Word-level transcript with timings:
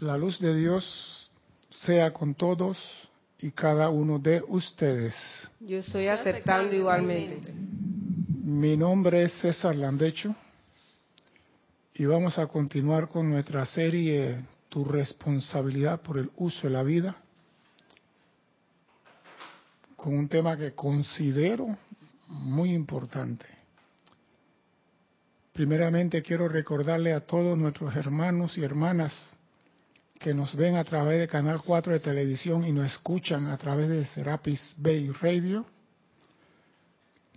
La 0.00 0.18
luz 0.18 0.38
de 0.40 0.54
Dios 0.54 1.30
sea 1.70 2.12
con 2.12 2.34
todos 2.34 2.76
y 3.38 3.50
cada 3.50 3.88
uno 3.88 4.18
de 4.18 4.42
ustedes. 4.46 5.14
Yo 5.60 5.78
estoy 5.78 6.08
aceptando 6.08 6.76
igualmente. 6.76 7.54
Mi 8.44 8.76
nombre 8.76 9.22
es 9.22 9.32
César 9.40 9.74
Landecho 9.74 10.34
y 11.94 12.04
vamos 12.04 12.38
a 12.38 12.46
continuar 12.46 13.08
con 13.08 13.30
nuestra 13.30 13.64
serie 13.64 14.44
Tu 14.68 14.84
responsabilidad 14.84 16.02
por 16.02 16.18
el 16.18 16.30
uso 16.36 16.66
de 16.66 16.72
la 16.74 16.82
vida 16.82 17.16
con 19.96 20.14
un 20.14 20.28
tema 20.28 20.58
que 20.58 20.74
considero 20.74 21.74
muy 22.28 22.74
importante. 22.74 23.46
Primeramente 25.54 26.22
quiero 26.22 26.48
recordarle 26.48 27.14
a 27.14 27.20
todos 27.20 27.56
nuestros 27.56 27.96
hermanos 27.96 28.58
y 28.58 28.62
hermanas 28.62 29.38
que 30.18 30.34
nos 30.34 30.54
ven 30.54 30.76
a 30.76 30.84
través 30.84 31.20
de 31.20 31.28
Canal 31.28 31.62
4 31.62 31.92
de 31.92 32.00
televisión 32.00 32.64
y 32.64 32.72
nos 32.72 32.86
escuchan 32.92 33.48
a 33.48 33.58
través 33.58 33.88
de 33.88 34.06
Serapis 34.06 34.74
Bay 34.76 35.10
Radio, 35.20 35.64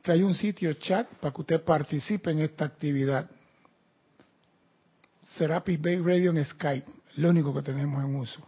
que 0.02 0.11
hay 0.11 0.23
un 0.23 0.33
sitio 0.33 0.73
chat 0.73 1.07
para 1.15 1.33
que 1.33 1.41
usted 1.41 1.63
participe 1.63 2.31
en 2.31 2.39
esta 2.39 2.65
actividad. 2.65 3.29
Serapis 5.38 5.81
Bay 5.81 5.97
Radio 5.97 6.31
en 6.31 6.43
Skype, 6.43 6.89
lo 7.17 7.29
único 7.29 7.53
que 7.53 7.61
tenemos 7.61 8.03
en 8.03 8.15
uso. 8.15 8.41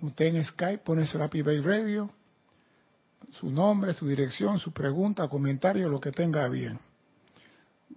Usted 0.00 0.26
en 0.26 0.44
Skype 0.44 0.84
pone 0.84 1.06
Serapis 1.06 1.44
Bay 1.44 1.60
Radio, 1.60 2.10
su 3.32 3.50
nombre, 3.50 3.94
su 3.94 4.06
dirección, 4.06 4.58
su 4.58 4.72
pregunta, 4.72 5.28
comentario, 5.28 5.88
lo 5.88 6.00
que 6.00 6.12
tenga 6.12 6.48
bien. 6.48 6.78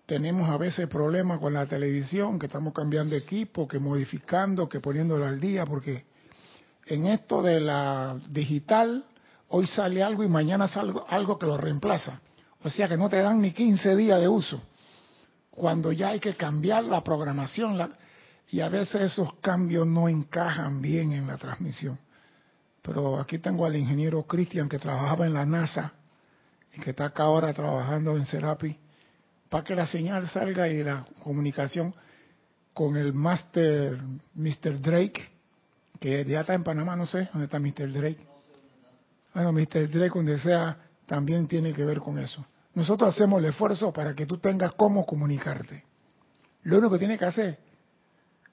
Tenemos 0.06 0.50
a 0.50 0.58
veces 0.58 0.88
problemas 0.88 1.40
con 1.40 1.54
la 1.54 1.66
televisión, 1.66 2.40
que 2.40 2.48
estamos 2.48 2.74
cambiando 2.74 3.16
equipo, 3.16 3.68
que 3.68 3.80
modificando, 3.80 4.68
que 4.68 4.80
poniéndolo 4.80 5.26
al 5.26 5.40
día, 5.40 5.66
porque 5.66 6.06
en 6.86 7.06
esto 7.06 7.42
de 7.42 7.60
la 7.60 8.18
digital, 8.30 9.06
hoy 9.50 9.68
sale 9.68 10.02
algo 10.02 10.24
y 10.24 10.28
mañana 10.28 10.68
sale 10.68 10.94
algo 11.10 11.38
que 11.38 11.46
lo 11.46 11.58
reemplaza. 11.58 12.20
O 12.64 12.70
sea 12.70 12.88
que 12.88 12.98
no 12.98 13.10
te 13.10 13.22
dan 13.22 13.42
ni 13.42 13.52
15 13.52 13.96
días 13.96 14.20
de 14.20 14.28
uso. 14.28 14.62
Cuando 15.52 15.92
ya 15.92 16.10
hay 16.10 16.20
que 16.20 16.36
cambiar 16.36 16.84
la 16.84 17.04
programación, 17.04 17.78
y 18.52 18.62
a 18.62 18.70
veces 18.70 19.02
esos 19.02 19.36
cambios 19.36 19.86
no 19.86 20.10
encajan 20.10 20.82
bien 20.82 21.12
en 21.12 21.28
la 21.28 21.38
transmisión. 21.38 22.00
Pero 22.82 23.20
aquí 23.20 23.38
tengo 23.38 23.66
al 23.66 23.76
ingeniero 23.76 24.24
Cristian 24.24 24.68
que 24.68 24.80
trabajaba 24.80 25.28
en 25.28 25.34
la 25.34 25.46
NASA 25.46 25.94
y 26.74 26.82
que 26.82 26.92
está 26.92 27.06
acá 27.06 27.24
ahora 27.24 27.54
trabajando 27.54 28.18
en 28.18 28.26
Serapi 28.26 28.78
para 29.50 29.64
que 29.64 29.76
la 29.76 29.88
señal 29.88 30.28
salga 30.30 30.68
y 30.68 30.84
la 30.84 31.06
comunicación 31.24 31.94
con 32.74 32.96
el 32.96 33.14
Master 33.14 33.98
Mr. 34.36 34.80
Drake, 34.80 35.28
que 36.00 36.24
ya 36.26 36.42
está 36.42 36.54
en 36.54 36.64
Panamá, 36.64 36.96
no 36.96 37.06
sé 37.06 37.30
dónde 37.34 37.46
está 37.46 37.60
Mr. 37.60 37.92
Drake. 37.92 38.26
Bueno, 39.34 39.52
Mr. 39.52 39.90
Drake, 39.90 40.14
donde 40.14 40.40
sea, 40.40 40.78
también 41.06 41.48
tiene 41.48 41.74
que 41.74 41.84
ver 41.84 42.00
con 42.00 42.18
eso. 42.20 42.46
Nosotros 42.76 43.14
hacemos 43.14 43.40
el 43.40 43.50
esfuerzo 43.50 43.92
para 43.92 44.14
que 44.14 44.26
tú 44.26 44.38
tengas 44.38 44.74
cómo 44.76 45.06
comunicarte. 45.06 45.84
Lo 46.64 46.78
único 46.78 46.94
que 46.94 47.00
tienes 47.00 47.20
que 47.20 47.26
hacer 47.26 47.60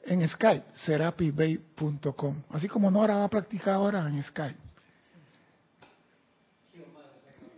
en 0.04 0.26
Skype, 0.26 0.64
serapibay.com. 0.72 2.42
Así 2.50 2.68
como 2.68 2.90
Nora 2.90 3.16
va 3.16 3.24
a 3.24 3.30
practicar 3.30 3.74
ahora 3.74 4.08
en 4.08 4.22
Skype. 4.22 4.58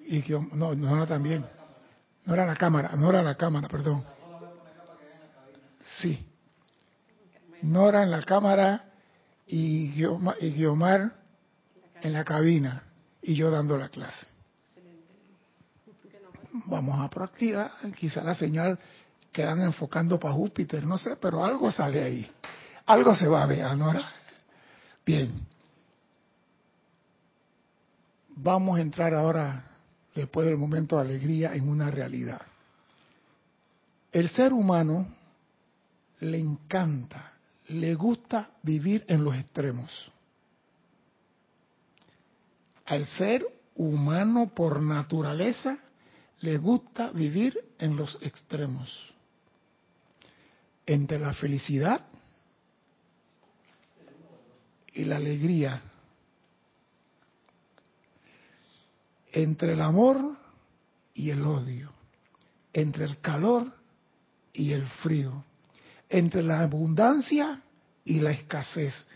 Y 0.09 0.25
no, 0.55 0.75
Nora 0.75 1.07
también. 1.07 1.45
No 2.29 2.35
era 2.35 2.45
la 2.45 2.57
cámara, 2.57 2.91
no 2.95 3.09
era 3.09 3.23
la 3.23 3.37
cámara, 3.37 3.69
perdón. 3.69 4.05
Sí. 5.97 6.29
Nora 7.63 8.03
en 8.03 8.11
la 8.11 8.23
cámara 8.23 8.85
y 9.47 9.93
Guiomar 9.93 11.15
en 12.03 12.13
la 12.13 12.25
cabina 12.25 12.83
y 13.23 13.35
yo 13.35 13.51
dando 13.51 13.79
la 13.79 13.89
clase. 13.89 14.27
Vamos 16.67 17.01
a 17.01 17.09
practicar, 17.09 17.73
quizá 17.97 18.23
la 18.23 18.35
señal 18.35 18.79
quedan 19.33 19.63
enfocando 19.63 20.21
para 20.21 20.35
Júpiter, 20.35 20.85
no 20.85 20.99
sé, 20.99 21.17
pero 21.17 21.43
algo 21.43 21.73
sale 21.73 22.05
ahí. 22.05 22.31
Algo 22.85 23.15
se 23.15 23.27
va 23.27 23.45
a 23.45 23.47
ver, 23.47 23.75
Nora. 23.75 24.07
Bien. 25.07 25.47
Vamos 28.37 28.79
a 28.79 28.83
entrar 28.83 29.15
ahora, 29.15 29.65
después 30.19 30.47
del 30.47 30.57
momento 30.57 30.97
de 30.97 31.03
alegría, 31.03 31.55
en 31.55 31.69
una 31.69 31.91
realidad. 31.91 32.43
El 34.11 34.29
ser 34.29 34.53
humano 34.53 35.07
le 36.21 36.39
encanta, 36.39 37.35
le 37.69 37.95
gusta 37.95 38.51
vivir 38.63 39.05
en 39.07 39.23
los 39.23 39.37
extremos. 39.37 40.13
Al 42.85 43.07
ser 43.07 43.47
humano 43.77 44.53
por 44.55 44.83
naturaleza, 44.83 45.79
le 46.41 46.57
gusta 46.57 47.11
vivir 47.11 47.57
en 47.79 47.97
los 47.97 48.19
extremos 48.23 49.15
entre 50.85 51.21
la 51.21 51.33
felicidad 51.35 52.07
y 54.95 55.05
la 55.05 55.17
alegría, 55.17 55.81
entre 59.33 59.73
el 59.73 59.81
amor 59.81 60.37
y 61.15 61.31
el 61.31 61.43
odio, 61.43 61.91
entre 62.73 63.05
el 63.05 63.21
calor 63.21 63.73
y 64.53 64.73
el 64.73 64.87
frío, 64.87 65.45
entre 66.09 66.43
la 66.43 66.61
abundancia 66.61 67.61
y 68.05 68.21
la 68.21 68.31
escasez. 68.31 69.07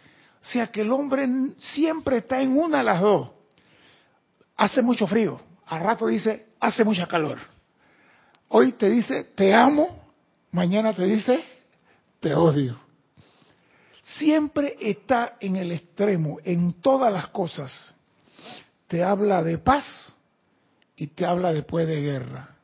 O 0.43 0.45
sea 0.45 0.67
que 0.69 0.83
el 0.83 0.91
hombre 0.91 1.27
siempre 1.59 2.19
está 2.19 2.41
en 2.41 2.57
una 2.57 2.79
de 2.79 2.85
las 2.85 3.01
dos. 3.01 3.31
Hace 4.57 4.83
mucho 4.83 5.07
frío, 5.07 5.41
al 5.67 5.81
rato 5.81 6.07
dice, 6.07 6.49
hace 6.61 6.85
mucha 6.85 7.07
calor. 7.07 7.39
Hoy 8.49 8.73
te 8.73 8.91
dice, 8.91 9.25
te 9.25 9.55
amo, 9.55 10.03
mañana 10.51 10.93
te 10.93 11.05
dice, 11.05 11.43
te 12.21 12.35
odio. 12.35 12.79
Siempre 14.03 14.77
está 14.81 15.37
en 15.41 15.57
el 15.57 15.73
extremo, 15.73 16.39
en 16.45 16.75
todas 16.75 17.13
las 17.13 17.29
cosas. 17.29 17.95
Te 18.93 19.03
habla 19.03 19.43
de 19.43 19.57
paz 19.57 19.87
y 20.97 21.07
te 21.07 21.25
habla 21.25 21.55
después 21.55 21.87
de 21.87 22.03
guerra. 22.03 22.57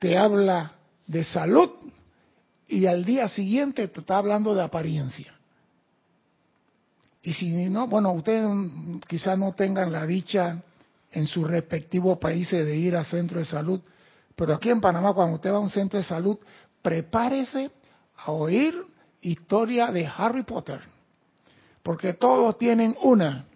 Te 0.00 0.18
habla 0.18 0.72
de 1.06 1.22
salud 1.22 1.70
y 2.66 2.86
al 2.86 3.04
día 3.04 3.28
siguiente 3.28 3.86
te 3.86 4.00
está 4.00 4.16
hablando 4.16 4.52
de 4.52 4.64
apariencia. 4.64 5.32
Y 7.22 7.34
si 7.34 7.50
no, 7.70 7.86
bueno, 7.86 8.10
ustedes 8.10 8.44
quizás 9.06 9.38
no 9.38 9.52
tengan 9.52 9.92
la 9.92 10.04
dicha 10.06 10.60
en 11.12 11.28
sus 11.28 11.46
respectivos 11.46 12.18
países 12.18 12.66
de 12.66 12.76
ir 12.76 12.96
a 12.96 13.04
centro 13.04 13.38
de 13.38 13.44
salud, 13.44 13.80
pero 14.34 14.54
aquí 14.54 14.70
en 14.70 14.80
Panamá 14.80 15.14
cuando 15.14 15.36
usted 15.36 15.52
va 15.52 15.58
a 15.58 15.60
un 15.60 15.70
centro 15.70 16.00
de 16.00 16.04
salud 16.04 16.36
prepárese 16.82 17.70
a 18.16 18.32
oír 18.32 18.74
historia 19.20 19.92
de 19.92 20.04
Harry 20.04 20.42
Potter, 20.42 20.80
porque 21.84 22.14
todos 22.14 22.58
tienen 22.58 22.96
una. 23.02 23.46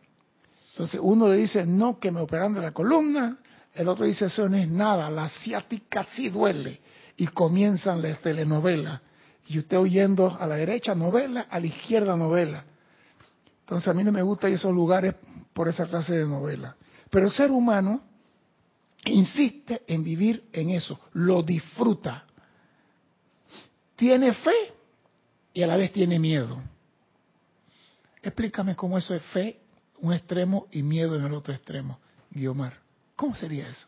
Entonces 0.76 1.00
uno 1.02 1.28
le 1.28 1.36
dice, 1.36 1.64
no, 1.64 1.98
que 1.98 2.12
me 2.12 2.20
operan 2.20 2.52
de 2.52 2.60
la 2.60 2.72
columna, 2.72 3.38
el 3.72 3.88
otro 3.88 4.04
dice, 4.04 4.26
eso 4.26 4.46
no 4.48 4.56
es 4.56 4.68
nada, 4.68 5.10
la 5.10 5.24
asiática 5.24 6.06
sí 6.14 6.28
duele. 6.28 6.80
Y 7.16 7.28
comienzan 7.28 8.02
las 8.02 8.20
telenovelas. 8.20 9.00
Y 9.48 9.58
usted 9.58 9.78
oyendo 9.78 10.36
a 10.38 10.46
la 10.46 10.56
derecha 10.56 10.94
novela, 10.94 11.46
a 11.48 11.58
la 11.58 11.66
izquierda 11.66 12.14
novela. 12.14 12.64
Entonces 13.60 13.88
a 13.88 13.94
mí 13.94 14.04
no 14.04 14.12
me 14.12 14.22
gustan 14.22 14.52
esos 14.52 14.74
lugares 14.74 15.14
por 15.54 15.68
esa 15.68 15.86
clase 15.86 16.14
de 16.14 16.26
novela. 16.26 16.76
Pero 17.08 17.26
el 17.26 17.32
ser 17.32 17.50
humano 17.50 18.02
insiste 19.06 19.82
en 19.86 20.04
vivir 20.04 20.44
en 20.52 20.70
eso, 20.70 21.00
lo 21.14 21.42
disfruta 21.42 22.26
tiene 23.96 24.34
fe 24.34 24.74
y 25.54 25.62
a 25.62 25.66
la 25.66 25.76
vez 25.76 25.90
tiene 25.92 26.18
miedo. 26.18 26.62
Explícame 28.22 28.76
cómo 28.76 28.98
eso 28.98 29.14
es 29.14 29.22
fe, 29.24 29.58
un 30.00 30.12
extremo, 30.12 30.66
y 30.72 30.82
miedo 30.82 31.16
en 31.16 31.24
el 31.24 31.32
otro 31.32 31.54
extremo, 31.54 31.98
Guiomar. 32.30 32.74
¿Cómo 33.14 33.34
sería 33.34 33.68
eso? 33.68 33.86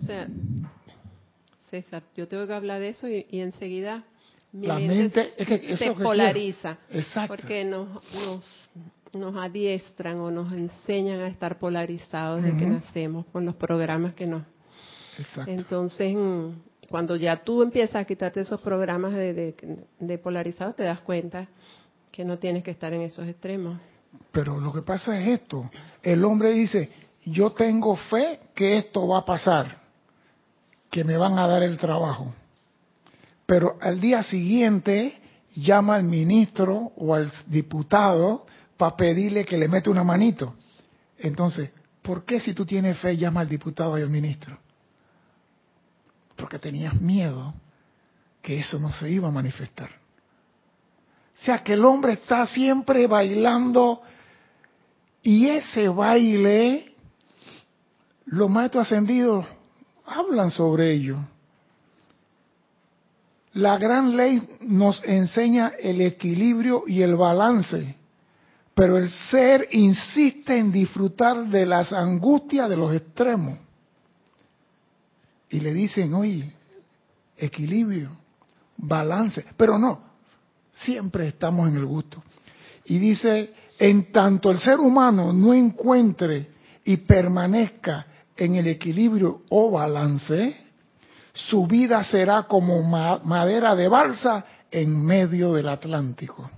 O 0.00 0.06
sea, 0.06 0.28
César, 1.70 2.02
yo 2.16 2.28
tengo 2.28 2.46
que 2.46 2.52
hablar 2.52 2.80
de 2.80 2.90
eso 2.90 3.08
y, 3.08 3.26
enseguida 3.30 4.04
mi 4.52 4.66
la 4.66 4.78
mente, 4.78 5.32
se 5.76 5.92
polariza. 5.92 6.78
Exacto. 6.90 7.36
Porque 7.36 7.64
nos, 7.64 7.88
nos, 8.14 8.44
nos, 9.12 9.36
adiestran 9.36 10.20
o 10.20 10.30
nos 10.30 10.52
enseñan 10.52 11.20
a 11.20 11.28
estar 11.28 11.58
polarizados 11.58 12.42
desde 12.42 12.58
que 12.58 12.66
nacemos 12.66 13.26
con 13.26 13.44
los 13.44 13.54
programas 13.54 14.14
que 14.14 14.26
nos 14.26 14.42
entonces, 15.46 16.14
mm, 16.14 16.50
cuando 16.88 17.16
ya 17.16 17.42
tú 17.42 17.62
empiezas 17.62 17.96
a 17.96 18.04
quitarte 18.04 18.40
esos 18.40 18.60
programas 18.60 19.12
de, 19.14 19.54
de, 19.98 20.18
polarizados, 20.18 20.76
te 20.76 20.84
das 20.84 21.00
cuenta 21.00 21.48
que 22.10 22.24
no 22.24 22.38
tienes 22.38 22.62
que 22.64 22.70
estar 22.70 22.92
en 22.92 23.02
esos 23.02 23.26
extremos. 23.28 23.78
Pero 24.32 24.58
lo 24.60 24.72
que 24.72 24.82
pasa 24.82 25.18
es 25.20 25.28
esto, 25.40 25.70
el 26.02 26.24
hombre 26.24 26.50
dice, 26.50 26.90
yo 27.24 27.52
tengo 27.52 27.96
fe 27.96 28.40
que 28.54 28.78
esto 28.78 29.06
va 29.06 29.18
a 29.18 29.24
pasar, 29.24 29.78
que 30.90 31.04
me 31.04 31.16
van 31.16 31.38
a 31.38 31.46
dar 31.46 31.62
el 31.62 31.78
trabajo. 31.78 32.32
pero 33.46 33.76
al 33.80 34.00
día 34.00 34.22
siguiente 34.22 35.20
llama 35.56 35.96
al 35.96 36.04
ministro 36.04 36.92
o 36.96 37.14
al 37.14 37.32
diputado 37.48 38.46
para 38.76 38.96
pedirle 38.96 39.44
que 39.44 39.58
le 39.58 39.66
mete 39.66 39.90
una 39.90 40.04
manito. 40.04 40.54
Entonces, 41.18 41.70
¿por 42.00 42.24
qué 42.24 42.38
si 42.38 42.54
tú 42.54 42.64
tienes 42.64 42.96
fe 42.98 43.16
llama 43.16 43.40
al 43.40 43.48
diputado 43.48 43.98
y 43.98 44.02
al 44.02 44.08
ministro? 44.08 44.56
Porque 46.36 46.58
tenías 46.60 47.00
miedo 47.00 47.52
que 48.40 48.58
eso 48.58 48.78
no 48.78 48.92
se 48.92 49.10
iba 49.10 49.28
a 49.28 49.32
manifestar. 49.32 49.99
O 51.40 51.44
sea 51.44 51.64
que 51.64 51.72
el 51.72 51.84
hombre 51.86 52.12
está 52.14 52.46
siempre 52.46 53.06
bailando 53.06 54.02
y 55.22 55.48
ese 55.48 55.88
baile, 55.88 56.94
los 58.26 58.50
maestros 58.50 58.86
ascendidos 58.86 59.46
hablan 60.04 60.50
sobre 60.50 60.92
ello. 60.92 61.16
La 63.54 63.78
gran 63.78 64.14
ley 64.14 64.40
nos 64.60 65.02
enseña 65.04 65.72
el 65.78 66.02
equilibrio 66.02 66.84
y 66.86 67.00
el 67.00 67.16
balance, 67.16 67.96
pero 68.74 68.98
el 68.98 69.08
ser 69.08 69.66
insiste 69.72 70.58
en 70.58 70.70
disfrutar 70.70 71.48
de 71.48 71.64
las 71.64 71.90
angustias 71.94 72.68
de 72.68 72.76
los 72.76 72.94
extremos. 72.94 73.58
Y 75.48 75.60
le 75.60 75.72
dicen, 75.72 76.12
oye, 76.12 76.54
equilibrio, 77.38 78.10
balance, 78.76 79.42
pero 79.56 79.78
no, 79.78 80.09
siempre 80.72 81.28
estamos 81.28 81.68
en 81.68 81.76
el 81.76 81.86
gusto. 81.86 82.22
Y 82.84 82.98
dice, 82.98 83.52
en 83.78 84.12
tanto 84.12 84.50
el 84.50 84.58
ser 84.58 84.78
humano 84.78 85.32
no 85.32 85.54
encuentre 85.54 86.50
y 86.84 86.98
permanezca 86.98 88.06
en 88.36 88.56
el 88.56 88.66
equilibrio 88.68 89.42
o 89.50 89.70
balance, 89.70 90.56
su 91.32 91.66
vida 91.66 92.02
será 92.04 92.44
como 92.44 92.82
madera 92.82 93.74
de 93.76 93.88
balsa 93.88 94.44
en 94.70 95.04
medio 95.04 95.52
del 95.52 95.68
Atlántico. 95.68 96.50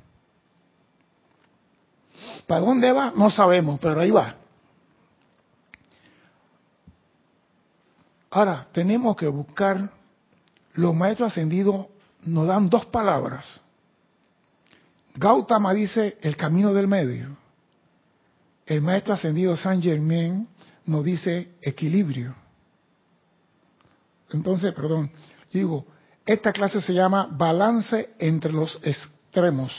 ¿Para 2.47 2.61
dónde 2.61 2.93
va? 2.93 3.13
No 3.17 3.31
sabemos, 3.31 3.79
pero 3.81 4.01
ahí 4.01 4.11
va. 4.11 4.37
Ahora, 8.31 8.67
tenemos 8.73 9.17
que 9.17 9.27
buscar, 9.27 9.91
los 10.75 10.95
maestros 10.95 11.33
ascendidos 11.33 11.87
nos 12.25 12.47
dan 12.47 12.69
dos 12.69 12.87
palabras. 12.87 13.62
Gautama 15.15 15.75
dice 15.75 16.19
el 16.23 16.37
camino 16.37 16.73
del 16.73 16.89
medio. 16.89 17.37
El 18.67 18.81
maestro 18.81 19.15
ascendido 19.15 19.57
San 19.57 19.83
Germain 19.83 20.49
nos 20.87 21.05
dice 21.05 21.53
equilibrio. 21.61 22.35
Entonces, 24.31 24.73
perdón, 24.73 25.11
digo, 25.53 25.85
esta 26.25 26.53
clase 26.53 26.81
se 26.81 26.95
llama 26.95 27.29
balance 27.31 28.15
entre 28.19 28.53
los 28.53 28.81
extremos. 28.83 29.73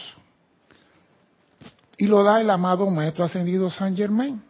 Y 1.97 2.06
lo 2.06 2.24
da 2.24 2.41
el 2.41 2.50
amado 2.50 2.89
Maestro 2.89 3.24
Ascendido 3.24 3.71
San 3.71 3.95
Germain. 3.95 4.41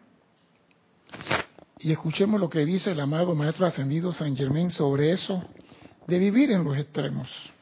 Y 1.80 1.92
escuchemos 1.92 2.40
lo 2.40 2.50
que 2.50 2.66
dice 2.66 2.92
el 2.92 3.00
amado 3.00 3.36
Maestro 3.36 3.66
Ascendido 3.66 4.14
San 4.14 4.36
Germain 4.36 4.72
sobre 4.72 5.12
eso 5.12 5.44
de 6.08 6.20
vivir 6.20 6.52
en 6.52 6.64
los 6.64 6.78
extremos. 6.78 7.53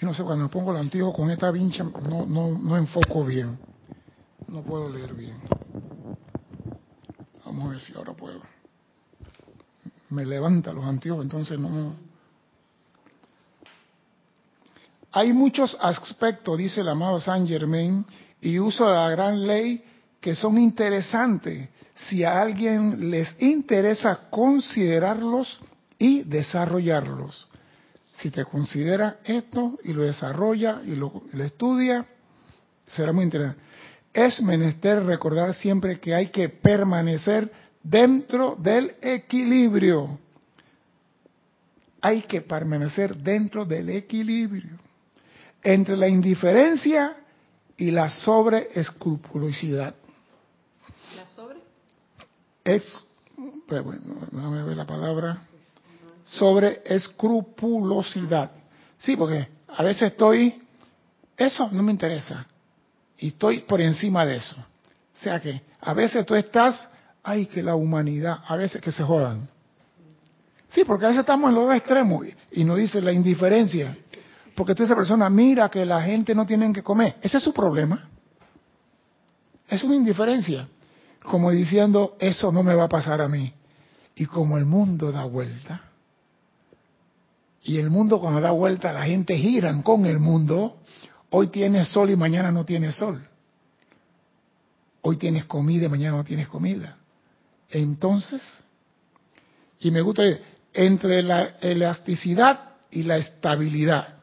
Yo 0.00 0.08
no 0.08 0.14
sé, 0.14 0.22
cuando 0.22 0.48
pongo 0.48 0.72
el 0.72 0.78
antiguo 0.78 1.12
con 1.12 1.30
esta 1.30 1.50
vincha 1.50 1.84
no, 1.84 2.24
no, 2.26 2.58
no 2.58 2.76
enfoco 2.76 3.24
bien. 3.24 3.58
No 4.48 4.62
puedo 4.62 4.88
leer 4.88 5.14
bien. 5.14 5.36
Vamos 7.44 7.66
a 7.66 7.68
ver 7.68 7.80
si 7.80 7.94
ahora 7.94 8.14
puedo 8.14 8.40
me 10.10 10.26
levanta 10.26 10.72
los 10.72 10.84
antiguos, 10.84 11.22
entonces 11.22 11.58
no. 11.58 11.94
Hay 15.12 15.32
muchos 15.32 15.76
aspectos, 15.80 16.58
dice 16.58 16.82
el 16.82 16.88
amado 16.88 17.20
Saint 17.20 17.48
Germain, 17.48 18.04
y 18.40 18.58
uso 18.58 18.86
de 18.86 18.94
la 18.94 19.10
gran 19.10 19.46
ley 19.46 19.82
que 20.20 20.34
son 20.34 20.58
interesantes 20.58 21.68
si 21.94 22.24
a 22.24 22.40
alguien 22.40 23.10
les 23.10 23.40
interesa 23.40 24.28
considerarlos 24.30 25.60
y 25.98 26.22
desarrollarlos. 26.22 27.48
Si 28.14 28.30
te 28.30 28.44
considera 28.44 29.18
esto 29.24 29.78
y 29.84 29.92
lo 29.92 30.02
desarrolla 30.02 30.82
y 30.84 30.94
lo, 30.94 31.22
lo 31.32 31.44
estudia, 31.44 32.04
será 32.86 33.12
muy 33.12 33.24
interesante. 33.24 33.62
Es 34.12 34.42
menester 34.42 35.04
recordar 35.04 35.54
siempre 35.54 36.00
que 36.00 36.14
hay 36.14 36.28
que 36.28 36.48
permanecer 36.48 37.50
dentro 37.82 38.56
del 38.56 38.96
equilibrio. 39.00 40.18
Hay 42.00 42.22
que 42.22 42.40
permanecer 42.40 43.16
dentro 43.16 43.64
del 43.64 43.90
equilibrio 43.90 44.78
entre 45.62 45.96
la 45.96 46.08
indiferencia 46.08 47.16
y 47.76 47.90
la 47.90 48.10
sobreescrupulosidad. 48.10 49.94
¿La 51.16 51.26
sobre? 51.28 51.60
Es, 52.64 52.84
bueno, 53.68 54.28
déjame 54.30 54.62
ver 54.64 54.76
la 54.76 54.86
palabra. 54.86 55.46
Sobre 56.24 56.82
escrupulosidad. 56.84 58.50
Sí, 58.98 59.16
porque 59.16 59.48
a 59.68 59.82
veces 59.82 60.12
estoy, 60.12 60.62
eso 61.36 61.68
no 61.72 61.82
me 61.82 61.92
interesa. 61.92 62.46
Y 63.18 63.28
estoy 63.28 63.60
por 63.60 63.80
encima 63.80 64.24
de 64.24 64.36
eso. 64.36 64.56
O 64.56 65.22
sea 65.22 65.40
que 65.40 65.62
a 65.80 65.92
veces 65.94 66.24
tú 66.24 66.34
estás 66.34 66.88
ay, 67.22 67.46
que 67.46 67.62
la 67.62 67.74
humanidad, 67.74 68.38
a 68.46 68.56
veces 68.56 68.80
que 68.80 68.92
se 68.92 69.02
jodan. 69.02 69.48
Sí, 70.70 70.84
porque 70.84 71.04
a 71.04 71.08
veces 71.08 71.20
estamos 71.20 71.50
en 71.50 71.56
los 71.56 71.66
dos 71.66 71.76
extremos 71.76 72.26
y 72.52 72.64
nos 72.64 72.78
dice 72.78 73.00
la 73.00 73.12
indiferencia. 73.12 73.96
Porque 74.54 74.74
tú 74.74 74.82
esa 74.82 74.94
persona 74.94 75.28
mira 75.28 75.68
que 75.68 75.84
la 75.84 76.02
gente 76.02 76.34
no 76.34 76.46
tiene 76.46 76.72
que 76.72 76.82
comer. 76.82 77.16
Ese 77.22 77.38
es 77.38 77.42
su 77.42 77.52
problema. 77.52 78.08
Es 79.68 79.82
una 79.82 79.96
indiferencia. 79.96 80.68
Como 81.22 81.50
diciendo, 81.50 82.16
eso 82.18 82.50
no 82.52 82.62
me 82.62 82.74
va 82.74 82.84
a 82.84 82.88
pasar 82.88 83.20
a 83.20 83.28
mí. 83.28 83.52
Y 84.14 84.26
como 84.26 84.58
el 84.58 84.66
mundo 84.66 85.12
da 85.12 85.24
vuelta, 85.24 85.82
y 87.62 87.78
el 87.78 87.90
mundo 87.90 88.20
cuando 88.20 88.40
da 88.40 88.52
vuelta 88.52 88.92
la 88.92 89.02
gente 89.02 89.36
giran 89.36 89.82
con 89.82 90.06
el 90.06 90.18
mundo, 90.18 90.78
hoy 91.30 91.48
tienes 91.48 91.88
sol 91.88 92.10
y 92.10 92.16
mañana 92.16 92.50
no 92.50 92.64
tienes 92.64 92.94
sol. 92.96 93.26
Hoy 95.02 95.16
tienes 95.16 95.44
comida 95.44 95.86
y 95.86 95.88
mañana 95.88 96.18
no 96.18 96.24
tienes 96.24 96.48
comida. 96.48 96.96
Entonces, 97.70 98.42
y 99.78 99.90
me 99.90 100.00
gusta 100.00 100.22
entre 100.72 101.22
la 101.22 101.56
elasticidad 101.60 102.70
y 102.90 103.02
la 103.02 103.16
estabilidad, 103.16 104.16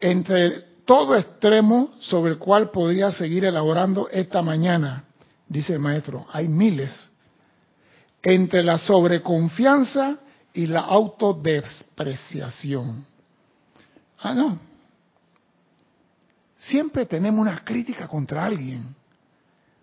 entre 0.00 0.72
todo 0.84 1.16
extremo 1.16 1.94
sobre 2.00 2.32
el 2.32 2.38
cual 2.38 2.70
podría 2.70 3.10
seguir 3.10 3.44
elaborando 3.44 4.08
esta 4.10 4.42
mañana, 4.42 5.04
dice 5.48 5.74
el 5.74 5.78
maestro, 5.78 6.26
hay 6.32 6.48
miles, 6.48 7.10
entre 8.22 8.62
la 8.62 8.78
sobreconfianza 8.78 10.18
y 10.54 10.66
la 10.66 10.80
autodespreciación. 10.80 13.06
Ah, 14.18 14.34
no. 14.34 14.58
Siempre 16.56 17.06
tenemos 17.06 17.40
una 17.40 17.64
crítica 17.64 18.06
contra 18.06 18.44
alguien 18.44 18.94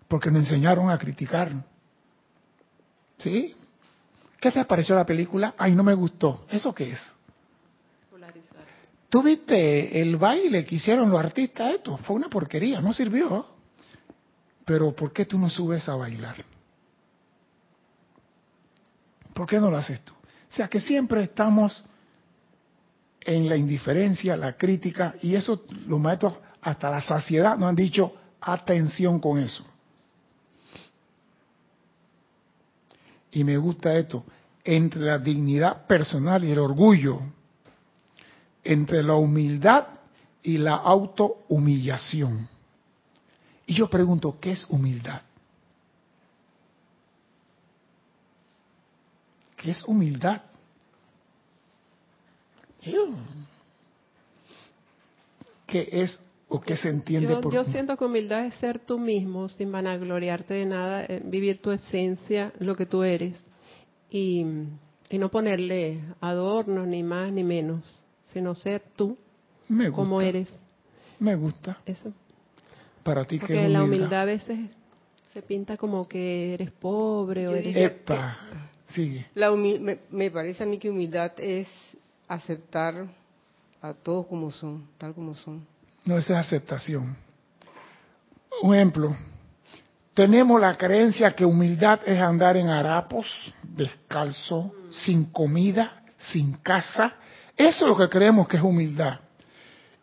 porque 0.08 0.30
nos 0.30 0.44
enseñaron 0.44 0.88
a 0.90 0.98
criticar. 0.98 1.52
¿Sí? 3.18 3.54
¿Qué 4.40 4.50
te 4.50 4.64
pareció 4.64 4.94
la 4.94 5.04
película? 5.04 5.54
Ay, 5.58 5.74
no 5.74 5.84
me 5.84 5.92
gustó. 5.94 6.46
¿Eso 6.48 6.74
qué 6.74 6.92
es? 6.92 7.12
¿Tú 9.10 9.22
viste 9.22 10.00
el 10.00 10.16
baile 10.16 10.64
que 10.64 10.76
hicieron 10.76 11.10
los 11.10 11.18
artistas? 11.18 11.74
Esto 11.74 11.98
fue 11.98 12.16
una 12.16 12.28
porquería, 12.28 12.80
no 12.80 12.92
sirvió. 12.92 13.44
Pero 14.64 14.94
¿por 14.94 15.12
qué 15.12 15.26
tú 15.26 15.36
no 15.36 15.50
subes 15.50 15.88
a 15.88 15.96
bailar? 15.96 16.36
¿Por 19.34 19.48
qué 19.48 19.58
no 19.58 19.68
lo 19.68 19.76
haces 19.76 20.00
tú? 20.04 20.14
O 20.50 20.54
sea 20.54 20.68
que 20.68 20.80
siempre 20.80 21.22
estamos 21.22 21.84
en 23.20 23.48
la 23.48 23.56
indiferencia, 23.56 24.36
la 24.36 24.56
crítica, 24.56 25.14
y 25.22 25.34
eso 25.34 25.62
los 25.86 26.00
maestros 26.00 26.34
hasta 26.62 26.90
la 26.90 27.00
saciedad 27.00 27.56
nos 27.56 27.68
han 27.68 27.76
dicho, 27.76 28.14
atención 28.40 29.20
con 29.20 29.38
eso. 29.38 29.64
y 33.32 33.44
me 33.44 33.56
gusta 33.56 33.96
esto, 33.96 34.24
entre 34.64 35.00
la 35.02 35.18
dignidad 35.18 35.86
personal 35.86 36.44
y 36.44 36.50
el 36.50 36.58
orgullo, 36.58 37.20
entre 38.62 39.02
la 39.02 39.14
humildad 39.14 39.86
y 40.42 40.58
la 40.58 40.74
autohumillación. 40.76 42.48
Y 43.66 43.74
yo 43.74 43.88
pregunto, 43.88 44.38
¿qué 44.40 44.52
es 44.52 44.66
humildad? 44.68 45.22
¿Qué 49.60 49.72
es 49.72 49.84
humildad? 49.84 50.42
¿Qué 55.66 55.88
es 55.92 56.18
o 56.48 56.60
qué 56.60 56.76
se 56.76 56.88
entiende 56.88 57.28
yo, 57.28 57.40
por 57.42 57.52
Yo 57.52 57.64
siento 57.64 57.96
que 57.96 58.04
humildad 58.04 58.46
es 58.46 58.54
ser 58.54 58.78
tú 58.78 58.98
mismo, 58.98 59.48
sin 59.50 59.70
vanagloriarte 59.70 60.54
de 60.54 60.64
nada, 60.64 61.04
eh, 61.04 61.22
vivir 61.24 61.60
tu 61.60 61.70
esencia, 61.70 62.52
lo 62.58 62.74
que 62.74 62.86
tú 62.86 63.02
eres. 63.02 63.36
Y 64.10 64.44
Y 65.10 65.18
no 65.18 65.28
ponerle 65.28 66.00
adornos, 66.20 66.86
ni 66.86 67.02
más 67.02 67.32
ni 67.32 67.44
menos, 67.44 68.02
sino 68.32 68.54
ser 68.54 68.82
tú 68.96 69.18
como 69.92 70.20
eres. 70.22 70.56
Me 71.18 71.34
gusta. 71.34 71.78
Eso. 71.84 72.12
Para 73.02 73.24
ti 73.24 73.38
Porque 73.38 73.68
la 73.68 73.82
humildad 73.82 74.22
a 74.22 74.24
veces 74.24 74.70
se 75.34 75.42
pinta 75.42 75.76
como 75.76 76.08
que 76.08 76.54
eres 76.54 76.70
pobre 76.70 77.48
o 77.48 77.54
eres... 77.54 77.76
Epa. 77.76 78.38
La 79.34 79.50
me, 79.52 80.30
parece 80.30 80.62
a 80.62 80.66
mí 80.66 80.78
que 80.78 80.90
humildad 80.90 81.32
es 81.38 81.68
aceptar 82.28 83.06
a 83.82 83.94
todos 83.94 84.26
como 84.26 84.50
son, 84.50 84.86
tal 84.98 85.14
como 85.14 85.34
son. 85.34 85.66
No, 86.04 86.18
esa 86.18 86.40
es 86.40 86.46
aceptación. 86.46 87.16
Un 88.62 88.74
ejemplo, 88.74 89.16
tenemos 90.14 90.60
la 90.60 90.76
creencia 90.76 91.34
que 91.34 91.44
humildad 91.44 92.00
es 92.04 92.20
andar 92.20 92.56
en 92.56 92.68
harapos, 92.68 93.26
descalzo, 93.62 94.72
sin 94.90 95.26
comida, 95.26 96.02
sin 96.18 96.54
casa. 96.54 97.14
Eso 97.56 97.84
es 97.84 97.90
lo 97.90 97.96
que 97.96 98.08
creemos 98.08 98.48
que 98.48 98.56
es 98.56 98.62
humildad. 98.62 99.20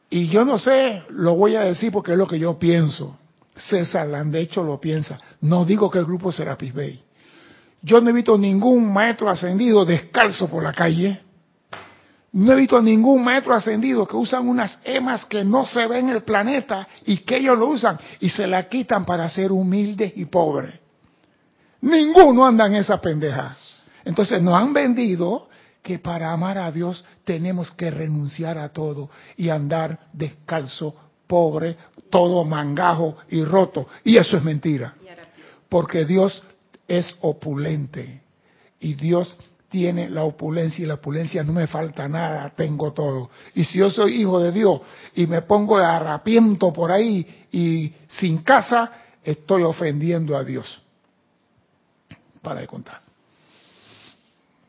Y 0.09 0.27
yo 0.29 0.45
no 0.45 0.57
sé, 0.57 1.03
lo 1.09 1.35
voy 1.35 1.55
a 1.55 1.61
decir 1.61 1.91
porque 1.91 2.13
es 2.13 2.17
lo 2.17 2.27
que 2.27 2.39
yo 2.39 2.57
pienso. 2.57 3.17
César 3.55 4.07
de 4.25 4.39
hecho 4.39 4.63
lo 4.63 4.79
piensa. 4.79 5.19
No 5.41 5.65
digo 5.65 5.89
que 5.89 5.99
el 5.99 6.05
grupo 6.05 6.31
Serapis 6.31 6.73
Bay. 6.73 7.03
Yo 7.81 8.01
no 8.01 8.09
he 8.09 8.13
visto 8.13 8.37
ningún 8.37 8.91
maestro 8.91 9.29
ascendido 9.29 9.85
descalzo 9.85 10.47
por 10.47 10.63
la 10.63 10.73
calle. 10.73 11.21
No 12.33 12.53
he 12.53 12.55
visto 12.55 12.81
ningún 12.81 13.23
maestro 13.23 13.53
ascendido 13.53 14.07
que 14.07 14.15
usan 14.15 14.47
unas 14.47 14.79
emas 14.83 15.25
que 15.25 15.43
no 15.43 15.65
se 15.65 15.87
ven 15.87 16.09
en 16.09 16.15
el 16.15 16.23
planeta 16.23 16.87
y 17.05 17.17
que 17.17 17.37
ellos 17.37 17.57
lo 17.57 17.67
usan 17.67 17.97
y 18.19 18.29
se 18.29 18.47
la 18.47 18.67
quitan 18.67 19.05
para 19.05 19.29
ser 19.29 19.51
humildes 19.51 20.13
y 20.15 20.25
pobres. 20.25 20.73
Ninguno 21.81 22.45
anda 22.45 22.65
en 22.67 22.75
esa 22.75 22.99
pendeja. 22.99 23.55
Entonces 24.03 24.41
nos 24.41 24.55
han 24.55 24.73
vendido 24.73 25.47
que 25.81 25.99
para 25.99 26.33
amar 26.33 26.57
a 26.57 26.71
Dios 26.71 27.03
tenemos 27.23 27.71
que 27.71 27.89
renunciar 27.89 28.57
a 28.57 28.69
todo 28.69 29.09
y 29.37 29.49
andar 29.49 29.99
descalzo, 30.11 30.93
pobre, 31.25 31.77
todo 32.09 32.43
mangajo 32.43 33.17
y 33.29 33.43
roto. 33.43 33.87
Y 34.03 34.17
eso 34.17 34.37
es 34.37 34.43
mentira. 34.43 34.95
Porque 35.69 36.05
Dios 36.05 36.43
es 36.87 37.15
opulente 37.21 38.21
y 38.79 38.93
Dios 38.93 39.35
tiene 39.69 40.09
la 40.09 40.23
opulencia 40.23 40.83
y 40.83 40.87
la 40.87 40.95
opulencia 40.95 41.43
no 41.43 41.51
me 41.51 41.67
falta 41.67 42.07
nada, 42.07 42.53
tengo 42.55 42.93
todo. 42.93 43.29
Y 43.53 43.65
si 43.65 43.79
yo 43.79 43.89
soy 43.89 44.21
hijo 44.21 44.39
de 44.39 44.51
Dios 44.51 44.81
y 45.15 45.27
me 45.27 45.41
pongo 45.41 45.77
harapiento 45.77 46.71
por 46.71 46.91
ahí 46.91 47.27
y 47.51 47.93
sin 48.07 48.39
casa, 48.39 48.91
estoy 49.23 49.63
ofendiendo 49.63 50.37
a 50.37 50.43
Dios. 50.43 50.81
Para 52.41 52.61
de 52.61 52.67
contar. 52.67 53.01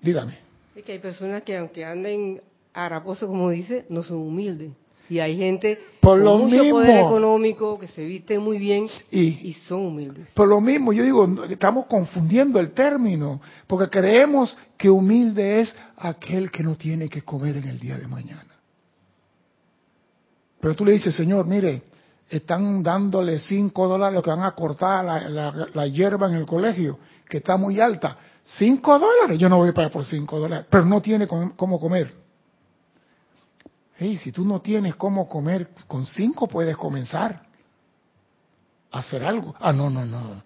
Dígame 0.01 0.49
que 0.83 0.93
hay 0.93 0.99
personas 0.99 1.43
que 1.43 1.57
aunque 1.57 1.85
anden 1.85 2.41
haraposo, 2.73 3.27
como 3.27 3.51
dice, 3.51 3.87
no 3.89 4.03
son 4.03 4.19
humildes. 4.19 4.73
Y 5.09 5.21
hay 5.21 5.37
gente 5.37 5.79
por 6.01 6.23
con 6.23 6.41
mucho 6.43 6.71
poder 6.71 6.99
económico 6.99 7.79
que 7.79 7.89
se 7.89 8.05
viste 8.05 8.39
muy 8.39 8.59
bien 8.59 8.89
y, 9.11 9.55
son 9.67 9.87
humildes. 9.87 10.29
Por 10.35 10.49
lo 10.49 10.61
mismo, 10.61 10.93
yo 10.93 11.03
digo, 11.03 11.27
estamos 11.49 11.87
confundiendo 11.87 12.61
el 12.61 12.73
término, 12.73 13.41
porque 13.67 13.89
creemos 13.89 14.57
que 14.77 14.91
humilde 14.91 15.61
es 15.61 15.75
aquel 15.97 16.51
que 16.51 16.63
no 16.63 16.77
tiene 16.77 17.09
que 17.09 17.23
comer 17.23 17.57
en 17.57 17.69
el 17.69 17.79
día 17.79 17.99
de 17.99 18.07
mañana. 18.07 18.45
Pero 20.61 20.75
tú 20.75 20.85
le 20.85 20.93
dices, 20.93 21.15
Señor, 21.15 21.47
mire, 21.47 21.83
están 22.29 22.83
dándole 22.83 23.39
cinco 23.39 23.89
dólares 23.89 24.15
lo 24.17 24.23
que 24.23 24.31
van 24.31 24.43
a 24.43 24.53
cortar 24.53 25.05
la, 25.05 25.69
la 25.73 25.87
hierba 25.87 26.29
en 26.29 26.35
el 26.35 26.47
colegio, 26.47 26.99
que 27.29 27.39
está 27.39 27.57
muy 27.57 27.81
alta. 27.81 28.17
Cinco 28.45 28.99
dólares, 28.99 29.39
yo 29.39 29.49
no 29.49 29.59
voy 29.59 29.71
a 29.71 29.75
pagar 29.75 29.91
por 29.91 30.05
cinco 30.05 30.39
dólares, 30.39 30.67
pero 30.71 30.85
no 30.85 31.01
tiene 31.01 31.27
cómo 31.27 31.79
comer. 31.79 32.28
Hey, 34.01 34.17
si 34.17 34.31
tú 34.31 34.45
no 34.45 34.61
tienes 34.61 34.95
cómo 34.95 35.29
comer, 35.29 35.71
con 35.89 36.07
cinco 36.07 36.47
puedes 36.47 36.77
comenzar 36.77 37.43
a 38.93 38.99
hacer 39.01 39.25
algo. 39.25 39.57
Ah, 39.59 39.73
no, 39.73 39.91
no, 39.91 40.07
no. 40.07 40.41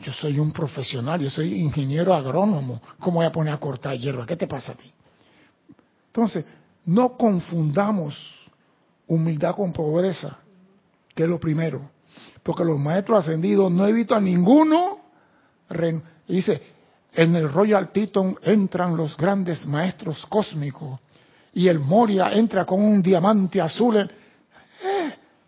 Yo 0.00 0.12
soy 0.12 0.38
un 0.38 0.52
profesional, 0.52 1.18
yo 1.18 1.30
soy 1.30 1.54
ingeniero 1.54 2.12
agrónomo. 2.12 2.82
¿Cómo 3.00 3.16
voy 3.16 3.26
a 3.26 3.32
poner 3.32 3.54
a 3.54 3.56
cortar 3.56 3.96
hierba? 3.96 4.26
¿Qué 4.26 4.36
te 4.36 4.46
pasa 4.46 4.72
a 4.72 4.74
ti? 4.74 4.92
Entonces, 6.08 6.44
no 6.84 7.16
confundamos 7.16 8.14
humildad 9.06 9.54
con 9.56 9.72
pobreza, 9.72 10.38
que 11.14 11.22
es 11.22 11.28
lo 11.30 11.40
primero. 11.40 11.80
Porque 12.42 12.62
los 12.62 12.78
maestros 12.78 13.20
ascendidos 13.20 13.72
no 13.72 13.86
he 13.86 13.92
visto 13.94 14.14
a 14.14 14.20
ninguno. 14.20 14.98
Dice, 16.28 16.60
en 17.14 17.36
el 17.36 17.50
Royal 17.50 17.90
Teton 17.90 18.36
entran 18.42 18.98
los 18.98 19.16
grandes 19.16 19.64
maestros 19.64 20.26
cósmicos 20.26 21.00
y 21.54 21.68
el 21.68 21.78
Moria 21.78 22.32
entra 22.32 22.64
con 22.64 22.82
un 22.82 23.02
diamante 23.02 23.60
azul. 23.60 23.96
Eh, 23.96 24.08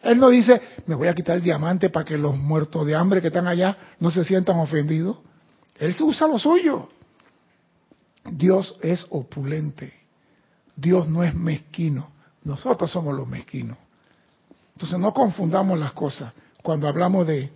él 0.02 0.18
no 0.18 0.28
dice, 0.28 0.60
me 0.86 0.94
voy 0.94 1.08
a 1.08 1.14
quitar 1.14 1.36
el 1.36 1.42
diamante 1.42 1.88
para 1.88 2.04
que 2.04 2.18
los 2.18 2.36
muertos 2.36 2.86
de 2.86 2.94
hambre 2.94 3.22
que 3.22 3.28
están 3.28 3.46
allá 3.46 3.76
no 4.00 4.10
se 4.10 4.24
sientan 4.24 4.58
ofendidos. 4.58 5.18
Él 5.78 5.94
se 5.94 6.02
usa 6.02 6.28
lo 6.28 6.38
suyo. 6.38 6.88
Dios 8.30 8.76
es 8.82 9.06
opulente. 9.10 9.92
Dios 10.76 11.08
no 11.08 11.22
es 11.22 11.34
mezquino. 11.34 12.10
Nosotros 12.42 12.90
somos 12.90 13.14
los 13.14 13.26
mezquinos. 13.26 13.78
Entonces 14.74 14.98
no 14.98 15.14
confundamos 15.14 15.78
las 15.78 15.92
cosas. 15.92 16.32
Cuando 16.62 16.86
hablamos 16.86 17.26
de 17.26 17.50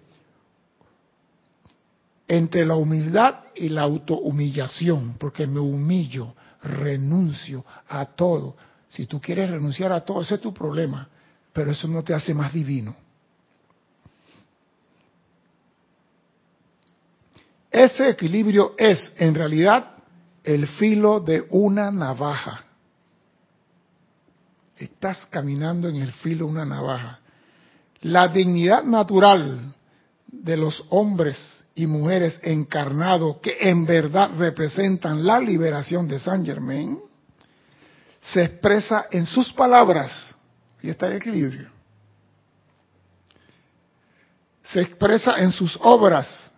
entre 2.26 2.64
la 2.64 2.76
humildad 2.76 3.40
y 3.54 3.68
la 3.70 3.82
autohumillación, 3.82 5.16
porque 5.18 5.46
me 5.46 5.60
humillo, 5.60 6.34
renuncio 6.62 7.64
a 7.88 8.04
todo. 8.06 8.56
Si 8.88 9.06
tú 9.06 9.20
quieres 9.20 9.50
renunciar 9.50 9.92
a 9.92 10.00
todo, 10.00 10.22
ese 10.22 10.36
es 10.36 10.40
tu 10.40 10.52
problema, 10.52 11.08
pero 11.52 11.70
eso 11.70 11.88
no 11.88 12.02
te 12.02 12.14
hace 12.14 12.34
más 12.34 12.52
divino. 12.52 12.94
Ese 17.70 18.08
equilibrio 18.08 18.74
es, 18.78 19.12
en 19.18 19.34
realidad, 19.34 19.92
el 20.42 20.66
filo 20.66 21.20
de 21.20 21.46
una 21.50 21.90
navaja. 21.90 22.64
Estás 24.76 25.26
caminando 25.26 25.88
en 25.88 25.96
el 25.96 26.12
filo 26.12 26.46
de 26.46 26.52
una 26.52 26.64
navaja. 26.64 27.20
La 28.00 28.28
dignidad 28.28 28.84
natural 28.84 29.74
de 30.28 30.56
los 30.56 30.84
hombres 30.90 31.64
y 31.74 31.86
mujeres 31.86 32.38
encarnados 32.42 33.38
que 33.38 33.56
en 33.60 33.86
verdad 33.86 34.30
representan 34.36 35.24
la 35.24 35.40
liberación 35.40 36.06
de 36.06 36.18
Saint 36.18 36.44
Germain, 36.44 36.98
se 38.20 38.44
expresa 38.44 39.06
en 39.10 39.26
sus 39.26 39.52
palabras, 39.52 40.34
y 40.82 40.90
está 40.90 41.06
el 41.06 41.14
equilibrio, 41.14 41.70
se 44.62 44.82
expresa 44.82 45.38
en 45.38 45.50
sus 45.50 45.78
obras, 45.82 46.52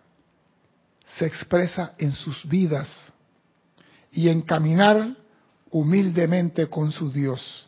se 1.17 1.25
expresa 1.25 1.93
en 1.97 2.11
sus 2.11 2.47
vidas 2.47 3.13
y 4.11 4.27
en 4.27 4.41
caminar 4.41 5.15
humildemente 5.69 6.67
con 6.67 6.91
su 6.91 7.11
Dios. 7.11 7.67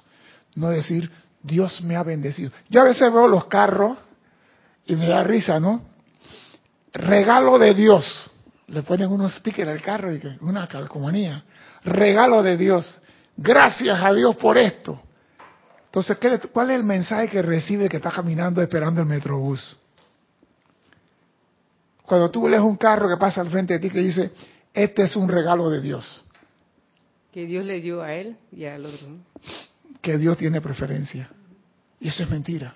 No 0.55 0.69
decir, 0.69 1.09
Dios 1.41 1.81
me 1.81 1.95
ha 1.95 2.03
bendecido. 2.03 2.51
Yo 2.69 2.81
a 2.81 2.85
veces 2.85 3.11
veo 3.11 3.27
los 3.27 3.45
carros 3.45 3.97
y 4.85 4.95
me 4.95 5.07
da 5.07 5.23
risa, 5.23 5.59
¿no? 5.59 5.92
Regalo 6.93 7.57
de 7.59 7.73
Dios. 7.73 8.29
Le 8.67 8.83
ponen 8.83 9.11
unos 9.11 9.35
stickers 9.35 9.69
al 9.69 9.81
carro 9.81 10.13
y 10.13 10.21
una 10.41 10.67
calcomanía. 10.67 11.43
Regalo 11.83 12.41
de 12.41 12.55
Dios. 12.55 13.01
Gracias 13.35 13.99
a 14.01 14.13
Dios 14.13 14.35
por 14.35 14.57
esto. 14.57 15.01
Entonces, 15.85 16.17
¿cuál 16.51 16.71
es 16.71 16.77
el 16.77 16.83
mensaje 16.83 17.27
que 17.27 17.41
recibe 17.41 17.83
el 17.83 17.89
que 17.89 17.97
está 17.97 18.11
caminando 18.11 18.61
esperando 18.61 19.01
el 19.01 19.07
metrobús? 19.07 19.77
Cuando 22.03 22.31
tú 22.31 22.47
lees 22.47 22.61
un 22.61 22.77
carro 22.77 23.07
que 23.07 23.17
pasa 23.17 23.41
al 23.41 23.49
frente 23.49 23.73
de 23.73 23.79
ti 23.79 23.89
que 23.89 23.99
dice, 23.99 24.31
este 24.73 25.03
es 25.03 25.15
un 25.15 25.29
regalo 25.29 25.69
de 25.69 25.81
Dios. 25.81 26.23
Que 27.31 27.45
Dios 27.45 27.65
le 27.65 27.79
dio 27.81 28.01
a 28.01 28.13
él 28.13 28.37
y 28.51 28.65
al 28.65 28.85
otro. 28.85 29.07
Que 30.01 30.17
Dios 30.17 30.37
tiene 30.37 30.61
preferencia. 30.61 31.29
Y 31.99 32.09
eso 32.09 32.23
es 32.23 32.29
mentira. 32.29 32.73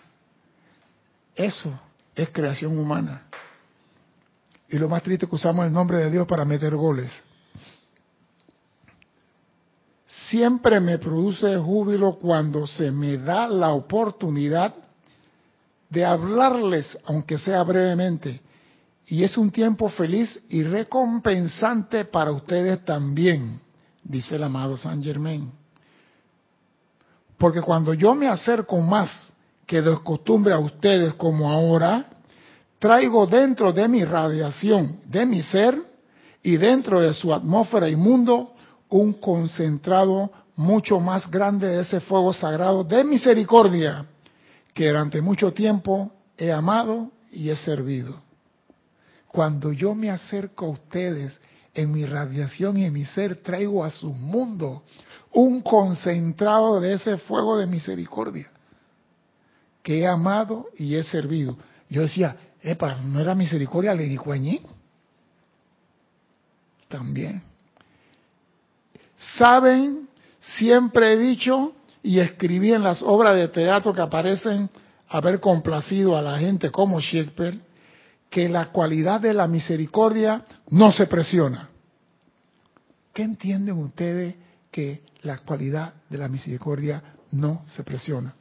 Eso 1.36 1.80
es 2.16 2.30
creación 2.30 2.78
humana. 2.78 3.24
Y 4.70 4.78
lo 4.78 4.90
más 4.90 5.04
triste 5.04 5.26
es 5.26 5.30
que 5.30 5.36
usamos 5.36 5.66
el 5.66 5.74
nombre 5.74 5.98
de 5.98 6.12
Dios 6.12 6.28
para 6.28 6.46
meter 6.46 6.76
goles. 6.76 7.12
Siempre 10.06 10.80
me 10.80 10.98
produce 10.98 11.58
júbilo 11.58 12.16
cuando 12.16 12.68
se 12.68 12.92
me 12.92 13.18
da 13.18 13.48
la 13.48 13.70
oportunidad 13.70 14.74
de 15.90 16.06
hablarles, 16.06 16.98
aunque 17.06 17.38
sea 17.38 17.64
brevemente. 17.64 18.42
Y 19.08 19.24
es 19.24 19.38
un 19.38 19.52
tiempo 19.52 19.88
feliz 19.90 20.42
y 20.50 20.64
recompensante 20.64 22.06
para 22.06 22.32
ustedes 22.32 22.84
también, 22.84 23.62
dice 24.04 24.36
el 24.36 24.44
amado 24.44 24.76
San 24.76 25.02
Germain. 25.02 25.50
Porque 27.38 27.62
cuando 27.62 27.94
yo 27.94 28.14
me 28.16 28.28
acerco 28.28 28.80
más 28.80 29.32
que 29.66 29.82
de 29.82 29.98
costumbre 30.04 30.54
a 30.54 30.60
ustedes 30.60 31.14
como 31.14 31.52
ahora, 31.52 32.06
traigo 32.80 33.26
dentro 33.28 33.72
de 33.74 33.88
mi 33.88 34.04
radiación, 34.04 35.00
de 35.06 35.26
mi 35.26 35.42
ser, 35.42 35.78
y 36.44 36.58
dentro 36.58 37.02
de 37.02 37.14
su 37.14 37.34
atmósfera 37.34 37.90
y 37.90 37.96
mundo, 37.96 38.54
un 38.90 39.14
concentrado 39.14 40.32
mucho 40.56 41.00
más 41.00 41.30
grande 41.30 41.68
de 41.68 41.82
ese 41.82 42.00
fuego 42.00 42.34
sagrado 42.34 42.84
de 42.84 43.04
misericordia 43.04 44.06
que 44.74 44.88
durante 44.88 45.22
mucho 45.22 45.52
tiempo 45.54 46.12
he 46.38 46.52
amado 46.52 47.12
y 47.32 47.50
he 47.50 47.56
servido. 47.56 48.16
Cuando 49.28 49.72
yo 49.72 49.94
me 49.94 50.10
acerco 50.10 50.66
a 50.66 50.70
ustedes 50.70 51.40
en 51.74 51.92
mi 51.92 52.06
radiación 52.06 52.78
y 52.78 52.86
en 52.86 52.94
mi 52.94 53.06
ser, 53.06 53.44
traigo 53.44 53.84
a 53.84 53.92
su 53.92 54.14
mundo 54.14 54.84
un 55.34 55.62
concentrado 55.62 56.80
de 56.80 56.94
ese 56.94 57.18
fuego 57.18 57.58
de 57.58 57.68
misericordia 57.68 58.50
que 59.84 60.00
he 60.00 60.08
amado 60.08 60.68
y 60.78 60.96
he 60.96 61.04
servido. 61.04 61.58
Yo 61.90 62.02
decía, 62.02 62.36
¿no 62.76 63.20
era 63.20 63.36
misericordia 63.36 63.94
dijo 63.94 64.32
allí? 64.32 64.62
También. 66.90 67.42
Saben, 69.18 70.10
siempre 70.40 71.14
he 71.14 71.18
dicho 71.18 71.74
y 72.04 72.20
escribí 72.20 72.74
en 72.74 72.84
las 72.84 73.02
obras 73.02 73.36
de 73.36 73.48
teatro 73.48 73.94
que 73.94 74.02
aparecen 74.02 74.70
haber 75.10 75.40
complacido 75.40 76.18
a 76.18 76.22
la 76.22 76.38
gente 76.38 76.70
como 76.70 77.00
Shakespeare, 77.00 77.60
que 78.30 78.50
la 78.50 78.72
cualidad 78.72 79.22
de 79.22 79.34
la 79.34 79.48
misericordia 79.48 80.46
no 80.70 80.92
se 80.92 81.08
presiona. 81.08 81.70
¿Qué 83.14 83.24
entienden 83.24 83.78
ustedes 83.78 84.36
que 84.70 85.02
la 85.22 85.38
cualidad 85.40 85.94
de 86.10 86.18
la 86.18 86.28
misericordia 86.28 87.02
no 87.32 87.64
se 87.68 87.84
presiona? 87.84 88.34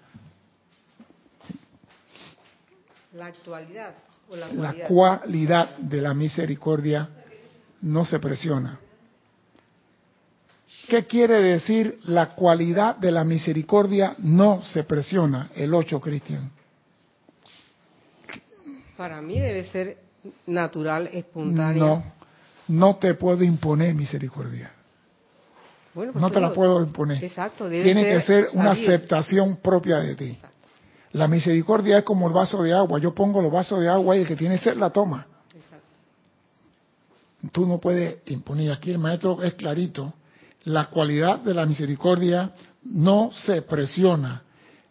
La 3.12 3.26
actualidad. 3.26 3.94
La, 4.30 4.52
la 4.52 4.74
cualidad 4.88 5.76
de 5.76 6.00
la 6.00 6.12
misericordia 6.12 7.08
no 7.82 8.04
se 8.04 8.18
presiona. 8.18 8.80
¿Qué 10.88 11.04
quiere 11.06 11.40
decir 11.40 11.98
la 12.04 12.30
cualidad 12.30 12.96
de 12.96 13.10
la 13.10 13.24
misericordia 13.24 14.14
no 14.18 14.62
se 14.62 14.84
presiona? 14.84 15.50
El 15.54 15.74
8, 15.74 16.00
Cristian. 16.00 16.50
Para 18.96 19.20
mí 19.20 19.38
debe 19.38 19.66
ser 19.66 19.98
natural, 20.46 21.08
espontánea. 21.12 21.82
No, 21.82 22.04
no 22.68 22.96
te 22.96 23.14
puedo 23.14 23.42
imponer 23.42 23.94
misericordia. 23.94 24.70
Bueno, 25.94 26.12
pues 26.12 26.22
no 26.22 26.30
te 26.30 26.40
la 26.40 26.52
puedo 26.52 26.82
imponer. 26.82 27.22
Exacto, 27.24 27.68
Tiene 27.68 28.04
que 28.04 28.20
ser 28.20 28.48
una 28.52 28.72
aceptación 28.72 29.56
propia 29.56 29.98
de 29.98 30.14
ti. 30.14 30.38
La 31.12 31.28
misericordia 31.28 31.98
es 31.98 32.04
como 32.04 32.26
el 32.26 32.32
vaso 32.32 32.62
de 32.62 32.72
agua. 32.72 32.98
Yo 32.98 33.14
pongo 33.14 33.40
los 33.40 33.52
vasos 33.52 33.80
de 33.80 33.88
agua 33.88 34.16
y 34.16 34.20
el 34.20 34.26
que 34.26 34.36
tiene 34.36 34.58
sed 34.58 34.76
la 34.76 34.90
toma. 34.90 35.26
Tú 37.52 37.66
no 37.66 37.78
puedes 37.78 38.18
imponer. 38.26 38.72
Aquí 38.72 38.90
el 38.90 38.98
maestro 38.98 39.42
es 39.42 39.54
clarito. 39.54 40.12
La 40.64 40.86
cualidad 40.86 41.38
de 41.40 41.54
la 41.54 41.64
misericordia 41.64 42.52
no 42.84 43.30
se 43.32 43.62
presiona. 43.62 44.42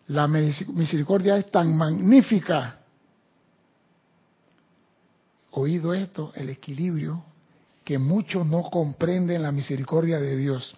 La 0.08 0.28
misericordia 0.28 1.38
es 1.38 1.52
tan 1.52 1.76
magnífica 1.76 2.80
oído 5.56 5.94
esto, 5.94 6.32
el 6.36 6.50
equilibrio, 6.50 7.24
que 7.84 7.98
muchos 7.98 8.46
no 8.46 8.64
comprenden 8.64 9.42
la 9.42 9.52
misericordia 9.52 10.20
de 10.20 10.36
Dios. 10.36 10.76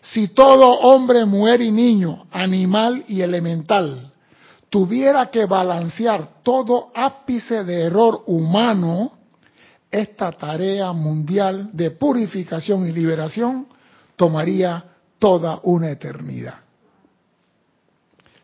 Si 0.00 0.28
todo 0.28 0.80
hombre, 0.80 1.24
mujer 1.24 1.60
y 1.60 1.70
niño, 1.70 2.26
animal 2.30 3.04
y 3.08 3.20
elemental, 3.20 4.12
tuviera 4.68 5.30
que 5.30 5.46
balancear 5.46 6.42
todo 6.42 6.90
ápice 6.94 7.64
de 7.64 7.84
error 7.84 8.22
humano, 8.26 9.12
esta 9.90 10.32
tarea 10.32 10.92
mundial 10.92 11.70
de 11.72 11.92
purificación 11.92 12.86
y 12.86 12.92
liberación 12.92 13.66
tomaría 14.16 14.84
toda 15.18 15.60
una 15.62 15.90
eternidad. 15.90 16.56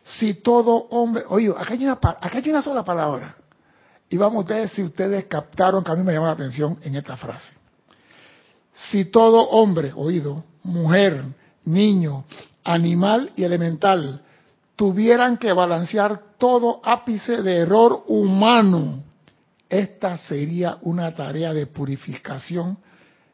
Si 0.03 0.35
todo 0.35 0.87
hombre, 0.89 1.23
oye, 1.29 1.49
acá 1.49 1.73
hay 1.73 1.83
una, 1.83 1.93
acá 1.93 2.31
hay 2.33 2.49
una 2.49 2.61
sola 2.61 2.83
palabra, 2.83 3.35
y 4.09 4.17
vamos 4.17 4.45
a 4.45 4.53
ver 4.53 4.69
si 4.69 4.83
ustedes 4.83 5.25
captaron 5.25 5.83
que 5.83 5.91
a 5.91 5.95
mí 5.95 6.03
me 6.03 6.13
llama 6.13 6.27
la 6.27 6.33
atención 6.33 6.77
en 6.83 6.95
esta 6.95 7.17
frase. 7.17 7.53
Si 8.73 9.05
todo 9.05 9.49
hombre, 9.49 9.93
oído, 9.95 10.43
mujer, 10.63 11.23
niño, 11.63 12.25
animal 12.63 13.31
y 13.35 13.43
elemental 13.43 14.21
tuvieran 14.75 15.37
que 15.37 15.53
balancear 15.53 16.35
todo 16.37 16.81
ápice 16.83 17.41
de 17.41 17.57
error 17.59 18.03
humano, 18.07 19.03
esta 19.69 20.17
sería 20.17 20.77
una 20.81 21.13
tarea 21.13 21.53
de 21.53 21.67
purificación 21.67 22.77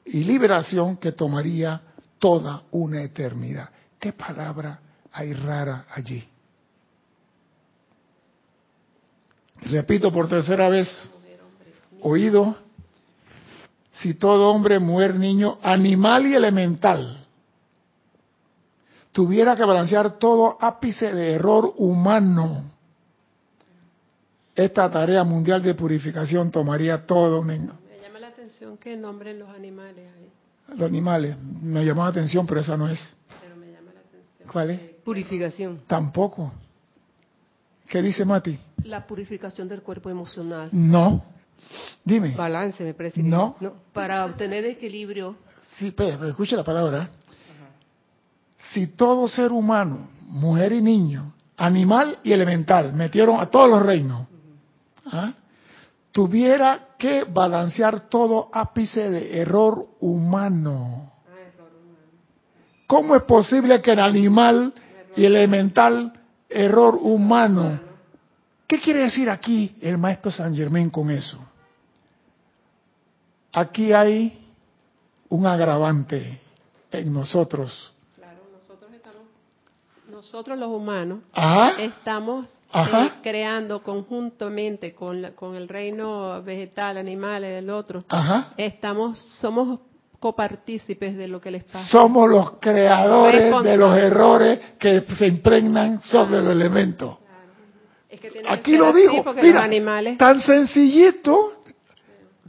y 0.05 0.23
liberación 0.23 0.97
que 0.97 1.11
tomaría 1.11 1.81
toda 2.19 2.63
una 2.71 3.01
eternidad. 3.01 3.69
¿Qué 3.99 4.13
palabra 4.13 4.79
hay 5.11 5.33
rara 5.33 5.85
allí? 5.93 6.27
Repito 9.63 10.11
por 10.11 10.27
tercera 10.27 10.69
vez, 10.69 11.11
oído, 12.01 12.55
si 13.91 14.15
todo 14.15 14.49
hombre, 14.51 14.79
mujer, 14.79 15.15
niño, 15.15 15.59
animal 15.61 16.25
y 16.25 16.33
elemental 16.33 17.20
tuviera 19.11 19.55
que 19.55 19.63
balancear 19.63 20.17
todo 20.17 20.57
ápice 20.59 21.13
de 21.13 21.33
error 21.33 21.73
humano, 21.77 22.63
esta 24.55 24.89
tarea 24.91 25.23
mundial 25.23 25.63
de 25.63 25.75
purificación 25.75 26.51
tomaría 26.51 27.05
todo. 27.05 27.41
Me 27.41 27.57
llama 27.57 28.19
la 28.19 28.27
atención 28.27 28.77
que 28.77 28.95
nombren 28.95 29.39
los 29.39 29.49
animales 29.49 30.09
ahí. 30.15 30.29
Los 30.77 30.87
animales, 30.87 31.35
me 31.61 31.85
llamó 31.85 32.03
la 32.03 32.09
atención, 32.09 32.45
pero 32.45 32.61
esa 32.61 32.77
no 32.77 32.87
es. 32.87 33.13
Pero 33.41 33.55
me 33.55 33.67
llama 33.71 33.91
la 33.93 33.99
atención. 33.99 34.49
¿Cuál 34.51 34.69
es? 34.71 34.79
Purificación. 35.03 35.81
Tampoco. 35.87 36.51
¿Qué 37.87 38.01
dice 38.01 38.23
Mati? 38.23 38.57
La 38.85 39.05
purificación 39.05 39.67
del 39.67 39.81
cuerpo 39.81 40.09
emocional. 40.09 40.69
No. 40.71 41.23
Dime. 42.05 42.35
Balance, 42.35 42.83
me 42.83 42.93
parece. 42.93 43.21
No. 43.21 43.55
Para 43.93 44.25
obtener 44.25 44.65
equilibrio. 44.65 45.35
Sí, 45.77 45.91
pero 45.91 46.25
escuche 46.27 46.55
la 46.55 46.63
palabra. 46.63 47.09
Si 48.69 48.87
todo 48.87 49.27
ser 49.27 49.51
humano, 49.51 50.09
mujer 50.27 50.73
y 50.73 50.81
niño, 50.81 51.33
animal 51.57 52.19
y 52.23 52.31
elemental, 52.31 52.93
metieron 52.93 53.39
a 53.39 53.47
todos 53.47 53.69
los 53.69 53.83
reinos, 53.83 54.27
¿ah? 55.11 55.33
tuviera 56.11 56.89
que 56.97 57.23
balancear 57.23 58.09
todo 58.09 58.49
ápice 58.53 59.09
de 59.09 59.39
error 59.39 59.87
humano. 59.99 61.11
¿Cómo 62.87 63.15
es 63.15 63.23
posible 63.23 63.81
que 63.81 63.93
el 63.93 63.99
animal 63.99 64.73
y 65.15 65.25
el 65.25 65.35
elemental 65.35 66.13
error 66.51 66.95
humano. 67.01 67.79
¿Qué 68.67 68.79
quiere 68.79 69.01
decir 69.03 69.29
aquí 69.29 69.77
el 69.81 69.97
maestro 69.97 70.31
San 70.31 70.55
Germán 70.55 70.89
con 70.89 71.09
eso? 71.09 71.37
Aquí 73.53 73.91
hay 73.91 74.47
un 75.29 75.45
agravante 75.45 76.39
en 76.91 77.13
nosotros. 77.13 77.90
Nosotros 80.21 80.55
los 80.55 80.69
humanos, 80.69 81.21
estamos 81.79 82.47
eh, 82.71 83.09
creando 83.23 83.81
conjuntamente 83.81 84.93
con, 84.93 85.31
con 85.31 85.55
el 85.55 85.67
reino 85.67 86.43
vegetal, 86.43 86.97
animal, 86.97 87.41
del 87.41 87.71
otro. 87.71 88.03
Estamos, 88.55 89.17
somos 89.39 89.79
copartícipes 90.19 91.17
de 91.17 91.27
lo 91.27 91.41
que 91.41 91.49
les 91.49 91.63
pasa. 91.63 91.87
Somos 91.87 92.29
los 92.29 92.51
creadores 92.59 93.63
de 93.63 93.77
los 93.77 93.97
errores 93.97 94.59
que 94.77 95.01
se 95.17 95.25
impregnan 95.25 95.99
sobre 96.03 96.39
los 96.43 96.51
elementos. 96.51 97.17
Aquí 98.47 98.77
lo 98.77 98.93
digo, 98.93 99.25
mira, 99.41 99.67
tan 100.19 100.39
sencillito 100.39 101.63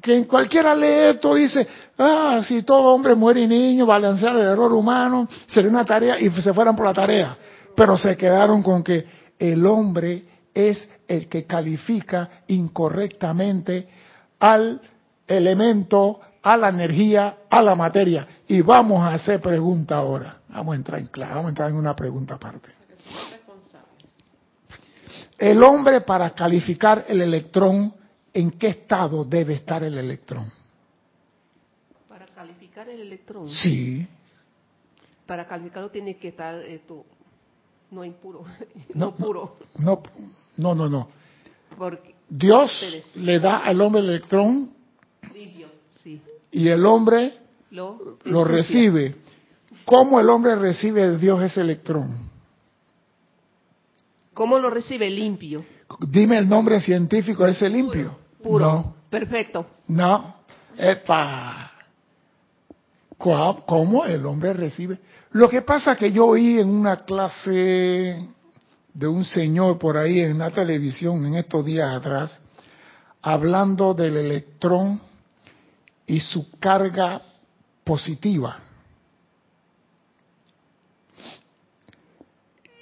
que 0.03 0.15
en 0.15 0.25
cualquiera 0.25 0.75
lee 0.75 1.15
esto 1.15 1.35
dice, 1.37 1.67
ah, 1.97 2.43
si 2.45 2.65
todo 2.65 2.93
hombre 2.93 3.15
muere 3.15 3.41
y 3.41 3.47
niño, 3.47 3.87
balancear 3.87 4.37
el 4.37 4.43
error 4.43 4.75
humano, 4.75 5.27
sería 5.47 5.71
una 5.71 5.87
tarea 5.87 6.21
y 6.21 6.29
se 6.29 6.53
fueran 6.53 6.77
por 6.77 6.85
la 6.85 6.93
tarea. 6.93 7.37
Pero 7.77 7.97
se 7.97 8.17
quedaron 8.17 8.63
con 8.63 8.83
que 8.83 9.05
el 9.39 9.65
hombre 9.67 10.25
es 10.55 10.89
el 11.09 11.29
que 11.29 11.45
califica 11.45 12.43
incorrectamente 12.49 13.89
al 14.39 14.81
elemento 15.27 16.21
a 16.43 16.57
la 16.57 16.69
energía, 16.69 17.39
a 17.49 17.63
la 17.63 17.75
materia. 17.75 18.27
Y 18.49 18.61
vamos 18.63 19.01
a 19.01 19.15
hacer 19.15 19.41
pregunta 19.41 19.97
ahora. 19.97 20.41
Vamos 20.49 20.73
a 20.73 20.77
entrar 20.77 21.01
en 21.01 21.07
clave, 21.07 21.35
vamos 21.35 21.47
a 21.47 21.49
entrar 21.51 21.71
en 21.71 21.77
una 21.77 21.95
pregunta 21.97 22.35
aparte. 22.35 22.71
El 25.39 25.63
hombre 25.63 26.03
para 26.03 26.31
calificar 26.31 27.05
el 27.09 27.21
electrón, 27.21 27.95
¿en 28.33 28.53
qué 28.53 28.69
estado 28.69 29.25
debe 29.25 29.55
estar 29.55 29.83
el 29.83 29.99
electrón? 29.99 30.53
Para 32.09 32.27
calificar 32.27 32.89
el 32.89 33.01
electrón. 33.01 33.51
Sí. 33.51 34.07
Para 35.27 35.47
calificarlo 35.47 35.91
tiene 35.91 36.17
que 36.17 36.29
estar 36.29 36.55
esto 36.55 37.07
no 37.93 38.05
impuro, 38.05 38.45
no, 38.95 39.15
puro. 39.15 39.57
No, 39.79 40.03
no, 40.57 40.75
no, 40.75 40.89
no. 40.89 41.09
Porque 41.77 42.15
Dios 42.29 42.71
le 43.15 43.39
da 43.39 43.59
al 43.59 43.81
hombre 43.81 44.01
el 44.01 44.09
electrón 44.09 44.73
y 46.51 46.69
el 46.69 46.85
hombre 46.87 47.35
lo, 47.71 48.45
recibe. 48.45 49.17
¿Cómo 49.85 50.21
el 50.21 50.29
hombre 50.29 50.57
recibe 50.57 51.09
de 51.09 51.19
Dios 51.19 51.43
ese 51.43 51.61
electrón? 51.61 52.31
¿Cómo 54.35 54.59
lo 54.59 54.71
recibe? 54.71 55.11
Limpio. 55.11 55.65
Dime 56.01 56.39
el 56.39 56.49
nombre 56.49 56.81
científico 56.81 57.45
de 57.45 57.51
ese 57.53 57.69
limpio. 57.69 58.17
Puro. 58.43 58.65
No. 58.65 58.95
Perfecto. 59.11 59.67
No. 59.89 60.37
Epa. 60.77 61.73
¿Cómo 63.19 64.05
el 64.05 64.25
hombre 64.27 64.53
recibe? 64.53 64.99
Lo 65.33 65.49
que 65.49 65.63
pasa 65.63 65.97
que 65.97 66.13
yo 66.13 66.27
oí 66.27 66.61
en 66.61 66.69
una 66.69 66.97
clase 66.97 68.29
de 68.93 69.07
un 69.07 69.25
señor 69.25 69.79
por 69.79 69.97
ahí 69.97 70.21
en 70.21 70.39
la 70.39 70.51
televisión 70.51 71.25
en 71.25 71.37
estos 71.37 71.65
días 71.65 71.95
atrás, 71.95 72.39
hablando 73.23 73.95
del 73.95 74.19
electrón 74.19 75.01
y 76.07 76.21
su 76.21 76.51
carga 76.59 77.23
positiva. 77.83 78.59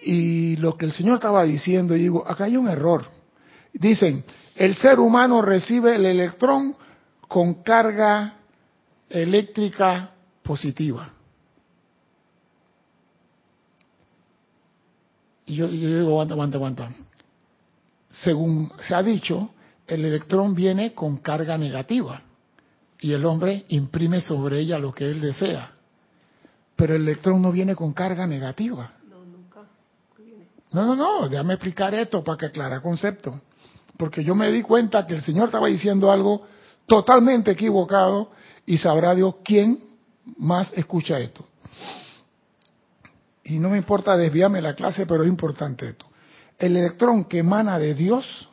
Y 0.02 0.56
lo 0.56 0.76
que 0.76 0.86
el 0.86 0.92
Señor 0.92 1.16
estaba 1.16 1.44
diciendo, 1.44 1.94
yo 1.94 2.02
digo, 2.02 2.28
acá 2.28 2.44
hay 2.44 2.56
un 2.56 2.68
error. 2.68 3.04
Dicen, 3.72 4.24
el 4.56 4.74
ser 4.74 4.98
humano 4.98 5.42
recibe 5.42 5.94
el 5.94 6.06
electrón 6.06 6.74
con 7.28 7.62
carga 7.62 8.38
eléctrica 9.08 10.10
positiva. 10.42 11.19
Y 15.50 15.56
yo, 15.56 15.66
digo, 15.66 16.10
aguanta, 16.10 16.34
aguanta, 16.34 16.56
aguanta. 16.58 16.90
Según 18.08 18.70
se 18.78 18.94
ha 18.94 19.02
dicho, 19.02 19.50
el 19.84 20.04
electrón 20.04 20.54
viene 20.54 20.94
con 20.94 21.16
carga 21.16 21.58
negativa 21.58 22.22
y 23.00 23.12
el 23.12 23.24
hombre 23.24 23.64
imprime 23.66 24.20
sobre 24.20 24.60
ella 24.60 24.78
lo 24.78 24.92
que 24.92 25.10
él 25.10 25.20
desea. 25.20 25.72
Pero 26.76 26.94
el 26.94 27.02
electrón 27.02 27.42
no 27.42 27.50
viene 27.50 27.74
con 27.74 27.92
carga 27.92 28.28
negativa. 28.28 28.92
No, 29.08 29.24
nunca. 29.24 29.62
No, 30.70 30.86
no, 30.86 30.94
no, 30.94 31.28
déjame 31.28 31.54
explicar 31.54 31.92
esto 31.96 32.22
para 32.22 32.38
que 32.38 32.46
aclare 32.46 32.80
concepto. 32.80 33.40
Porque 33.96 34.22
yo 34.22 34.36
me 34.36 34.52
di 34.52 34.62
cuenta 34.62 35.04
que 35.04 35.16
el 35.16 35.22
Señor 35.22 35.46
estaba 35.46 35.66
diciendo 35.66 36.12
algo 36.12 36.46
totalmente 36.86 37.50
equivocado 37.50 38.30
y 38.66 38.78
sabrá 38.78 39.16
Dios 39.16 39.34
quién 39.42 39.82
más 40.36 40.72
escucha 40.74 41.18
esto. 41.18 41.44
Y 43.50 43.58
no 43.58 43.68
me 43.68 43.78
importa 43.78 44.16
desviarme 44.16 44.62
la 44.62 44.74
clase, 44.74 45.06
pero 45.06 45.24
es 45.24 45.28
importante 45.28 45.88
esto. 45.88 46.06
El 46.56 46.76
electrón 46.76 47.24
que 47.24 47.38
emana 47.38 47.80
de 47.80 47.94
Dios 47.94 48.48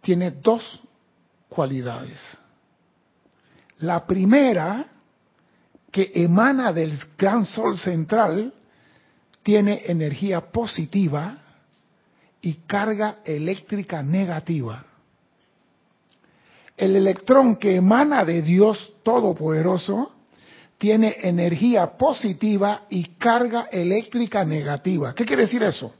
tiene 0.00 0.30
dos 0.30 0.80
cualidades. 1.48 2.20
La 3.78 4.06
primera, 4.06 4.86
que 5.90 6.12
emana 6.14 6.72
del 6.72 6.96
gran 7.18 7.44
sol 7.44 7.76
central, 7.76 8.54
tiene 9.42 9.82
energía 9.86 10.40
positiva 10.52 11.36
y 12.42 12.54
carga 12.68 13.18
eléctrica 13.24 14.04
negativa. 14.04 14.84
El 16.76 16.94
electrón 16.94 17.56
que 17.56 17.74
emana 17.74 18.24
de 18.24 18.40
Dios 18.40 18.92
Todopoderoso 19.02 20.12
tiene 20.82 21.16
energía 21.20 21.96
positiva 21.96 22.86
y 22.90 23.14
carga 23.14 23.68
eléctrica 23.70 24.44
negativa. 24.44 25.14
¿Qué 25.14 25.24
quiere 25.24 25.42
decir 25.42 25.62
eso? 25.62 25.94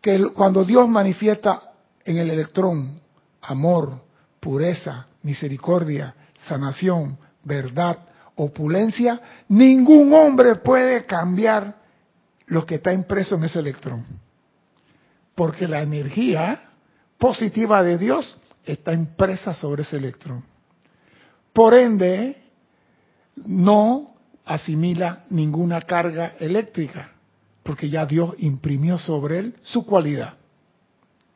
Que 0.00 0.24
cuando 0.34 0.64
Dios 0.64 0.88
manifiesta 0.88 1.70
en 2.04 2.16
el 2.18 2.28
electrón 2.28 3.00
amor, 3.42 4.02
pureza, 4.40 5.06
misericordia, 5.22 6.12
sanación, 6.48 7.16
verdad, 7.44 7.98
opulencia, 8.34 9.20
ningún 9.50 10.12
hombre 10.14 10.56
puede 10.56 11.04
cambiar 11.04 11.76
lo 12.46 12.66
que 12.66 12.74
está 12.74 12.92
impreso 12.92 13.36
en 13.36 13.44
ese 13.44 13.60
electrón. 13.60 14.04
Porque 15.36 15.68
la 15.68 15.80
energía 15.80 16.60
positiva 17.18 17.84
de 17.84 17.98
Dios 17.98 18.36
está 18.64 18.92
impresa 18.92 19.54
sobre 19.54 19.82
ese 19.82 19.96
electrón. 19.96 20.44
Por 21.52 21.72
ende, 21.72 22.45
no 23.44 24.14
asimila 24.44 25.24
ninguna 25.30 25.80
carga 25.82 26.34
eléctrica, 26.38 27.10
porque 27.62 27.88
ya 27.90 28.06
Dios 28.06 28.34
imprimió 28.38 28.98
sobre 28.98 29.38
él 29.38 29.56
su 29.62 29.84
cualidad. 29.84 30.34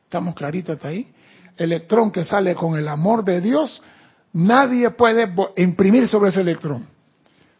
¿Estamos 0.05 0.35
claritos 0.35 0.75
hasta 0.75 0.89
ahí? 0.89 1.11
Electrón 1.57 2.11
que 2.11 2.23
sale 2.23 2.55
con 2.55 2.77
el 2.77 2.87
amor 2.87 3.23
de 3.23 3.41
Dios 3.41 3.81
Nadie 4.33 4.89
puede 4.91 5.33
imprimir 5.57 6.07
sobre 6.07 6.29
ese 6.29 6.41
electrón, 6.41 6.87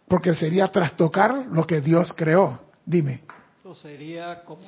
porque 0.08 0.34
sería 0.36 0.70
trastocar 0.70 1.48
lo 1.52 1.68
que 1.68 1.82
Dios 1.82 2.14
creó. 2.16 2.60
Dime. 2.86 3.22
Eso 3.60 3.76
sería 3.76 4.44
como 4.44 4.62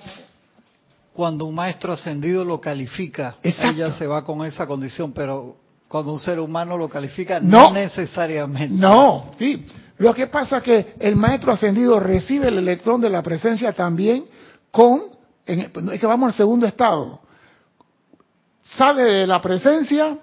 cuando 1.14 1.46
un 1.46 1.56
maestro 1.56 1.94
ascendido 1.94 2.44
lo 2.44 2.60
califica, 2.60 3.38
ella 3.44 3.94
se 3.94 4.08
va 4.08 4.24
con 4.24 4.44
esa 4.46 4.66
condición, 4.66 5.14
pero 5.14 5.58
cuando 5.94 6.12
un 6.12 6.18
ser 6.18 6.40
humano 6.40 6.76
lo 6.76 6.90
califica, 6.90 7.40
no, 7.40 7.72
necesariamente. 7.72 8.74
No, 8.74 9.26
sí. 9.38 9.64
Lo 10.00 10.12
que 10.12 10.26
pasa 10.26 10.58
es 10.58 10.64
que 10.64 10.94
el 10.98 11.16
maestro 11.16 11.52
ascendido 11.52 12.00
recibe 12.00 12.48
el 12.48 12.58
electrón 12.58 13.00
de 13.00 13.12
la 13.12 13.22
presencia 13.22 13.74
también 13.74 14.26
con, 14.72 15.04
es 15.46 16.00
que 16.00 16.08
vamos 16.08 16.30
al 16.30 16.34
segundo 16.34 16.66
estado, 16.66 17.20
sale 18.64 19.04
de 19.04 19.28
la 19.28 19.40
presencia 19.40 20.18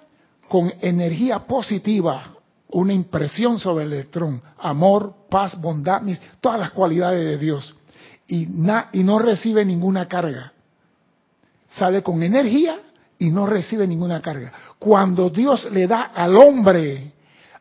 con 0.49 0.73
energía 0.81 1.39
positiva, 1.39 2.33
una 2.71 2.91
impresión 2.91 3.57
sobre 3.57 3.85
el 3.85 3.93
electrón, 3.93 4.41
amor, 4.59 5.13
paz, 5.29 5.57
bondad, 5.57 6.01
todas 6.41 6.59
las 6.59 6.71
cualidades 6.71 7.23
de 7.23 7.37
Dios, 7.37 7.73
y, 8.27 8.41
y 8.91 9.03
no 9.03 9.19
recibe 9.19 9.63
ninguna 9.63 10.09
carga. 10.09 10.51
Sale 11.69 12.03
con 12.03 12.21
energía 12.23 12.77
y 13.21 13.29
no 13.29 13.45
recibe 13.45 13.85
ninguna 13.85 14.19
carga. 14.19 14.51
Cuando 14.79 15.29
Dios 15.29 15.71
le 15.71 15.85
da 15.85 16.05
al 16.05 16.35
hombre, 16.35 17.13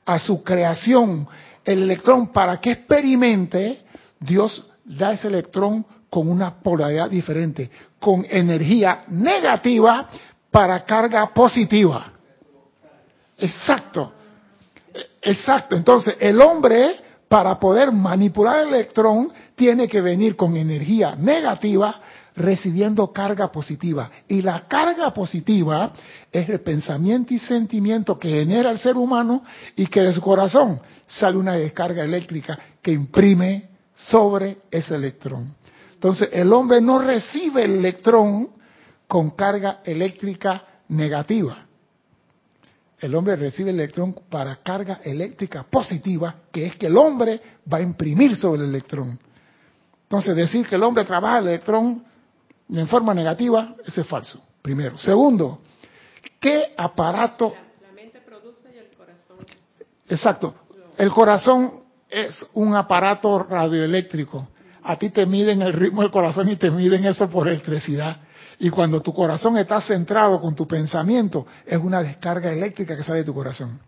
a 0.07 0.18
su 0.18 0.42
creación, 0.42 1.29
el 1.62 1.83
electrón 1.83 2.33
para 2.33 2.59
que 2.59 2.70
experimente, 2.70 3.83
Dios 4.18 4.66
da 4.87 5.12
ese 5.12 5.29
electrón 5.29 5.85
con 6.09 6.31
una 6.31 6.62
polaridad 6.62 7.11
diferente, 7.11 7.70
con 7.99 8.25
energía 8.31 9.03
negativa 9.09 10.09
para 10.51 10.83
carga 10.87 11.27
positiva. 11.35 12.11
Exacto. 13.37 14.12
Exacto. 15.20 15.77
Entonces, 15.77 16.16
el 16.20 16.40
hombre, 16.40 16.96
para 17.29 17.61
poder 17.61 17.92
manipular 17.92 18.62
el 18.62 18.68
electrón, 18.68 19.31
tiene 19.55 19.87
que 19.87 20.01
venir 20.01 20.37
con 20.37 20.57
energía 20.57 21.14
negativa 21.16 22.01
recibiendo 22.40 23.12
carga 23.12 23.50
positiva. 23.50 24.11
Y 24.29 24.42
la 24.42 24.66
carga 24.66 25.12
positiva 25.12 25.92
es 26.31 26.48
el 26.48 26.61
pensamiento 26.61 27.35
y 27.35 27.38
sentimiento 27.38 28.18
que 28.18 28.29
genera 28.29 28.70
el 28.70 28.79
ser 28.79 28.96
humano 28.96 29.42
y 29.76 29.87
que 29.87 30.00
de 30.00 30.12
su 30.12 30.20
corazón 30.20 30.81
sale 31.07 31.37
una 31.37 31.57
descarga 31.57 32.05
eléctrica 32.05 32.59
que 32.83 32.92
imprime 32.92 33.68
sobre 33.94 34.59
ese 34.70 34.94
electrón. 34.94 35.55
Entonces, 35.94 36.31
el 36.33 36.53
hombre 36.53 36.81
no 36.81 36.98
recibe 36.98 37.64
el 37.64 37.72
electrón 37.79 38.50
con 39.07 39.31
carga 39.31 39.81
eléctrica 39.85 40.64
negativa 40.88 41.66
el 43.00 43.14
hombre 43.14 43.35
recibe 43.37 43.70
el 43.70 43.81
electrón 43.81 44.14
para 44.29 44.57
carga 44.57 45.00
eléctrica 45.03 45.62
positiva, 45.62 46.35
que 46.53 46.66
es 46.66 46.76
que 46.76 46.87
el 46.87 46.96
hombre 46.96 47.40
va 47.72 47.79
a 47.79 47.83
imprimir 47.83 48.37
sobre 48.37 48.62
el 48.62 48.68
electrón. 48.68 49.18
Entonces, 50.03 50.37
decir 50.37 50.66
que 50.66 50.74
el 50.74 50.83
hombre 50.83 51.05
trabaja 51.05 51.38
el 51.38 51.48
electrón 51.48 52.05
en 52.72 52.88
forma 52.88 53.14
negativa, 53.14 53.74
eso 53.85 54.00
es 54.00 54.06
falso, 54.06 54.40
primero. 54.62 54.98
Segundo, 54.98 55.61
¿qué 56.38 56.74
aparato... 56.76 57.54
La 57.83 57.92
mente 57.92 58.20
produce 58.20 58.70
y 58.74 58.78
el 58.78 58.96
corazón... 58.96 59.38
Exacto. 60.09 60.54
El 60.96 61.11
corazón 61.11 61.83
es 62.09 62.46
un 62.54 62.74
aparato 62.74 63.42
radioeléctrico. 63.44 64.48
A 64.83 64.96
ti 64.98 65.11
te 65.11 65.26
miden 65.26 65.62
el 65.62 65.72
ritmo 65.72 66.02
del 66.02 66.11
corazón 66.11 66.48
y 66.48 66.56
te 66.56 66.70
miden 66.70 67.04
eso 67.06 67.28
por 67.28 67.48
electricidad. 67.48 68.18
Y 68.59 68.70
cuando 68.70 69.00
tu 69.00 69.12
corazón 69.12 69.56
está 69.56 69.80
centrado 69.80 70.40
con 70.40 70.54
tu 70.54 70.66
pensamiento, 70.66 71.46
es 71.66 71.78
una 71.78 72.02
descarga 72.02 72.52
eléctrica 72.52 72.96
que 72.96 73.02
sale 73.02 73.18
de 73.20 73.24
tu 73.24 73.35
corazón. 73.35 73.80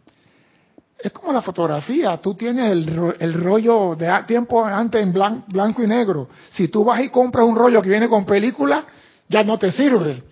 Es 1.02 1.10
como 1.10 1.32
la 1.32 1.42
fotografía, 1.42 2.16
tú 2.18 2.34
tienes 2.34 2.70
el, 2.70 3.34
rollo 3.34 3.96
de 3.96 4.08
tiempo 4.24 4.64
antes 4.64 5.02
en 5.02 5.12
blanco 5.12 5.82
y 5.82 5.86
negro. 5.88 6.28
Si 6.52 6.68
tú 6.68 6.84
vas 6.84 7.02
y 7.02 7.08
compras 7.08 7.44
un 7.44 7.56
rollo 7.56 7.82
que 7.82 7.88
viene 7.88 8.08
con 8.08 8.24
película, 8.24 8.84
ya 9.28 9.42
no 9.42 9.58
te 9.58 9.72
sirve. 9.72 10.22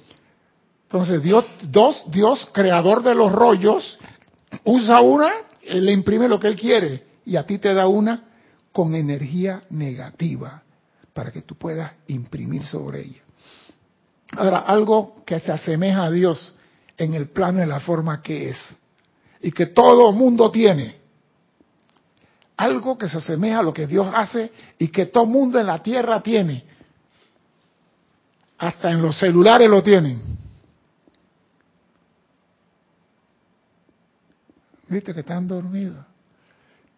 Entonces 0.85 1.21
Dios, 1.23 1.45
dos, 1.63 2.05
Dios, 2.07 2.49
creador 2.53 3.03
de 3.03 3.17
los 3.17 3.33
rollos, 3.33 3.99
usa 4.63 5.01
una, 5.01 5.33
le 5.69 5.91
imprime 5.91 6.29
lo 6.29 6.39
que 6.39 6.47
él 6.47 6.57
quiere 6.57 7.03
y 7.25 7.35
a 7.35 7.45
ti 7.45 7.59
te 7.59 7.75
da 7.75 7.89
una 7.89 8.25
con 8.71 8.95
energía 8.95 9.63
negativa 9.71 10.63
para 11.13 11.33
que 11.33 11.43
tú 11.43 11.57
puedas 11.57 11.93
imprimir 12.07 12.65
sobre 12.65 13.01
ella. 13.01 13.23
Ahora, 14.37 14.59
algo 14.61 15.25
que 15.27 15.41
se 15.41 15.51
asemeja 15.51 16.05
a 16.05 16.11
Dios 16.13 16.55
en 16.97 17.15
el 17.15 17.29
plano 17.31 17.59
de 17.59 17.67
la 17.67 17.81
forma 17.81 18.23
que 18.23 18.51
es 18.51 18.57
y 19.41 19.51
que 19.51 19.67
todo 19.67 20.13
mundo 20.13 20.51
tiene. 20.51 21.01
algo 22.57 22.99
que 22.99 23.09
se 23.09 23.17
asemeja 23.17 23.61
a 23.61 23.63
lo 23.63 23.73
que 23.73 23.87
Dios 23.87 24.07
hace 24.15 24.53
y 24.79 24.89
que 24.89 25.07
todo 25.07 25.25
mundo 25.25 25.59
en 25.59 25.67
la 25.67 25.83
tierra 25.83 26.21
tiene. 26.23 26.63
Hasta 28.59 28.91
en 28.91 29.01
los 29.01 29.19
celulares 29.19 29.71
lo 29.71 29.83
tienen. 29.83 30.21
Viste 34.89 35.15
que 35.15 35.21
están 35.21 35.49
dormidos. 35.49 36.05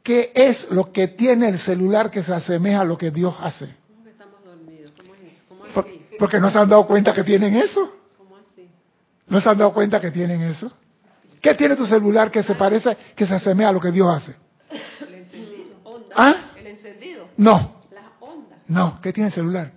¿Qué 0.03 0.33
es 0.35 0.69
lo 0.73 0.91
que 0.91 1.07
tiene 1.09 1.49
el 1.51 1.61
celular 1.61 2.11
que 2.11 2.25
se 2.25 2.33
asemeja 2.33 2.81
a 2.81 2.85
lo 2.85 2.99
que 2.99 3.13
Dios 3.13 3.37
hace? 3.39 3.73
¿Cómo 3.87 4.03
que 4.03 4.11
estamos 4.11 4.45
dormidos? 4.45 4.93
¿Cómo 4.97 5.15
es? 5.15 5.43
¿Cómo 5.49 5.85
porque 6.19 6.41
no 6.41 6.51
se 6.51 6.59
han 6.59 6.69
dado 6.69 6.85
cuenta 6.87 7.15
que 7.15 7.23
tienen 7.23 7.55
eso. 7.55 7.89
¿Cómo 8.19 8.37
así? 8.37 8.69
¿No 9.29 9.41
se 9.41 9.49
han 9.49 9.59
dado 9.59 9.73
cuenta 9.73 10.01
que 10.01 10.11
tienen 10.11 10.43
eso? 10.43 10.73
¿Qué 11.43 11.55
tiene 11.55 11.75
tu 11.75 11.85
celular 11.85 12.31
que 12.31 12.45
se 12.45 12.55
parece, 12.55 12.97
que 13.17 13.27
se 13.27 13.35
asemeja 13.35 13.71
a 13.71 13.73
lo 13.73 13.81
que 13.81 13.91
Dios 13.91 14.09
hace? 14.09 14.37
El 15.01 15.15
encendido. 15.15 15.75
¿Ah? 16.15 16.53
El 16.57 16.69
encendido. 16.69 17.29
No. 17.37 17.81
Las 17.93 18.05
ondas. 18.21 18.61
No. 18.69 19.01
¿Qué 19.03 19.13
tiene 19.13 19.27
el 19.27 19.35
celular? 19.35 19.73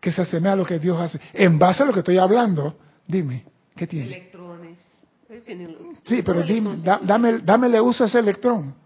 Que 0.00 0.12
se 0.12 0.22
asemeja 0.22 0.52
a 0.52 0.56
lo 0.56 0.64
que 0.64 0.78
Dios 0.78 0.98
hace. 1.00 1.20
En 1.32 1.58
base 1.58 1.82
a 1.82 1.86
lo 1.86 1.92
que 1.92 1.98
estoy 1.98 2.18
hablando, 2.18 2.76
dime, 3.04 3.44
¿qué 3.74 3.88
tiene? 3.88 4.06
Electrones. 4.06 4.78
Sí, 6.04 6.22
pero 6.22 6.42
dime, 6.42 6.76
dame, 7.02 7.38
dámele 7.38 7.80
uso 7.80 8.04
a 8.04 8.06
ese 8.06 8.20
electrón. 8.20 8.76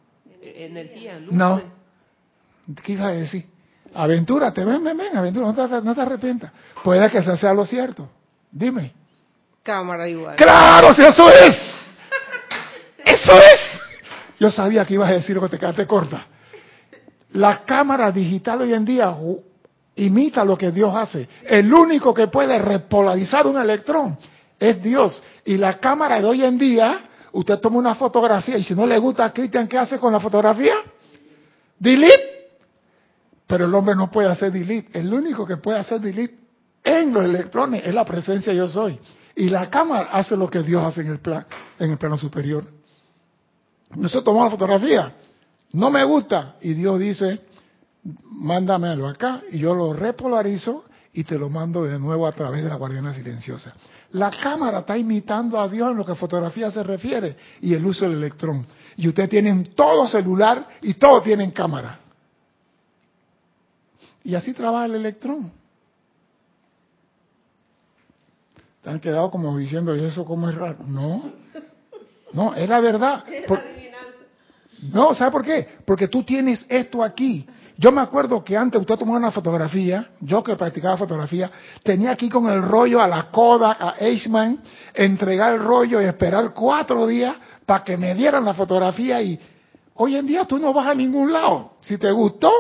Energía, 0.41 1.19
luz. 1.19 1.35
No. 1.35 1.61
¿Qué 2.83 2.93
ibas 2.93 3.09
a 3.09 3.11
decir? 3.11 3.45
Aventúrate, 3.93 4.65
ven, 4.65 4.83
ven, 4.83 4.97
ven, 4.97 5.15
aventura, 5.15 5.53
no 5.53 5.55
te, 5.55 5.83
no 5.85 5.95
te 5.95 6.01
arrepientas. 6.01 6.51
Puede 6.83 7.11
que 7.11 7.23
sea 7.23 7.53
lo 7.53 7.67
cierto. 7.67 8.09
Dime. 8.51 8.95
Cámara 9.69 10.09
igual. 10.09 10.35
¡Claro, 10.35 10.95
si 10.95 11.03
eso 11.03 11.29
es! 11.29 11.83
¡Eso 13.05 13.33
es! 13.37 13.81
Yo 14.41 14.51
sabía 14.51 14.83
que 14.87 14.95
ibas 14.95 15.11
a 15.11 15.13
decir 15.13 15.39
que 15.39 15.49
te 15.51 15.59
quedaste 15.59 15.87
corta. 15.87 16.27
La 17.33 17.67
cámara 17.67 18.11
digital 18.11 18.63
hoy 18.63 18.73
en 18.73 18.87
día 18.87 19.15
imita 19.97 20.43
lo 20.43 20.57
que 20.57 20.71
Dios 20.71 20.97
hace. 20.97 21.29
El 21.45 21.71
único 21.71 22.15
que 22.15 22.29
puede 22.29 22.59
repolarizar 22.59 23.47
un 23.47 23.59
electrón 23.59 24.17
es 24.59 24.83
Dios. 24.83 25.23
Y 25.45 25.59
la 25.59 25.79
cámara 25.79 26.19
de 26.19 26.25
hoy 26.25 26.45
en 26.45 26.57
día, 26.57 27.01
usted 27.33 27.59
toma 27.59 27.77
una 27.77 27.95
fotografía 27.95 28.57
y 28.57 28.63
si 28.63 28.75
no 28.75 28.87
le 28.87 28.97
gusta 28.97 29.27
a 29.27 29.35
Cristian, 29.35 29.69
¿qué 29.69 29.77
hace 29.77 29.99
con 29.99 30.15
la 30.15 30.21
fotografía? 30.21 30.77
Delete. 31.79 32.57
Pero 33.47 33.67
el 33.67 33.75
hombre 33.75 33.95
no 33.95 34.11
puede 34.11 34.31
hacer 34.31 34.51
delete. 34.51 34.99
El 34.99 35.13
único 35.13 35.47
que 35.47 35.59
puede 35.59 35.79
hacer 35.79 36.01
delete 36.01 36.39
en 36.83 37.13
los 37.13 37.23
electrones 37.23 37.83
es 37.85 37.93
la 37.93 38.07
presencia 38.07 38.55
yo 38.55 38.67
soy. 38.67 38.99
Y 39.39 39.51
la 39.51 39.71
cámara 39.71 40.09
hace 40.11 40.37
lo 40.37 40.51
que 40.51 40.65
Dios 40.65 40.83
hace 40.83 41.03
en 41.03 41.13
el, 41.13 41.21
plan, 41.21 41.47
en 41.79 41.93
el 41.93 41.97
plano 41.97 42.19
superior. 42.19 42.65
Nosotros 43.95 44.25
tomamos 44.25 44.47
la 44.47 44.59
fotografía. 44.59 45.15
No 45.75 45.91
me 45.91 46.03
gusta. 46.03 46.57
Y 46.61 46.75
Dios 46.75 46.99
dice, 46.99 47.43
mándamelo 48.25 49.07
acá. 49.07 49.43
Y 49.53 49.59
yo 49.59 49.77
lo 49.77 49.93
repolarizo 49.93 50.87
y 51.13 51.23
te 51.23 51.39
lo 51.39 51.49
mando 51.49 51.85
de 51.85 52.01
nuevo 52.01 52.27
a 52.27 52.33
través 52.33 52.65
de 52.65 52.69
la 52.69 52.75
guardiana 52.75 53.15
silenciosa. 53.15 53.75
La 54.11 54.33
cámara 54.33 54.81
está 54.81 54.99
imitando 54.99 55.61
a 55.61 55.69
Dios 55.69 55.93
en 55.93 55.99
lo 55.99 56.05
que 56.05 56.17
fotografía 56.17 56.73
se 56.73 56.83
refiere 56.83 57.37
y 57.61 57.75
el 57.75 57.87
uso 57.87 58.07
del 58.07 58.19
electrón. 58.19 58.67
Y 58.97 59.07
ustedes 59.07 59.31
tienen 59.31 59.73
todo 59.77 60.09
celular 60.09 60.67
y 60.83 60.95
todos 60.95 61.23
tienen 61.23 61.53
cámara. 61.53 62.01
Y 64.25 64.35
así 64.35 64.53
trabaja 64.53 64.87
el 64.87 64.97
electrón. 64.97 65.58
Te 68.83 68.91
han 68.91 69.01
quedado 69.01 69.31
como 69.31 69.57
diciendo, 69.57 69.95
¿y 69.97 70.05
eso 70.05 70.25
cómo 70.25 70.49
es 70.49 70.55
raro? 70.55 70.79
No, 70.87 71.23
no, 72.33 72.55
es 72.55 72.69
la 72.69 72.81
verdad. 72.81 73.25
no, 74.93 75.15
¿sabe 75.15 75.31
por 75.31 75.45
qué? 75.45 75.69
Porque 75.85 76.09
tú 76.09 76.23
tienes 76.23 76.65
esto 76.69 77.03
aquí. 77.03 77.47
Yo 77.81 77.93
me 77.93 78.01
acuerdo 78.01 78.43
que 78.43 78.57
antes 78.57 78.81
usted 78.81 78.97
tomaba 78.97 79.19
una 79.19 79.31
fotografía, 79.31 80.11
yo 80.21 80.43
que 80.43 80.57
practicaba 80.57 80.97
fotografía, 80.97 81.49
tenía 81.85 82.11
aquí 82.11 82.29
con 82.29 82.51
el 82.51 82.61
rollo 82.61 83.01
a 83.01 83.07
la 83.07 83.31
Kodak, 83.31 83.81
a 83.81 83.95
Eichmann, 84.01 84.61
entregar 84.95 85.55
el 85.55 85.61
rollo 85.61 86.03
y 86.03 86.07
esperar 86.07 86.53
cuatro 86.53 87.07
días 87.07 87.37
para 87.65 87.85
que 87.85 87.97
me 87.97 88.17
dieran 88.17 88.45
la 88.45 88.55
fotografía 88.55 89.23
y 89.23 89.39
hoy 89.95 90.17
en 90.17 90.27
día 90.27 90.45
tú 90.45 90.59
no 90.59 90.73
vas 90.73 90.89
a 90.89 90.95
ningún 90.95 91.33
lado. 91.33 91.75
Si 91.81 91.99
te 91.99 92.11
gustó, 92.11 92.51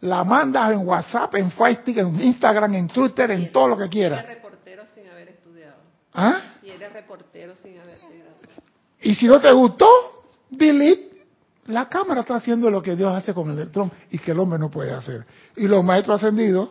la 0.00 0.24
mandas 0.24 0.72
en 0.72 0.86
WhatsApp, 0.86 1.34
en 1.34 1.50
Facebook, 1.50 1.98
en 1.98 2.20
Instagram, 2.20 2.74
en 2.74 2.88
Twitter, 2.88 3.30
en 3.30 3.52
todo 3.52 3.68
lo 3.68 3.76
que 3.76 3.88
quieras. 3.90 4.26
reportero 4.26 4.84
sin 4.94 5.06
haber 5.08 5.28
estudiado. 5.28 5.76
¿Ah? 6.14 6.56
Y 6.62 6.70
eres 6.70 6.92
reportero 6.92 7.54
sin 7.62 7.78
haber 7.78 7.96
estudiado. 7.96 8.30
Y 9.00 9.14
si 9.14 9.26
no 9.26 9.40
te 9.40 9.50
gustó, 9.52 9.86
delete 10.50 11.12
la 11.66 11.88
cámara 11.88 12.22
está 12.22 12.36
haciendo 12.36 12.70
lo 12.70 12.82
que 12.82 12.96
Dios 12.96 13.14
hace 13.14 13.32
con 13.32 13.50
el 13.50 13.56
electrón 13.56 13.90
y 14.10 14.18
que 14.18 14.32
el 14.32 14.38
hombre 14.38 14.58
no 14.58 14.70
puede 14.70 14.92
hacer. 14.92 15.24
Y 15.56 15.68
los 15.68 15.84
maestros 15.84 16.22
ascendidos 16.22 16.70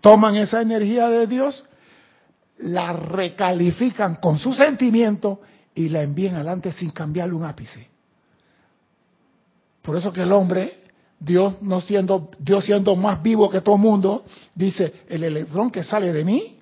toman 0.00 0.36
esa 0.36 0.60
energía 0.60 1.08
de 1.08 1.26
Dios, 1.26 1.64
la 2.58 2.92
recalifican 2.92 4.16
con 4.16 4.38
su 4.38 4.52
sentimiento 4.54 5.40
y 5.74 5.88
la 5.88 6.02
envían 6.02 6.34
adelante 6.34 6.72
sin 6.72 6.90
cambiarle 6.90 7.34
un 7.34 7.44
ápice. 7.44 7.86
Por 9.82 9.96
eso 9.96 10.12
que 10.12 10.22
el 10.22 10.32
hombre, 10.32 10.82
Dios 11.20 11.62
no 11.62 11.80
siendo, 11.80 12.30
Dios 12.40 12.64
siendo 12.64 12.96
más 12.96 13.22
vivo 13.22 13.48
que 13.48 13.60
todo 13.60 13.76
el 13.76 13.82
mundo, 13.82 14.24
dice, 14.52 15.04
el 15.08 15.22
electrón 15.22 15.70
que 15.70 15.84
sale 15.84 16.12
de 16.12 16.24
mí 16.24 16.55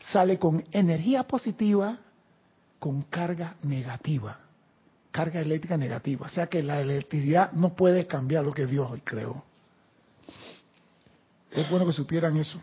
sale 0.00 0.38
con 0.38 0.64
energía 0.72 1.24
positiva, 1.24 1.98
con 2.78 3.02
carga 3.02 3.56
negativa 3.62 4.38
carga 5.10 5.40
eléctrica 5.40 5.76
negativa. 5.76 6.26
O 6.26 6.30
sea 6.30 6.46
que 6.46 6.62
la 6.62 6.80
electricidad 6.80 7.52
no 7.52 7.74
puede 7.74 8.06
cambiar 8.06 8.44
lo 8.44 8.52
que 8.52 8.66
Dios 8.66 8.90
hoy 8.90 9.00
creó. 9.00 9.44
Es 11.50 11.68
bueno 11.68 11.86
que 11.86 11.92
supieran 11.92 12.36
eso. 12.36 12.60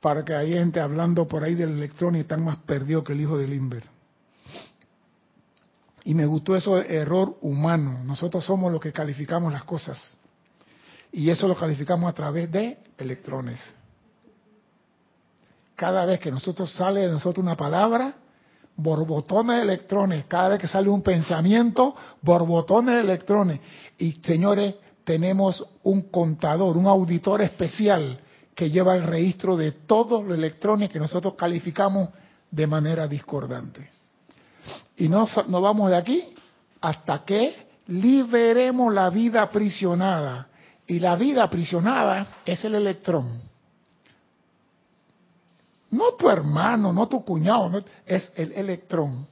Para 0.00 0.24
que 0.24 0.34
hay 0.34 0.52
gente 0.52 0.80
hablando 0.80 1.28
por 1.28 1.44
ahí 1.44 1.54
del 1.54 1.70
electrón 1.70 2.16
y 2.16 2.20
están 2.20 2.44
más 2.44 2.58
perdidos 2.58 3.04
que 3.04 3.12
el 3.12 3.20
hijo 3.20 3.38
del 3.38 3.52
Inver. 3.52 3.84
Y 6.04 6.14
me 6.14 6.24
gustó 6.24 6.56
eso 6.56 6.76
de 6.76 6.96
error 6.96 7.36
humano. 7.42 8.02
Nosotros 8.04 8.44
somos 8.44 8.72
los 8.72 8.80
que 8.80 8.92
calificamos 8.92 9.52
las 9.52 9.64
cosas. 9.64 10.16
Y 11.12 11.28
eso 11.28 11.46
lo 11.46 11.56
calificamos 11.56 12.08
a 12.08 12.14
través 12.14 12.50
de 12.50 12.78
electrones. 12.96 13.60
Cada 15.80 16.04
vez 16.04 16.20
que 16.20 16.30
nosotros 16.30 16.70
sale 16.70 17.06
de 17.06 17.10
nosotros 17.10 17.42
una 17.42 17.56
palabra, 17.56 18.12
borbotones 18.76 19.56
de 19.56 19.62
electrones. 19.62 20.26
Cada 20.26 20.50
vez 20.50 20.58
que 20.58 20.68
sale 20.68 20.90
un 20.90 21.00
pensamiento, 21.00 21.96
borbotones 22.20 22.96
de 22.96 23.00
electrones. 23.00 23.60
Y 23.96 24.12
señores, 24.22 24.74
tenemos 25.04 25.66
un 25.84 26.02
contador, 26.10 26.76
un 26.76 26.86
auditor 26.86 27.40
especial 27.40 28.20
que 28.54 28.68
lleva 28.68 28.94
el 28.94 29.04
registro 29.04 29.56
de 29.56 29.72
todos 29.72 30.22
los 30.22 30.36
electrones 30.36 30.90
que 30.90 30.98
nosotros 30.98 31.32
calificamos 31.32 32.10
de 32.50 32.66
manera 32.66 33.08
discordante. 33.08 33.90
Y 34.98 35.08
no, 35.08 35.26
no 35.48 35.62
vamos 35.62 35.88
de 35.88 35.96
aquí 35.96 36.24
hasta 36.82 37.24
que 37.24 37.68
liberemos 37.86 38.92
la 38.92 39.08
vida 39.08 39.40
aprisionada. 39.40 40.46
Y 40.86 40.98
la 40.98 41.16
vida 41.16 41.44
aprisionada 41.44 42.26
es 42.44 42.62
el 42.66 42.74
electrón. 42.74 43.49
No 45.90 46.14
tu 46.14 46.28
hermano, 46.28 46.92
no 46.92 47.08
tu 47.08 47.24
cuñado, 47.24 47.84
es 48.06 48.32
el 48.36 48.52
electrón. 48.52 49.26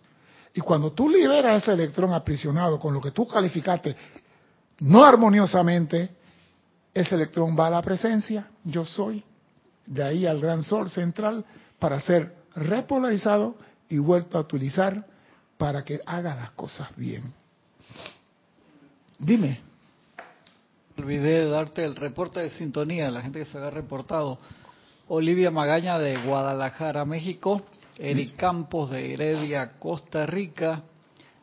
Y 0.55 0.61
cuando 0.61 0.92
tú 0.92 1.09
liberas 1.09 1.62
ese 1.62 1.73
electrón 1.73 2.12
aprisionado 2.12 2.81
con 2.81 2.92
lo 2.92 3.01
que 3.01 3.12
tú 3.12 3.27
calificaste 3.27 3.94
no 4.81 5.05
armoniosamente, 5.05 6.11
ese 6.94 7.14
electrón 7.14 7.57
va 7.59 7.66
a 7.66 7.71
la 7.71 7.83
presencia, 7.83 8.49
yo 8.64 8.85
soy, 8.85 9.25
de 9.87 10.03
ahí 10.03 10.27
al 10.27 10.40
gran 10.40 10.62
sol 10.62 10.90
central, 10.90 11.44
para 11.79 12.01
ser 12.01 12.35
repolarizado 12.55 13.57
y 13.88 13.99
vuelto 13.99 14.38
a 14.38 14.42
utilizar 14.42 15.07
para 15.57 15.85
que 15.85 16.01
haga 16.07 16.35
las 16.35 16.51
cosas 16.53 16.88
bien. 16.97 17.33
Dime. 19.18 19.61
Olvidé 20.97 21.44
de 21.44 21.51
darte 21.51 21.85
el 21.85 21.94
reporte 21.94 22.40
de 22.40 22.51
sintonía, 22.51 23.11
la 23.11 23.23
gente 23.23 23.38
que 23.40 23.44
se 23.44 23.59
había 23.59 23.71
reportado. 23.71 24.38
Olivia 25.09 25.51
Magaña 25.51 25.99
de 25.99 26.16
Guadalajara, 26.18 27.05
México, 27.05 27.62
Eric 27.99 28.37
Campos 28.37 28.90
de 28.90 29.14
Heredia, 29.14 29.73
Costa 29.79 30.27
Rica, 30.27 30.83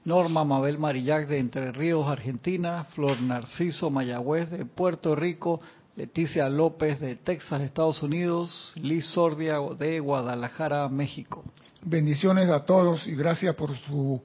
Norma 0.03 0.43
Mabel 0.43 0.77
Marillac 0.77 1.27
de 1.27 1.39
Entre 1.39 1.71
Ríos, 1.71 2.07
Argentina, 2.07 2.83
Flor 2.93 3.19
Narciso 3.21 3.89
Mayagüez 3.89 4.51
de 4.51 4.65
Puerto 4.65 5.15
Rico, 5.15 5.61
Leticia 5.95 6.47
López 6.47 6.99
de 6.99 7.15
Texas, 7.15 7.61
Estados 7.61 8.03
Unidos, 8.03 8.73
Liz 8.75 9.05
Sordia 9.05 9.55
de 9.77 9.99
Guadalajara, 9.99 10.87
México. 10.89 11.43
Bendiciones 11.81 12.49
a 12.49 12.65
todos 12.65 13.07
y 13.07 13.15
gracias 13.15 13.55
por 13.55 13.75
su 13.77 14.21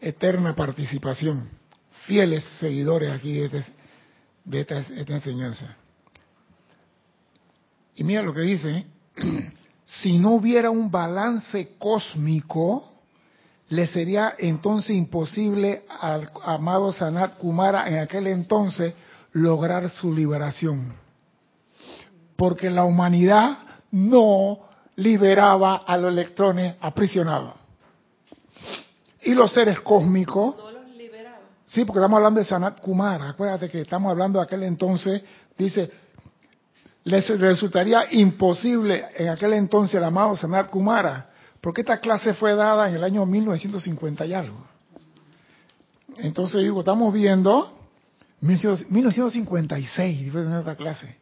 eterna 0.00 0.56
participación. 0.56 1.50
Fieles 2.06 2.44
seguidores 2.58 3.10
aquí 3.10 3.40
de, 4.44 4.60
esta 4.60 5.14
enseñanza. 5.14 5.76
Y 8.00 8.04
mira 8.04 8.22
lo 8.22 8.32
que 8.32 8.40
dice, 8.40 8.86
si 9.84 10.18
no 10.18 10.30
hubiera 10.30 10.70
un 10.70 10.90
balance 10.90 11.74
cósmico, 11.78 12.92
le 13.68 13.86
sería 13.86 14.36
entonces 14.38 14.96
imposible 14.96 15.84
al 16.00 16.30
amado 16.42 16.92
Sanat 16.92 17.36
Kumara 17.36 17.86
en 17.90 17.98
aquel 17.98 18.28
entonces 18.28 18.94
lograr 19.32 19.90
su 19.90 20.14
liberación. 20.14 20.94
Porque 22.36 22.70
la 22.70 22.84
humanidad 22.84 23.58
no 23.90 24.60
liberaba 24.96 25.76
a 25.76 25.98
los 25.98 26.10
electrones 26.10 26.76
aprisionados. 26.80 27.52
Y 29.24 29.34
los 29.34 29.52
seres 29.52 29.78
cósmicos... 29.80 30.56
No 30.56 30.70
los 30.70 30.88
liberaba. 30.96 31.40
Sí, 31.66 31.84
porque 31.84 31.98
estamos 31.98 32.16
hablando 32.16 32.40
de 32.40 32.46
Sanat 32.46 32.80
Kumara. 32.80 33.28
Acuérdate 33.28 33.68
que 33.68 33.82
estamos 33.82 34.10
hablando 34.10 34.38
de 34.38 34.44
aquel 34.46 34.62
entonces, 34.62 35.22
dice, 35.58 35.90
les 37.04 37.38
resultaría 37.38 38.12
imposible 38.12 39.04
en 39.16 39.28
aquel 39.28 39.54
entonces 39.54 39.94
el 39.96 40.04
amado 40.04 40.36
Sanat 40.36 40.68
Kumara 40.70 41.30
porque 41.60 41.82
esta 41.82 41.98
clase 41.98 42.34
fue 42.34 42.54
dada 42.54 42.88
en 42.88 42.96
el 42.96 43.04
año 43.04 43.26
1950 43.26 44.26
y 44.26 44.34
algo. 44.34 44.66
Entonces 46.16 46.62
digo, 46.62 46.80
estamos 46.80 47.12
viendo 47.12 47.70
1956, 48.40 50.32
de 50.32 50.58
esta 50.58 50.74
clase. 50.74 51.16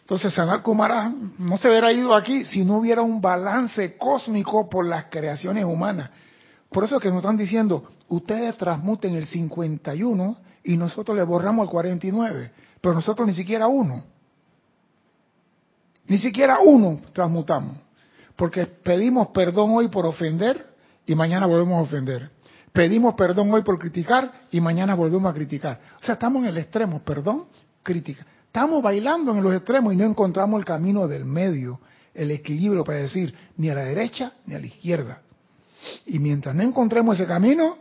Entonces 0.00 0.34
Sanat 0.34 0.62
Kumara 0.62 1.12
no 1.38 1.56
se 1.58 1.68
hubiera 1.68 1.92
ido 1.92 2.14
aquí 2.14 2.44
si 2.44 2.64
no 2.64 2.78
hubiera 2.78 3.02
un 3.02 3.20
balance 3.20 3.96
cósmico 3.96 4.68
por 4.68 4.84
las 4.84 5.06
creaciones 5.06 5.64
humanas. 5.64 6.10
Por 6.70 6.84
eso 6.84 6.96
es 6.96 7.02
que 7.02 7.08
nos 7.08 7.18
están 7.18 7.36
diciendo, 7.36 7.84
ustedes 8.08 8.56
transmuten 8.56 9.14
el 9.14 9.26
51 9.26 10.36
y 10.64 10.76
nosotros 10.76 11.16
le 11.16 11.22
borramos 11.22 11.64
el 11.64 11.70
49, 11.70 12.52
pero 12.80 12.94
nosotros 12.94 13.28
ni 13.28 13.34
siquiera 13.34 13.68
uno. 13.68 14.04
Ni 16.06 16.18
siquiera 16.18 16.58
uno 16.60 17.00
transmutamos. 17.12 17.78
Porque 18.36 18.66
pedimos 18.66 19.28
perdón 19.28 19.70
hoy 19.74 19.88
por 19.88 20.06
ofender 20.06 20.74
y 21.06 21.14
mañana 21.14 21.46
volvemos 21.46 21.78
a 21.78 21.82
ofender. 21.82 22.30
Pedimos 22.72 23.14
perdón 23.14 23.52
hoy 23.52 23.62
por 23.62 23.78
criticar 23.78 24.46
y 24.50 24.60
mañana 24.60 24.94
volvemos 24.94 25.30
a 25.30 25.34
criticar. 25.34 25.80
O 26.00 26.04
sea, 26.04 26.14
estamos 26.14 26.42
en 26.42 26.48
el 26.48 26.58
extremo, 26.58 27.00
perdón, 27.02 27.44
crítica. 27.82 28.26
Estamos 28.46 28.82
bailando 28.82 29.32
en 29.32 29.42
los 29.42 29.54
extremos 29.54 29.92
y 29.92 29.96
no 29.96 30.04
encontramos 30.04 30.58
el 30.58 30.64
camino 30.64 31.06
del 31.06 31.24
medio, 31.24 31.80
el 32.14 32.30
equilibrio 32.30 32.84
para 32.84 32.98
decir 32.98 33.34
ni 33.56 33.68
a 33.68 33.74
la 33.74 33.82
derecha 33.82 34.32
ni 34.46 34.54
a 34.54 34.58
la 34.58 34.66
izquierda. 34.66 35.22
Y 36.06 36.18
mientras 36.18 36.54
no 36.54 36.62
encontremos 36.62 37.16
ese 37.18 37.26
camino, 37.26 37.76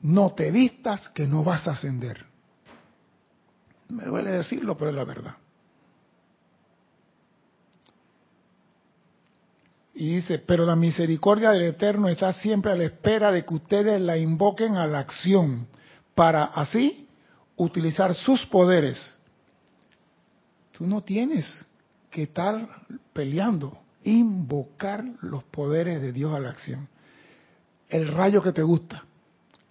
no 0.00 0.32
te 0.32 0.50
vistas 0.50 1.08
que 1.10 1.26
no 1.26 1.42
vas 1.42 1.66
a 1.66 1.72
ascender. 1.72 2.24
Me 3.88 4.04
duele 4.04 4.30
decirlo, 4.30 4.76
pero 4.76 4.90
es 4.90 4.96
la 4.96 5.04
verdad. 5.04 5.34
Y 10.00 10.14
dice, 10.14 10.38
pero 10.38 10.64
la 10.64 10.76
misericordia 10.76 11.50
del 11.50 11.62
Eterno 11.62 12.06
está 12.06 12.32
siempre 12.32 12.70
a 12.70 12.76
la 12.76 12.84
espera 12.84 13.32
de 13.32 13.44
que 13.44 13.52
ustedes 13.52 14.00
la 14.00 14.16
invoquen 14.16 14.76
a 14.76 14.86
la 14.86 15.00
acción, 15.00 15.66
para 16.14 16.44
así 16.44 17.08
utilizar 17.56 18.14
sus 18.14 18.46
poderes. 18.46 19.16
Tú 20.70 20.86
no 20.86 21.02
tienes 21.02 21.66
que 22.12 22.22
estar 22.22 22.68
peleando, 23.12 23.76
invocar 24.04 25.02
los 25.22 25.42
poderes 25.42 26.00
de 26.00 26.12
Dios 26.12 26.32
a 26.32 26.38
la 26.38 26.50
acción. 26.50 26.88
El 27.88 28.06
rayo 28.06 28.40
que 28.40 28.52
te 28.52 28.62
gusta, 28.62 29.02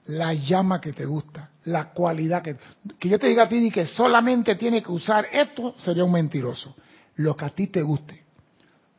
la 0.07 0.33
llama 0.33 0.81
que 0.81 0.91
te 0.91 1.05
gusta, 1.05 1.51
la 1.63 1.93
cualidad 1.93 2.43
que... 2.43 2.57
Que 2.99 3.07
yo 3.07 3.17
te 3.17 3.27
diga 3.27 3.43
a 3.43 3.49
ti 3.49 3.71
que 3.71 3.85
solamente 3.85 4.55
tiene 4.55 4.83
que 4.83 4.91
usar 4.91 5.25
esto, 5.31 5.73
sería 5.77 6.03
un 6.03 6.11
mentiroso. 6.11 6.75
Lo 7.15 7.37
que 7.37 7.45
a 7.45 7.49
ti 7.49 7.67
te 7.67 7.81
guste 7.81 8.26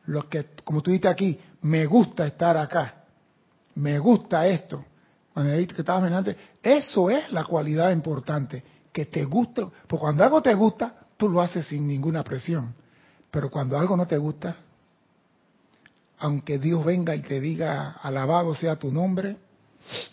lo 0.09 0.27
que, 0.27 0.47
como 0.63 0.81
tú 0.81 0.89
dijiste 0.89 1.07
aquí, 1.07 1.39
me 1.61 1.85
gusta 1.85 2.25
estar 2.25 2.57
acá, 2.57 3.03
me 3.75 3.99
gusta 3.99 4.47
esto. 4.47 4.83
Cuando 5.33 5.55
que 5.55 5.75
estabas 5.77 6.11
antes, 6.11 6.35
eso 6.63 7.11
es 7.11 7.31
la 7.31 7.43
cualidad 7.43 7.91
importante, 7.91 8.63
que 8.91 9.05
te 9.05 9.23
guste, 9.23 9.67
porque 9.87 10.01
cuando 10.01 10.23
algo 10.23 10.41
te 10.41 10.53
gusta, 10.55 10.95
tú 11.15 11.29
lo 11.29 11.41
haces 11.41 11.67
sin 11.67 11.87
ninguna 11.87 12.23
presión. 12.23 12.73
Pero 13.29 13.51
cuando 13.51 13.77
algo 13.77 13.95
no 13.95 14.07
te 14.07 14.17
gusta, 14.17 14.55
aunque 16.17 16.57
Dios 16.57 16.83
venga 16.83 17.15
y 17.15 17.21
te 17.21 17.39
diga, 17.39 17.91
alabado 18.01 18.55
sea 18.55 18.77
tu 18.77 18.91
nombre, 18.91 19.37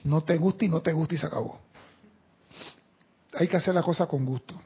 no 0.05 0.23
te 0.23 0.37
gusta 0.37 0.67
y 0.67 0.69
no 0.69 0.83
te 0.83 0.93
gusta 0.93 1.15
y 1.15 1.19
se 1.19 1.27
acabó. 1.27 1.59
Hay 3.33 3.49
que 3.49 3.57
hacer 3.57 3.75
la 3.75 3.83
cosa 3.83 4.07
con 4.07 4.27
gusto. 4.27 4.61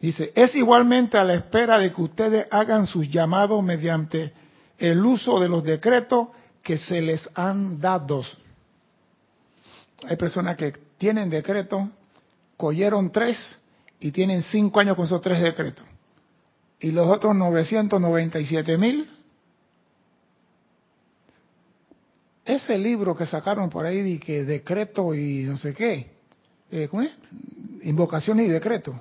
Dice, 0.00 0.32
es 0.34 0.54
igualmente 0.54 1.18
a 1.18 1.24
la 1.24 1.34
espera 1.34 1.78
de 1.78 1.92
que 1.92 2.00
ustedes 2.00 2.46
hagan 2.50 2.86
sus 2.86 3.08
llamados 3.10 3.62
mediante 3.64 4.32
el 4.78 5.04
uso 5.04 5.40
de 5.40 5.48
los 5.48 5.64
decretos 5.64 6.28
que 6.62 6.78
se 6.78 7.00
les 7.00 7.28
han 7.34 7.80
dado. 7.80 8.24
Hay 10.06 10.16
personas 10.16 10.56
que 10.56 10.72
tienen 10.98 11.28
decretos, 11.28 11.88
cogieron 12.56 13.10
tres 13.10 13.58
y 13.98 14.12
tienen 14.12 14.44
cinco 14.44 14.78
años 14.78 14.94
con 14.94 15.06
esos 15.06 15.20
tres 15.20 15.40
decretos. 15.40 15.84
Y 16.78 16.92
los 16.92 17.08
otros 17.08 17.34
997 17.34 18.78
mil. 18.78 19.10
Ese 22.44 22.78
libro 22.78 23.16
que 23.16 23.26
sacaron 23.26 23.68
por 23.68 23.84
ahí 23.84 24.00
de 24.00 24.20
que 24.20 24.44
decreto 24.44 25.12
y 25.12 25.42
no 25.42 25.58
sé 25.58 25.74
qué, 25.74 26.08
eh, 26.70 26.86
¿cómo 26.88 27.02
es? 27.02 27.10
Invocaciones 27.82 28.46
y 28.46 28.50
decretos 28.50 28.94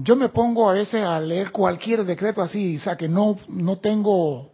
yo 0.00 0.14
me 0.14 0.28
pongo 0.28 0.68
a 0.70 0.74
veces 0.74 1.02
a 1.02 1.18
leer 1.18 1.50
cualquier 1.50 2.04
decreto 2.04 2.40
así, 2.40 2.76
o 2.76 2.80
sea 2.80 2.96
que 2.96 3.08
no, 3.08 3.36
no 3.48 3.78
tengo, 3.78 4.52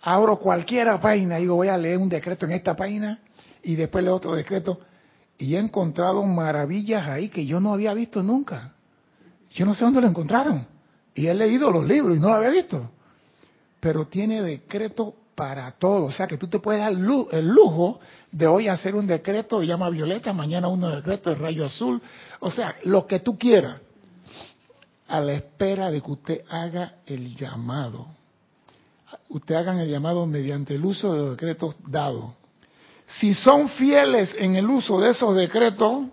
abro 0.00 0.38
cualquier 0.38 0.98
página 0.98 1.38
y 1.38 1.42
digo 1.42 1.56
voy 1.56 1.68
a 1.68 1.76
leer 1.76 1.98
un 1.98 2.08
decreto 2.08 2.46
en 2.46 2.52
esta 2.52 2.74
página 2.74 3.20
y 3.62 3.74
después 3.74 4.02
leo 4.02 4.14
otro 4.14 4.34
decreto 4.34 4.80
y 5.36 5.56
he 5.56 5.58
encontrado 5.58 6.22
maravillas 6.22 7.06
ahí 7.06 7.28
que 7.28 7.44
yo 7.44 7.60
no 7.60 7.74
había 7.74 7.92
visto 7.92 8.22
nunca. 8.22 8.72
Yo 9.50 9.66
no 9.66 9.74
sé 9.74 9.84
dónde 9.84 10.00
lo 10.00 10.06
encontraron. 10.06 10.66
Y 11.14 11.26
he 11.26 11.34
leído 11.34 11.70
los 11.70 11.84
libros 11.84 12.16
y 12.16 12.20
no 12.20 12.28
lo 12.28 12.34
había 12.34 12.50
visto. 12.50 12.90
Pero 13.80 14.06
tiene 14.06 14.42
decreto 14.42 15.14
para 15.34 15.72
todo. 15.72 16.04
O 16.04 16.12
sea 16.12 16.26
que 16.26 16.38
tú 16.38 16.46
te 16.46 16.60
puedes 16.60 16.80
dar 16.80 16.92
el 16.92 17.48
lujo 17.48 18.00
de 18.30 18.46
hoy 18.46 18.68
hacer 18.68 18.94
un 18.94 19.06
decreto, 19.06 19.62
llama 19.62 19.90
violeta, 19.90 20.32
mañana 20.32 20.68
uno 20.68 20.88
decreto 20.88 21.30
de 21.30 21.36
rayo 21.36 21.66
azul. 21.66 22.00
O 22.40 22.50
sea, 22.50 22.76
lo 22.84 23.06
que 23.06 23.20
tú 23.20 23.36
quieras 23.36 23.80
a 25.08 25.20
la 25.20 25.34
espera 25.34 25.90
de 25.90 26.00
que 26.00 26.10
usted 26.10 26.44
haga 26.48 26.96
el 27.06 27.34
llamado. 27.36 28.06
Usted 29.28 29.54
haga 29.54 29.80
el 29.82 29.88
llamado 29.88 30.26
mediante 30.26 30.74
el 30.74 30.84
uso 30.84 31.12
de 31.12 31.18
los 31.20 31.30
decretos 31.32 31.76
dados. 31.86 32.32
Si 33.06 33.34
son 33.34 33.68
fieles 33.68 34.34
en 34.38 34.56
el 34.56 34.68
uso 34.68 35.00
de 35.00 35.10
esos 35.10 35.36
decretos, 35.36 36.06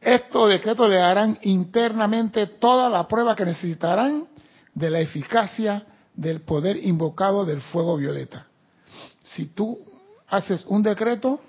estos 0.00 0.48
decretos 0.48 0.88
le 0.88 0.96
darán 0.96 1.38
internamente 1.42 2.46
toda 2.46 2.88
la 2.88 3.08
prueba 3.08 3.34
que 3.34 3.44
necesitarán 3.44 4.28
de 4.74 4.90
la 4.90 5.00
eficacia 5.00 5.84
del 6.14 6.42
poder 6.42 6.76
invocado 6.76 7.44
del 7.44 7.60
fuego 7.62 7.96
violeta. 7.96 8.46
Si 9.22 9.46
tú 9.46 9.78
haces 10.28 10.64
un 10.66 10.82
decreto, 10.82 11.40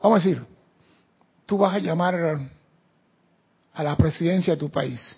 vamos 0.00 0.20
a 0.20 0.28
decir, 0.28 0.44
tú 1.46 1.58
vas 1.58 1.74
a 1.74 1.78
llamar 1.78 2.40
a 3.72 3.82
la 3.82 3.96
presidencia 3.96 4.54
de 4.54 4.60
tu 4.60 4.70
país 4.70 5.16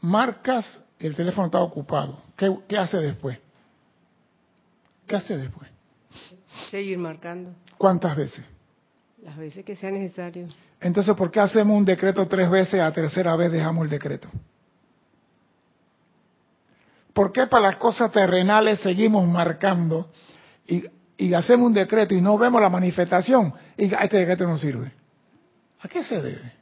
marcas, 0.00 0.80
el 0.98 1.14
teléfono 1.14 1.46
está 1.46 1.60
ocupado. 1.60 2.20
¿Qué, 2.36 2.76
hace 2.76 2.98
después? 2.98 3.38
¿Qué 5.06 5.16
hace 5.16 5.36
después? 5.36 5.68
Seguir 6.70 6.98
marcando. 6.98 7.52
¿Cuántas 7.78 8.16
veces? 8.16 8.44
Las 9.22 9.36
veces 9.36 9.64
que 9.64 9.76
sea 9.76 9.90
necesario. 9.90 10.48
Entonces, 10.80 11.14
¿por 11.14 11.30
qué 11.30 11.40
hacemos 11.40 11.76
un 11.76 11.84
decreto 11.84 12.26
tres 12.26 12.50
veces, 12.50 12.80
a 12.80 12.92
tercera 12.92 13.34
vez 13.36 13.50
dejamos 13.50 13.84
el 13.84 13.90
decreto? 13.90 14.28
¿Por 17.12 17.32
qué 17.32 17.46
para 17.46 17.68
las 17.68 17.76
cosas 17.76 18.12
terrenales 18.12 18.80
seguimos 18.80 19.26
marcando 19.26 20.10
y, 20.66 20.84
y 21.16 21.32
hacemos 21.32 21.68
un 21.68 21.74
decreto 21.74 22.14
y 22.14 22.20
no 22.20 22.36
vemos 22.36 22.60
la 22.60 22.68
manifestación? 22.68 23.52
Y 23.76 23.92
este 23.92 24.18
decreto 24.18 24.46
no 24.46 24.58
sirve. 24.58 24.92
¿A 25.80 25.88
qué 25.88 26.02
se 26.02 26.20
debe? 26.20 26.52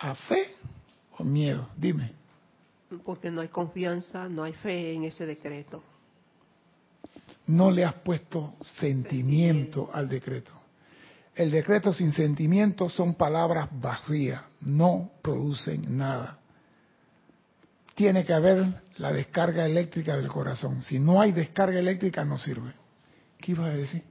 ¿A 0.00 0.14
fe 0.14 0.54
o 1.18 1.24
miedo? 1.24 1.68
Dime. 1.76 2.12
Porque 3.04 3.30
no 3.30 3.42
hay 3.42 3.48
confianza, 3.48 4.28
no 4.28 4.42
hay 4.42 4.54
fe 4.54 4.94
en 4.94 5.04
ese 5.04 5.26
decreto. 5.26 5.82
No 7.46 7.70
le 7.70 7.84
has 7.84 7.94
puesto 7.94 8.54
sentimiento 8.60 9.90
al 9.92 10.08
decreto. 10.08 10.50
El 11.34 11.50
decreto 11.50 11.92
sin 11.92 12.12
sentimiento 12.12 12.88
son 12.88 13.14
palabras 13.14 13.68
vacías, 13.72 14.42
no 14.62 15.10
producen 15.22 15.96
nada. 15.96 16.38
Tiene 17.94 18.24
que 18.24 18.32
haber 18.32 18.82
la 18.96 19.12
descarga 19.12 19.66
eléctrica 19.66 20.16
del 20.16 20.28
corazón. 20.28 20.82
Si 20.82 20.98
no 20.98 21.20
hay 21.20 21.32
descarga 21.32 21.78
eléctrica, 21.78 22.24
no 22.24 22.38
sirve. 22.38 22.72
¿Qué 23.38 23.52
ibas 23.52 23.68
a 23.68 23.76
decir? 23.76 24.02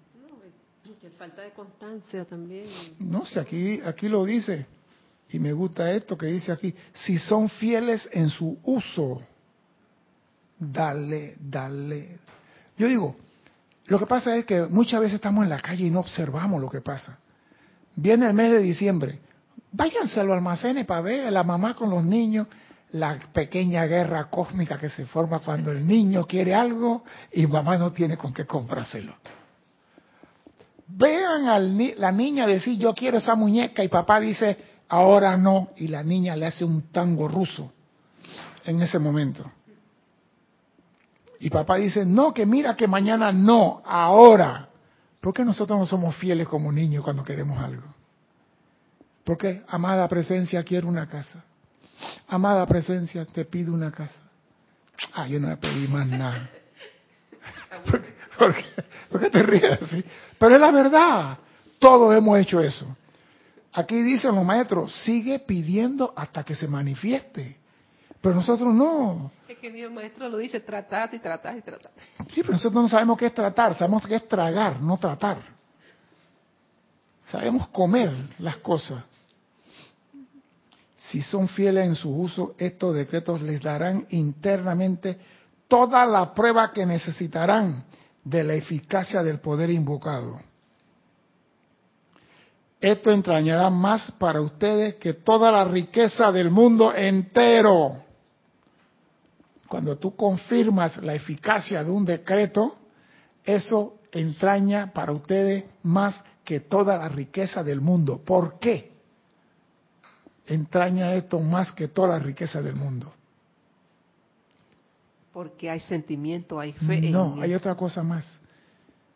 No, 0.86 0.98
que 1.00 1.10
falta 1.12 1.42
de 1.42 1.52
constancia 1.52 2.26
también. 2.26 2.68
No 3.00 3.26
sé, 3.26 3.40
aquí, 3.40 3.82
aquí 3.84 4.08
lo 4.08 4.24
dice 4.24 4.68
y 5.30 5.40
me 5.40 5.54
gusta 5.54 5.92
esto 5.92 6.18
que 6.18 6.28
dice 6.28 6.52
aquí, 6.52 6.74
si 6.94 7.18
son 7.18 7.50
fieles 7.50 8.10
en 8.12 8.30
su 8.30 8.60
uso 8.64 9.22
dale, 10.60 11.36
dale. 11.40 12.20
Yo 12.78 12.88
digo, 12.88 13.16
lo 13.86 13.98
que 13.98 14.06
pasa 14.06 14.36
es 14.36 14.46
que 14.46 14.64
muchas 14.64 15.00
veces 15.00 15.16
estamos 15.16 15.44
en 15.44 15.50
la 15.50 15.60
calle 15.60 15.86
y 15.86 15.90
no 15.90 16.02
observamos 16.02 16.62
lo 16.62 16.70
que 16.70 16.82
pasa. 16.82 17.18
Viene 17.96 18.28
el 18.28 18.34
mes 18.34 18.52
de 18.52 18.60
diciembre, 18.60 19.20
váyanse 19.72 20.20
a 20.20 20.24
los 20.24 20.36
almacenes 20.36 20.86
para 20.86 21.02
ver 21.02 21.28
a 21.28 21.32
la 21.32 21.44
mamá 21.44 21.76
con 21.76 21.90
los 21.90 22.04
niños, 22.04 22.48
la 22.92 23.20
pequeña 23.34 23.86
guerra 23.86 24.30
cósmica 24.30 24.78
que 24.78 24.90
se 24.90 25.06
forma 25.06 25.40
cuando 25.40 25.72
el 25.72 25.86
niño 25.86 26.26
quiere 26.26 26.56
algo 26.56 27.04
y 27.32 27.46
mamá 27.48 27.78
no 27.78 27.92
tiene 27.92 28.18
con 28.18 28.34
qué 28.34 28.46
comprárselo. 28.46 29.16
Vean 30.88 31.48
a 31.48 31.60
la 31.60 32.12
niña 32.12 32.48
decir 32.48 32.80
yo 32.80 32.96
quiero 32.96 33.20
esa 33.20 33.36
muñeca 33.36 33.84
y 33.84 33.90
papá 33.90 34.20
dice 34.20 34.58
ahora 34.90 35.38
no 35.38 35.70
y 35.78 35.88
la 35.88 36.04
niña 36.04 36.36
le 36.36 36.48
hace 36.48 36.66
un 36.66 36.92
tango 36.92 37.28
ruso 37.28 37.72
en 38.66 38.82
ese 38.82 39.00
momento. 39.00 39.50
Y 41.40 41.50
papá 41.50 41.78
dice, 41.78 42.06
no, 42.06 42.34
que 42.34 42.46
mira 42.46 42.76
que 42.76 42.88
mañana 42.88 43.32
no, 43.32 43.82
ahora. 43.86 44.68
¿Por 45.22 45.34
qué 45.34 45.46
nosotros 45.46 45.80
no 45.80 45.86
somos 45.86 46.16
fieles 46.16 46.48
como 46.48 46.72
niños 46.72 47.04
cuando 47.04 47.24
queremos 47.24 47.58
algo? 47.60 47.84
Porque, 49.24 49.64
amada 49.68 50.08
presencia, 50.08 50.64
quiero 50.64 50.88
una 50.88 51.08
casa. 51.08 51.44
Amada 52.28 52.66
presencia, 52.66 53.26
te 53.26 53.46
pido 53.46 53.74
una 53.74 53.92
casa. 53.92 54.22
Ah, 55.14 55.28
yo 55.28 55.40
no 55.40 55.50
le 55.50 55.58
pedí 55.58 55.88
más 55.88 56.08
nada. 56.08 56.50
¿Por 58.38 59.22
qué, 59.22 59.30
te 59.30 59.44
ríes 59.44 59.82
así? 59.82 60.04
Pero 60.38 60.56
es 60.56 60.62
la 60.62 60.72
verdad. 60.72 61.38
Todos 61.80 62.16
hemos 62.16 62.38
hecho 62.40 62.60
eso. 62.60 62.98
Aquí 63.74 64.02
dicen 64.02 64.36
los 64.36 64.44
maestros, 64.44 64.94
sigue 65.04 65.40
pidiendo 65.40 66.14
hasta 66.16 66.44
que 66.44 66.56
se 66.56 66.68
manifieste. 66.68 67.58
Pero 68.22 68.36
nosotros 68.36 68.74
no. 68.74 69.32
Es 69.48 69.58
que 69.58 69.70
mi 69.70 69.88
maestro 69.88 70.28
lo 70.28 70.38
dice, 70.38 70.60
tratar 70.60 71.14
y 71.14 71.20
tratar 71.20 71.58
y 71.58 71.62
tratar. 71.62 71.92
Sí, 72.34 72.42
pero 72.42 72.54
nosotros 72.54 72.84
no 72.84 72.90
sabemos 72.90 73.18
qué 73.18 73.28
es 73.28 73.34
tratar, 73.34 73.76
sabemos 73.78 74.06
qué 74.06 74.16
es 74.16 74.28
tragar, 74.28 74.82
no 74.82 74.98
tratar. 74.98 75.40
Sabemos 77.26 77.70
comer 77.70 78.12
las 78.40 78.58
cosas. 78.58 79.04
Si 80.96 81.22
son 81.22 81.48
fieles 81.48 81.86
en 81.86 81.96
su 81.96 82.14
uso, 82.14 82.56
estos 82.58 82.96
decretos 82.96 83.42
les 83.42 83.62
darán 83.62 84.06
internamente 84.10 85.18
toda 85.68 86.06
la 86.06 86.34
prueba 86.34 86.74
que 86.74 86.86
necesitarán 86.86 87.86
de 88.24 88.44
la 88.44 88.56
eficacia 88.56 89.24
del 89.24 89.40
poder 89.40 89.70
invocado. 89.70 90.42
Esto 92.80 93.12
entrañará 93.12 93.70
más 93.70 94.12
para 94.14 94.40
ustedes 94.40 94.96
que 94.96 95.14
toda 95.14 95.52
la 95.52 95.66
riqueza 95.66 96.32
del 96.32 96.50
mundo 96.50 96.94
entero. 96.94 98.04
Cuando 99.68 99.98
tú 99.98 100.16
confirmas 100.16 100.98
la 101.04 101.14
eficacia 101.14 101.84
de 101.84 101.92
un 101.92 102.06
decreto, 102.06 102.78
eso 103.44 104.00
entraña 104.12 104.92
para 104.94 105.12
ustedes 105.12 105.66
más 105.84 106.24
que 106.44 106.62
toda 106.62 106.98
la 106.98 107.10
riqueza 107.10 107.64
del 107.64 107.82
mundo. 107.82 108.24
¿Por 108.24 108.60
qué? 108.60 108.94
Entraña 110.48 111.14
esto 111.14 111.40
más 111.40 111.72
que 111.74 111.90
toda 111.90 112.18
la 112.18 112.20
riqueza 112.20 112.62
del 112.62 112.76
mundo. 112.76 113.14
Porque 115.34 115.70
hay 115.70 115.80
sentimiento, 115.80 116.60
hay 116.60 116.74
fe. 116.74 117.02
No, 117.02 117.40
hay 117.40 117.54
otra 117.54 117.76
cosa 117.76 118.02
más. 118.04 118.42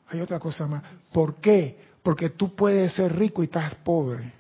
Hay 0.10 0.22
otra 0.22 0.38
cosa 0.38 0.68
más. 0.68 0.84
¿Por 1.12 1.36
qué? 1.36 1.93
Porque 2.04 2.30
tú 2.30 2.56
puedes 2.56 2.94
ser 2.94 3.16
rico 3.16 3.42
y 3.42 3.46
estás 3.46 3.76
pobre. 3.76 4.34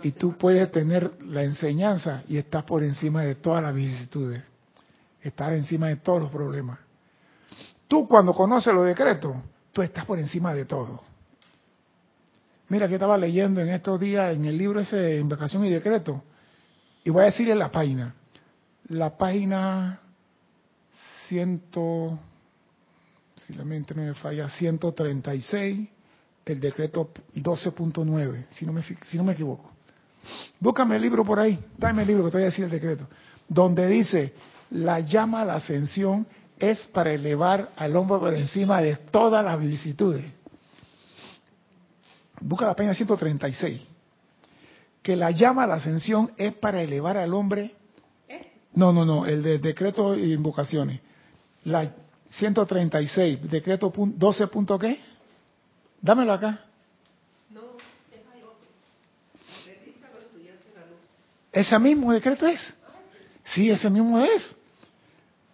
y 0.00 0.12
tú 0.12 0.38
puedes 0.38 0.70
tener 0.70 1.10
la 1.24 1.42
enseñanza 1.42 2.22
y 2.28 2.36
estás 2.36 2.62
por 2.62 2.84
encima 2.84 3.22
de 3.22 3.34
todas 3.34 3.60
las 3.62 3.74
vicisitudes. 3.74 4.44
Estás 5.20 5.52
encima 5.54 5.88
de 5.88 5.96
todos 5.96 6.22
los 6.22 6.30
problemas. 6.30 6.78
Tú 7.88 8.06
cuando 8.06 8.32
conoces 8.32 8.72
los 8.72 8.86
decretos, 8.86 9.34
tú 9.72 9.82
estás 9.82 10.04
por 10.04 10.18
encima 10.20 10.54
de 10.54 10.66
todo. 10.66 11.02
Mira 12.68 12.86
que 12.86 12.94
estaba 12.94 13.16
leyendo 13.16 13.60
en 13.60 13.70
estos 13.70 13.98
días 13.98 14.36
en 14.36 14.44
el 14.44 14.56
libro 14.56 14.80
ese 14.80 14.96
de 14.96 15.18
Invocación 15.18 15.64
y 15.64 15.70
Decreto, 15.70 16.22
y 17.02 17.10
voy 17.10 17.22
a 17.22 17.26
decirle 17.26 17.54
la 17.54 17.72
página. 17.72 18.14
La 18.88 19.16
página 19.16 20.00
ciento, 21.28 22.18
si 23.46 23.54
la 23.54 23.64
mente 23.64 23.94
no 23.94 24.02
me 24.02 24.14
falla, 24.14 24.48
136, 24.50 25.88
el 26.52 26.60
decreto 26.60 27.10
12.9, 27.34 28.46
si, 28.50 28.66
no 28.66 28.72
me, 28.72 28.82
si 28.82 29.16
no 29.16 29.24
me 29.24 29.32
equivoco. 29.32 29.70
Búscame 30.60 30.96
el 30.96 31.02
libro 31.02 31.24
por 31.24 31.38
ahí, 31.38 31.58
dame 31.76 32.02
el 32.02 32.08
libro 32.08 32.24
que 32.24 32.30
te 32.30 32.36
voy 32.36 32.42
a 32.42 32.46
decir 32.46 32.64
el 32.64 32.70
decreto, 32.70 33.08
donde 33.48 33.86
dice, 33.86 34.32
la 34.70 35.00
llama 35.00 35.42
a 35.42 35.44
la 35.44 35.54
ascensión 35.54 36.26
es 36.58 36.80
para 36.92 37.12
elevar 37.12 37.70
al 37.76 37.96
hombre 37.96 38.18
por 38.18 38.34
encima 38.34 38.80
de 38.80 38.96
todas 38.96 39.44
las 39.44 39.58
vicisitudes. 39.60 40.24
Busca 42.40 42.66
la 42.66 42.74
página 42.74 42.94
136. 42.94 43.80
Que 45.02 45.16
la 45.16 45.30
llama 45.30 45.64
a 45.64 45.66
la 45.66 45.74
ascensión 45.74 46.32
es 46.36 46.52
para 46.54 46.82
elevar 46.82 47.16
al 47.16 47.32
hombre. 47.34 47.74
No, 48.74 48.92
no, 48.92 49.04
no, 49.04 49.26
el 49.26 49.42
de 49.42 49.58
decreto 49.58 50.14
e 50.14 50.28
invocaciones. 50.28 51.00
La 51.64 51.92
136, 52.30 53.50
decreto 53.50 53.92
12. 53.94 54.46
Punto 54.48 54.78
¿Qué? 54.78 55.00
Dámelo 56.00 56.32
acá. 56.32 56.64
No, 57.50 57.60
¿Ese 61.52 61.78
mismo 61.78 62.12
decreto 62.12 62.46
es? 62.46 62.74
Sí, 63.44 63.70
ese 63.70 63.90
mismo 63.90 64.18
es. 64.20 64.54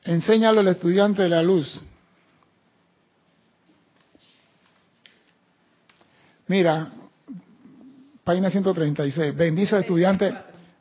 Enséñalo 0.05 0.61
al 0.61 0.69
estudiante 0.69 1.23
de 1.23 1.29
la 1.29 1.43
luz. 1.43 1.81
Mira, 6.47 6.89
página 8.23 8.51
136. 8.51 9.35
Bendice 9.35 9.77
al 9.77 9.83
estudiante, 9.83 10.35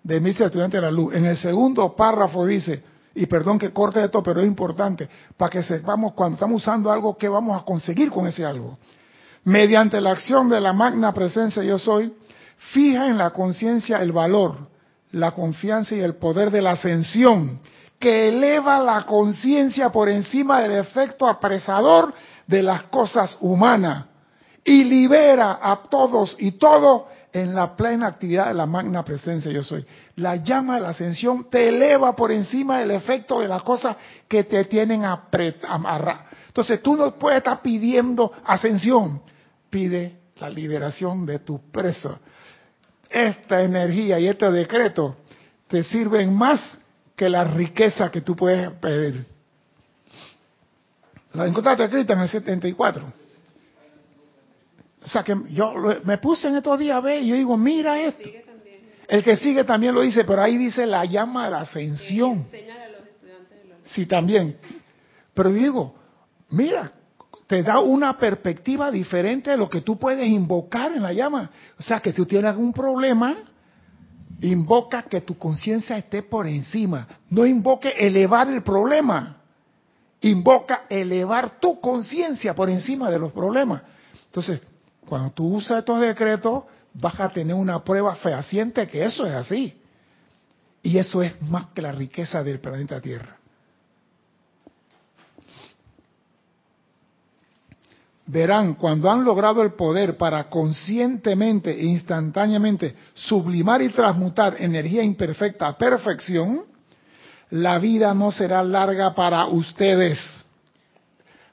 bendice 0.03 0.43
al 0.43 0.47
estudiante 0.47 0.77
de 0.77 0.81
la 0.81 0.91
luz. 0.91 1.13
En 1.13 1.25
el 1.25 1.37
segundo 1.37 1.95
párrafo 1.95 2.45
dice, 2.45 2.83
y 3.15 3.25
perdón 3.27 3.59
que 3.59 3.71
corte 3.71 4.03
esto, 4.03 4.21
pero 4.21 4.41
es 4.41 4.47
importante, 4.47 5.07
para 5.37 5.49
que 5.49 5.63
sepamos 5.63 6.13
cuando 6.13 6.35
estamos 6.35 6.61
usando 6.61 6.91
algo, 6.91 7.17
qué 7.17 7.29
vamos 7.29 7.61
a 7.61 7.63
conseguir 7.63 8.09
con 8.09 8.27
ese 8.27 8.43
algo. 8.43 8.77
Mediante 9.45 9.99
la 9.99 10.11
acción 10.11 10.49
de 10.49 10.61
la 10.61 10.73
magna 10.73 11.13
presencia 11.13 11.63
yo 11.63 11.77
soy, 11.77 12.13
fija 12.71 13.07
en 13.07 13.17
la 13.17 13.31
conciencia 13.31 14.01
el 14.01 14.11
valor, 14.11 14.55
la 15.11 15.31
confianza 15.31 15.95
y 15.95 15.99
el 15.99 16.15
poder 16.15 16.49
de 16.49 16.61
la 16.61 16.71
ascensión 16.71 17.59
que 18.03 18.27
eleva 18.27 18.79
la 18.79 19.05
conciencia 19.05 19.89
por 19.89 20.09
encima 20.09 20.59
del 20.59 20.73
efecto 20.73 21.25
apresador 21.25 22.13
de 22.45 22.61
las 22.61 22.83
cosas 22.83 23.37
humanas 23.39 24.07
y 24.61 24.83
libera 24.83 25.57
a 25.61 25.83
todos 25.89 26.35
y 26.37 26.51
todo 26.51 27.07
en 27.31 27.55
la 27.55 27.77
plena 27.77 28.07
actividad 28.07 28.47
de 28.47 28.55
la 28.55 28.65
magna 28.65 29.05
presencia 29.05 29.51
yo 29.53 29.63
soy. 29.63 29.85
La 30.17 30.35
llama 30.35 30.75
de 30.75 30.81
la 30.81 30.89
ascensión 30.89 31.49
te 31.49 31.69
eleva 31.69 32.13
por 32.13 32.33
encima 32.33 32.79
del 32.79 32.91
efecto 32.91 33.39
de 33.39 33.47
las 33.47 33.63
cosas 33.63 33.95
que 34.27 34.43
te 34.43 34.65
tienen 34.65 35.05
amarrar. 35.05 36.25
Entonces 36.47 36.83
tú 36.83 36.97
no 36.97 37.17
puedes 37.17 37.37
estar 37.37 37.61
pidiendo 37.61 38.33
ascensión, 38.43 39.21
pide 39.73 40.19
la 40.39 40.51
liberación 40.51 41.25
de 41.25 41.39
tu 41.39 41.71
preso. 41.71 42.19
Esta 43.09 43.63
energía 43.63 44.19
y 44.19 44.27
este 44.27 44.51
decreto 44.51 45.17
te 45.67 45.83
sirven 45.83 46.31
más 46.31 46.79
que 47.15 47.27
la 47.27 47.43
riqueza 47.43 48.11
que 48.11 48.21
tú 48.21 48.35
puedes 48.35 48.69
pedir. 48.73 49.25
La 51.33 51.47
encontraste 51.47 51.85
escrita 51.85 52.13
en 52.13 52.19
el 52.19 52.29
74. 52.29 53.13
O 55.03 55.07
sea 55.07 55.23
que 55.23 55.35
yo 55.49 55.73
me 56.03 56.19
puse 56.19 56.47
en 56.49 56.57
estos 56.57 56.77
días 56.77 56.97
a 56.97 57.01
ver 57.01 57.23
y 57.23 57.29
yo 57.29 57.35
digo, 57.35 57.57
mira 57.57 57.99
esto. 57.99 58.29
El 59.07 59.23
que 59.23 59.35
sigue 59.37 59.63
también 59.63 59.95
lo 59.95 60.01
dice, 60.01 60.23
pero 60.23 60.43
ahí 60.43 60.55
dice 60.55 60.85
la 60.85 61.03
llama 61.05 61.45
de 61.45 61.51
la 61.51 61.61
ascensión. 61.61 62.45
Sí, 63.85 64.05
también. 64.05 64.55
Pero 65.33 65.51
digo, 65.51 65.95
mira, 66.49 66.91
te 67.47 67.63
da 67.63 67.79
una 67.79 68.17
perspectiva 68.17 68.89
diferente 68.89 69.51
de 69.51 69.57
lo 69.57 69.69
que 69.69 69.81
tú 69.81 69.97
puedes 69.97 70.27
invocar 70.27 70.91
en 70.93 71.03
la 71.03 71.13
llama. 71.13 71.51
O 71.77 71.83
sea, 71.83 71.99
que 71.99 72.13
tú 72.13 72.25
tienes 72.25 72.49
algún 72.49 72.73
problema, 72.73 73.35
Invoca 74.43 75.03
que 75.03 75.21
tu 75.21 75.37
conciencia 75.37 75.97
esté 75.97 76.21
por 76.21 76.47
encima. 76.47 77.07
No 77.29 77.45
invoque 77.45 77.89
elevar 77.97 78.49
el 78.49 78.61
problema. 78.61 79.37
Invoca 80.19 80.83
elevar 80.89 81.61
tu 81.61 81.79
conciencia 81.79 82.53
por 82.53 82.69
encima 82.69 83.09
de 83.09 83.19
los 83.19 83.31
problemas. 83.31 83.83
Entonces, 84.25 84.59
cuando 85.07 85.31
tú 85.31 85.47
usas 85.47 85.79
estos 85.79 86.01
decretos, 86.01 86.65
vas 86.93 87.17
a 87.21 87.29
tener 87.29 87.55
una 87.55 87.83
prueba 87.85 88.15
fehaciente 88.15 88.85
que 88.85 89.05
eso 89.05 89.25
es 89.25 89.33
así. 89.33 89.81
Y 90.81 90.97
eso 90.97 91.23
es 91.23 91.41
más 91.43 91.67
que 91.67 91.81
la 91.81 91.93
riqueza 91.93 92.43
del 92.43 92.59
planeta 92.59 92.99
Tierra. 92.99 93.37
Verán 98.25 98.75
cuando 98.75 99.11
han 99.11 99.23
logrado 99.23 99.61
el 99.61 99.73
poder 99.73 100.17
para 100.17 100.49
conscientemente 100.49 101.71
e 101.71 101.85
instantáneamente 101.85 102.95
sublimar 103.13 103.81
y 103.81 103.89
transmutar 103.89 104.55
energía 104.59 105.03
imperfecta 105.03 105.67
a 105.67 105.77
perfección, 105.77 106.63
la 107.49 107.79
vida 107.79 108.13
no 108.13 108.31
será 108.31 108.63
larga 108.63 109.13
para 109.13 109.45
ustedes. 109.47 110.19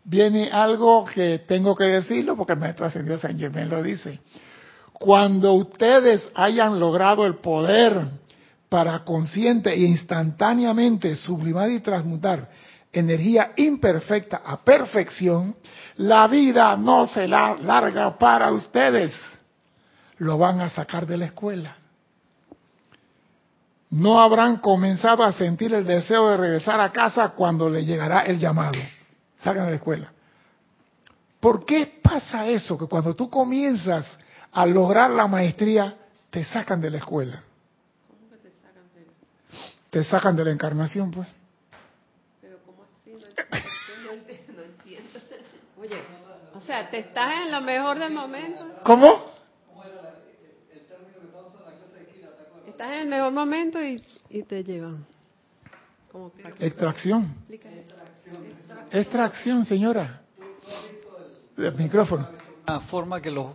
Viene 0.04 0.50
algo 0.50 1.04
que 1.04 1.40
tengo 1.46 1.74
que 1.74 1.84
decirlo 1.84 2.36
porque 2.36 2.54
el 2.54 2.58
maestro 2.58 2.86
ascendido 2.86 3.18
San 3.18 3.38
Germán 3.38 3.68
lo 3.68 3.82
dice. 3.82 4.20
Cuando 4.92 5.54
ustedes 5.54 6.28
hayan 6.34 6.78
logrado 6.78 7.26
el 7.26 7.36
poder 7.36 8.06
para 8.68 9.04
consciente 9.04 9.72
e 9.72 9.80
instantáneamente 9.80 11.16
sublimar 11.16 11.70
y 11.70 11.80
transmutar 11.80 12.48
energía 12.92 13.52
imperfecta 13.56 14.42
a 14.44 14.62
perfección, 14.62 15.56
la 15.96 16.26
vida 16.26 16.76
no 16.76 17.06
será 17.06 17.56
larga 17.56 18.18
para 18.18 18.52
ustedes. 18.52 19.12
Lo 20.18 20.38
van 20.38 20.60
a 20.60 20.68
sacar 20.68 21.06
de 21.06 21.16
la 21.16 21.26
escuela 21.26 21.76
no 23.90 24.20
habrán 24.20 24.58
comenzado 24.58 25.24
a 25.24 25.32
sentir 25.32 25.74
el 25.74 25.84
deseo 25.84 26.30
de 26.30 26.36
regresar 26.36 26.80
a 26.80 26.92
casa 26.92 27.30
cuando 27.30 27.68
le 27.68 27.84
llegará 27.84 28.20
el 28.20 28.38
llamado. 28.38 28.78
Salgan 29.38 29.64
de 29.64 29.70
la 29.72 29.76
escuela. 29.76 30.12
¿Por 31.40 31.64
qué 31.64 31.98
pasa 32.00 32.46
eso? 32.46 32.78
Que 32.78 32.86
cuando 32.86 33.14
tú 33.14 33.28
comienzas 33.28 34.18
a 34.52 34.64
lograr 34.66 35.10
la 35.10 35.26
maestría, 35.26 35.96
te 36.30 36.44
sacan 36.44 36.80
de 36.80 36.90
la 36.90 36.98
escuela. 36.98 37.42
¿Cómo 38.06 38.30
que 38.30 38.36
te 38.36 38.50
sacan 38.62 38.84
de 38.94 39.06
la... 39.06 39.90
Te 39.90 40.04
sacan 40.04 40.36
de 40.36 40.44
la 40.44 40.50
encarnación, 40.52 41.10
pues. 41.10 41.26
No 44.04 44.12
entiendo. 44.12 44.52
No 44.54 44.62
entiendo. 44.62 45.20
Oye, 45.78 46.02
o 46.54 46.60
sea, 46.60 46.90
te 46.90 46.98
estás 46.98 47.46
en 47.46 47.52
lo 47.52 47.60
mejor 47.60 47.98
del 47.98 48.12
momento. 48.12 48.66
¿Cómo? 48.84 49.30
estás 52.80 52.94
en 52.94 53.00
el 53.02 53.08
mejor 53.08 53.32
momento 53.32 53.78
y, 53.82 54.02
te 54.44 54.64
llevan. 54.64 55.04
Extracción. 56.58 57.34
Extracción, 58.90 59.66
señora. 59.66 60.22
El 61.58 61.74
micrófono. 61.74 62.26
Una 62.66 62.80
forma 62.80 63.20
que 63.20 63.30
los 63.30 63.48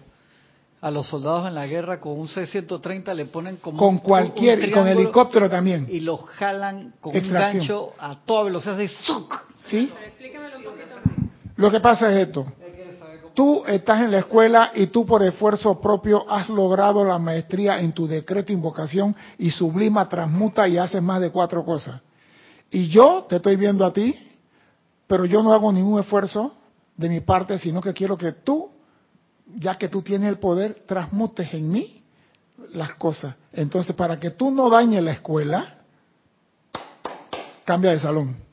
a 0.81 0.91
los 0.91 1.07
soldados 1.07 1.47
en 1.47 1.55
la 1.55 1.65
guerra 1.65 1.99
con 1.99 2.19
un 2.19 2.27
C-130 2.27 3.15
le 3.15 3.25
ponen 3.25 3.57
como 3.57 3.77
con 3.77 3.97
cualquier 3.97 4.69
y 4.69 4.71
con 4.71 4.87
helicóptero 4.87 5.49
también 5.49 5.87
y 5.89 6.01
los 6.01 6.21
jalan 6.25 6.93
con 7.01 7.15
un 7.15 7.31
gancho 7.31 7.93
a 7.97 8.19
toda 8.23 8.43
velocidad 8.43 8.77
de 8.77 8.89
¡zuc! 8.89 9.33
Sí 9.67 9.91
lo 11.57 11.71
que 11.71 11.79
pasa 11.79 12.11
es 12.11 12.27
esto 12.27 12.45
tú 13.35 13.63
estás 13.67 14.01
en 14.01 14.11
la 14.11 14.19
escuela 14.19 14.71
y 14.73 14.87
tú 14.87 15.05
por 15.05 15.21
esfuerzo 15.21 15.79
propio 15.79 16.27
has 16.31 16.49
logrado 16.49 17.03
la 17.03 17.19
maestría 17.19 17.79
en 17.79 17.91
tu 17.91 18.07
decreto 18.07 18.51
invocación 18.51 19.15
y 19.37 19.51
sublima, 19.51 20.09
transmuta 20.09 20.67
y 20.67 20.77
haces 20.77 21.03
más 21.03 21.21
de 21.21 21.29
cuatro 21.29 21.63
cosas. 21.63 22.01
Y 22.71 22.87
yo 22.87 23.25
te 23.29 23.35
estoy 23.35 23.57
viendo 23.57 23.85
a 23.85 23.93
ti, 23.93 24.17
pero 25.05 25.25
yo 25.25 25.43
no 25.43 25.53
hago 25.53 25.71
ningún 25.71 25.99
esfuerzo 25.99 26.55
de 26.97 27.09
mi 27.09 27.19
parte, 27.19 27.59
sino 27.59 27.81
que 27.81 27.93
quiero 27.93 28.17
que 28.17 28.31
tú, 28.31 28.71
ya 29.57 29.77
que 29.77 29.89
tú 29.89 30.01
tienes 30.01 30.29
el 30.29 30.39
poder, 30.39 30.83
transmutes 30.87 31.53
en 31.53 31.71
mí 31.71 32.03
las 32.73 32.95
cosas. 32.95 33.35
Entonces, 33.51 33.95
para 33.95 34.19
que 34.19 34.31
tú 34.31 34.49
no 34.49 34.69
dañes 34.69 35.03
la 35.03 35.11
escuela, 35.11 35.77
cambia 37.65 37.91
de 37.91 37.99
salón. 37.99 38.45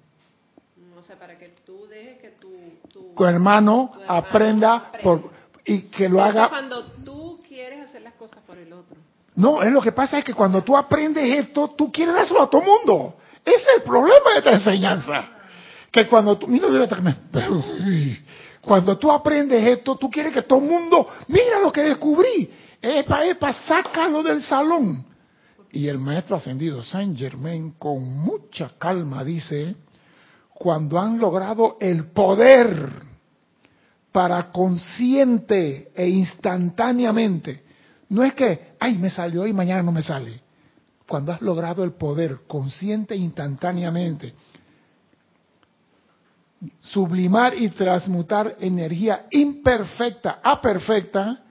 tu 2.93 3.02
hermano, 3.21 3.93
aprenda, 4.09 4.93
por, 5.03 5.31
y 5.65 5.83
que 5.83 6.09
lo 6.09 6.23
haga. 6.23 6.49
cuando 6.49 6.85
tú 7.05 7.41
quieres 7.47 7.85
hacer 7.85 8.03
las 8.03 8.15
cosas 8.15 8.39
por 8.47 8.59
el 8.59 8.73
otro. 8.73 8.97
No, 9.35 9.63
es 9.63 9.73
lo 9.73 9.81
que 9.81 9.93
pasa 9.93 10.19
es 10.19 10.25
que 10.25 10.35
cuando 10.35 10.63
tú 10.63 10.77
aprendes 10.77 11.25
esto, 11.39 11.69
tú 11.77 11.91
quieres 11.91 12.15
hacerlo 12.17 12.43
a 12.43 12.51
todo 12.51 12.63
mundo. 12.63 13.17
Ese 13.45 13.57
es 13.57 13.69
el 13.77 13.83
problema 13.83 14.33
de 14.33 14.39
esta 14.39 14.53
enseñanza. 14.53 15.29
Que 15.91 16.07
cuando 16.07 16.39
tú, 16.39 16.49
mira, 16.49 16.69
cuando 18.63 18.99
tú 18.99 19.11
aprendes 19.11 19.67
esto, 19.67 19.97
tú 19.97 20.11
quieres 20.11 20.33
que 20.33 20.43
todo 20.43 20.61
mundo, 20.61 21.07
mira 21.29 21.61
lo 21.61 21.73
que 21.73 21.83
descubrí. 21.83 22.51
Epa, 22.81 23.25
epa, 23.27 23.53
sácalo 23.53 24.23
del 24.23 24.43
salón. 24.43 25.05
Y 25.71 25.89
el 25.89 25.99
maestro 25.99 26.37
ascendido 26.37 26.83
Saint 26.83 27.17
Germain 27.17 27.73
con 27.79 28.03
mucha 28.03 28.73
calma 28.79 29.25
dice, 29.25 29.75
cuando 30.63 31.01
han 31.01 31.19
logrado 31.19 31.77
el 31.81 32.13
poder 32.13 32.89
para 34.13 34.53
consciente 34.53 35.91
e 35.93 36.09
instantáneamente. 36.09 37.65
No 38.11 38.23
es 38.23 38.33
que, 38.35 38.71
ay, 38.79 38.97
me 38.97 39.11
salió 39.11 39.45
y 39.45 39.53
mañana 39.53 39.83
no 39.83 39.91
me 39.91 40.03
sale. 40.03 40.41
Cuando 41.09 41.33
has 41.33 41.43
logrado 41.43 41.83
el 41.83 41.95
poder 41.95 42.43
consciente 42.47 43.15
e 43.15 43.17
instantáneamente, 43.17 44.35
sublimar 46.81 47.59
y 47.59 47.69
transmutar 47.71 48.55
energía 48.61 49.27
imperfecta 49.33 50.39
a 50.45 50.61
perfecta, 50.61 51.43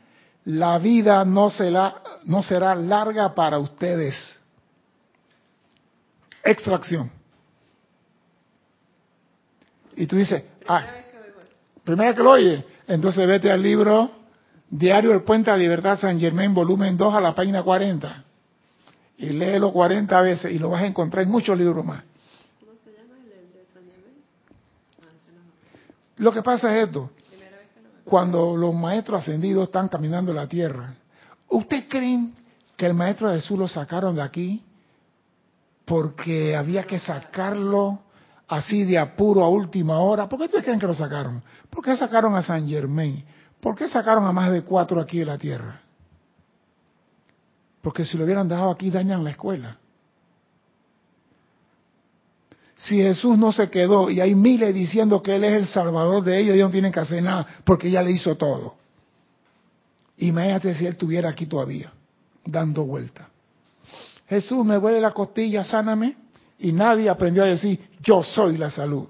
la 0.45 0.79
vida 0.79 1.25
no 1.25 1.49
será, 1.49 2.01
no 2.23 2.41
será 2.41 2.75
larga 2.75 3.35
para 3.35 3.59
ustedes. 3.59 4.39
Extracción. 6.45 7.20
Y 10.01 10.07
tú 10.07 10.15
dices, 10.15 10.43
ah, 10.67 10.83
primera 11.83 12.15
que 12.15 12.23
lo 12.23 12.31
oye, 12.31 12.65
entonces 12.87 13.27
vete 13.27 13.51
al 13.51 13.61
libro 13.61 14.09
Diario 14.67 15.11
del 15.11 15.21
Puente 15.21 15.51
de 15.51 15.57
la 15.57 15.61
Libertad 15.61 15.95
San 15.95 16.19
Germán, 16.19 16.55
volumen 16.55 16.97
2, 16.97 17.13
a 17.13 17.21
la 17.21 17.35
página 17.35 17.61
40. 17.61 18.23
Y 19.19 19.27
léelo 19.27 19.71
40 19.71 20.19
veces 20.21 20.51
y 20.53 20.57
lo 20.57 20.71
vas 20.71 20.81
a 20.81 20.87
encontrar 20.87 21.23
en 21.23 21.29
muchos 21.29 21.55
libros 21.55 21.85
más. 21.85 22.01
¿Cómo 22.59 22.71
se 22.83 22.93
llama 22.93 23.13
el 23.23 23.29
de 23.53 23.67
San 23.71 23.83
Germán? 23.83 24.15
Lo 26.17 26.31
que 26.31 26.41
pasa 26.41 26.75
es 26.75 26.87
esto. 26.87 27.11
Cuando 28.03 28.57
los 28.57 28.73
maestros 28.73 29.19
ascendidos 29.19 29.65
están 29.65 29.87
caminando 29.87 30.33
la 30.33 30.47
tierra, 30.47 30.95
¿ustedes 31.47 31.85
creen 31.87 32.33
que 32.75 32.87
el 32.87 32.95
maestro 32.95 33.31
Jesús 33.31 33.55
lo 33.55 33.67
sacaron 33.67 34.15
de 34.15 34.23
aquí 34.23 34.63
porque 35.85 36.55
había 36.55 36.85
que 36.85 36.97
sacarlo 36.97 37.99
así 38.51 38.83
de 38.83 38.99
apuro 38.99 39.43
a 39.43 39.49
última 39.49 39.99
hora. 39.99 40.27
¿Por 40.27 40.37
qué 40.37 40.45
ustedes 40.45 40.65
creen 40.65 40.79
que 40.79 40.85
lo 40.85 40.93
sacaron? 40.93 41.41
¿Por 41.69 41.83
qué 41.83 41.95
sacaron 41.95 42.35
a 42.35 42.43
San 42.43 42.67
Germain? 42.67 43.23
¿Por 43.61 43.75
qué 43.75 43.87
sacaron 43.87 44.25
a 44.25 44.33
más 44.33 44.51
de 44.51 44.61
cuatro 44.63 44.99
aquí 44.99 45.19
de 45.19 45.25
la 45.25 45.37
tierra? 45.37 45.81
Porque 47.81 48.03
si 48.03 48.17
lo 48.17 48.25
hubieran 48.25 48.49
dejado 48.49 48.69
aquí 48.69 48.91
dañan 48.91 49.23
la 49.23 49.31
escuela. 49.31 49.77
Si 52.75 52.97
Jesús 52.97 53.37
no 53.37 53.53
se 53.53 53.69
quedó 53.69 54.09
y 54.09 54.19
hay 54.19 54.35
miles 54.35 54.73
diciendo 54.73 55.23
que 55.23 55.35
Él 55.35 55.45
es 55.45 55.53
el 55.53 55.67
salvador 55.67 56.21
de 56.21 56.37
ellos, 56.39 56.55
ellos 56.55 56.67
no 56.67 56.71
tienen 56.73 56.91
que 56.91 56.99
hacer 56.99 57.23
nada 57.23 57.47
porque 57.63 57.89
ya 57.89 58.03
le 58.03 58.11
hizo 58.11 58.35
todo. 58.35 58.75
Imagínate 60.17 60.73
si 60.73 60.85
Él 60.85 60.91
estuviera 60.91 61.29
aquí 61.29 61.45
todavía, 61.45 61.93
dando 62.43 62.83
vuelta. 62.83 63.29
Jesús, 64.27 64.65
me 64.65 64.77
huele 64.77 64.99
la 64.99 65.11
costilla, 65.11 65.63
sáname. 65.63 66.17
Y 66.61 66.71
nadie 66.71 67.09
aprendió 67.09 67.43
a 67.43 67.47
decir, 67.47 67.79
yo 68.01 68.21
soy 68.21 68.55
la 68.55 68.69
salud. 68.69 69.07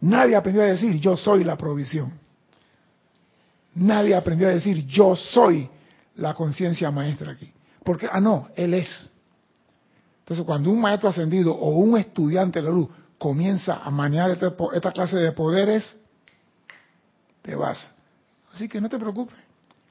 Nadie 0.00 0.36
aprendió 0.36 0.62
a 0.62 0.66
decir, 0.66 1.00
yo 1.00 1.16
soy 1.16 1.42
la 1.42 1.56
provisión. 1.56 2.12
Nadie 3.74 4.14
aprendió 4.14 4.46
a 4.46 4.52
decir, 4.52 4.86
yo 4.86 5.16
soy 5.16 5.68
la 6.16 6.34
conciencia 6.34 6.88
maestra 6.92 7.32
aquí. 7.32 7.52
Porque, 7.82 8.08
ah, 8.10 8.20
no, 8.20 8.48
Él 8.54 8.74
es. 8.74 9.10
Entonces, 10.20 10.46
cuando 10.46 10.70
un 10.70 10.80
maestro 10.80 11.08
ascendido 11.08 11.52
o 11.52 11.70
un 11.70 11.98
estudiante 11.98 12.60
de 12.60 12.66
la 12.66 12.70
luz 12.70 12.88
comienza 13.18 13.80
a 13.82 13.90
manejar 13.90 14.30
esta, 14.30 14.54
esta 14.72 14.92
clase 14.92 15.16
de 15.16 15.32
poderes, 15.32 15.96
te 17.42 17.56
vas. 17.56 17.92
Así 18.54 18.68
que 18.68 18.80
no 18.80 18.88
te 18.88 19.00
preocupes. 19.00 19.36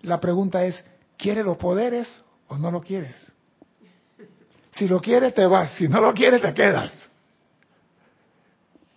La 0.03 0.21
pregunta 0.21 0.63
es, 0.63 0.81
¿quieres 1.17 1.43
los 1.43 1.57
poderes 1.57 2.07
o 2.47 2.57
no 2.57 2.71
lo 2.71 2.79
quieres? 2.79 3.33
Si 4.75 4.87
lo 4.87 4.99
quieres, 4.99 5.33
te 5.33 5.45
vas. 5.45 5.73
Si 5.75 5.87
no 5.87 6.01
lo 6.01 6.13
quieres, 6.13 6.41
te 6.41 6.53
quedas. 6.53 6.91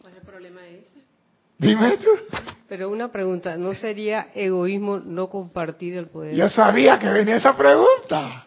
¿Cuál 0.00 0.14
es 0.14 0.20
el 0.20 0.26
problema 0.26 0.66
ese? 0.66 1.02
Dime 1.58 1.96
tú. 1.98 2.10
Pero 2.68 2.90
una 2.90 3.12
pregunta, 3.12 3.56
¿no 3.56 3.74
sería 3.74 4.28
egoísmo 4.34 4.98
no 4.98 5.28
compartir 5.28 5.96
el 5.96 6.08
poder? 6.08 6.34
Yo 6.34 6.48
sabía 6.48 6.98
que 6.98 7.08
venía 7.08 7.36
esa 7.36 7.56
pregunta. 7.56 8.46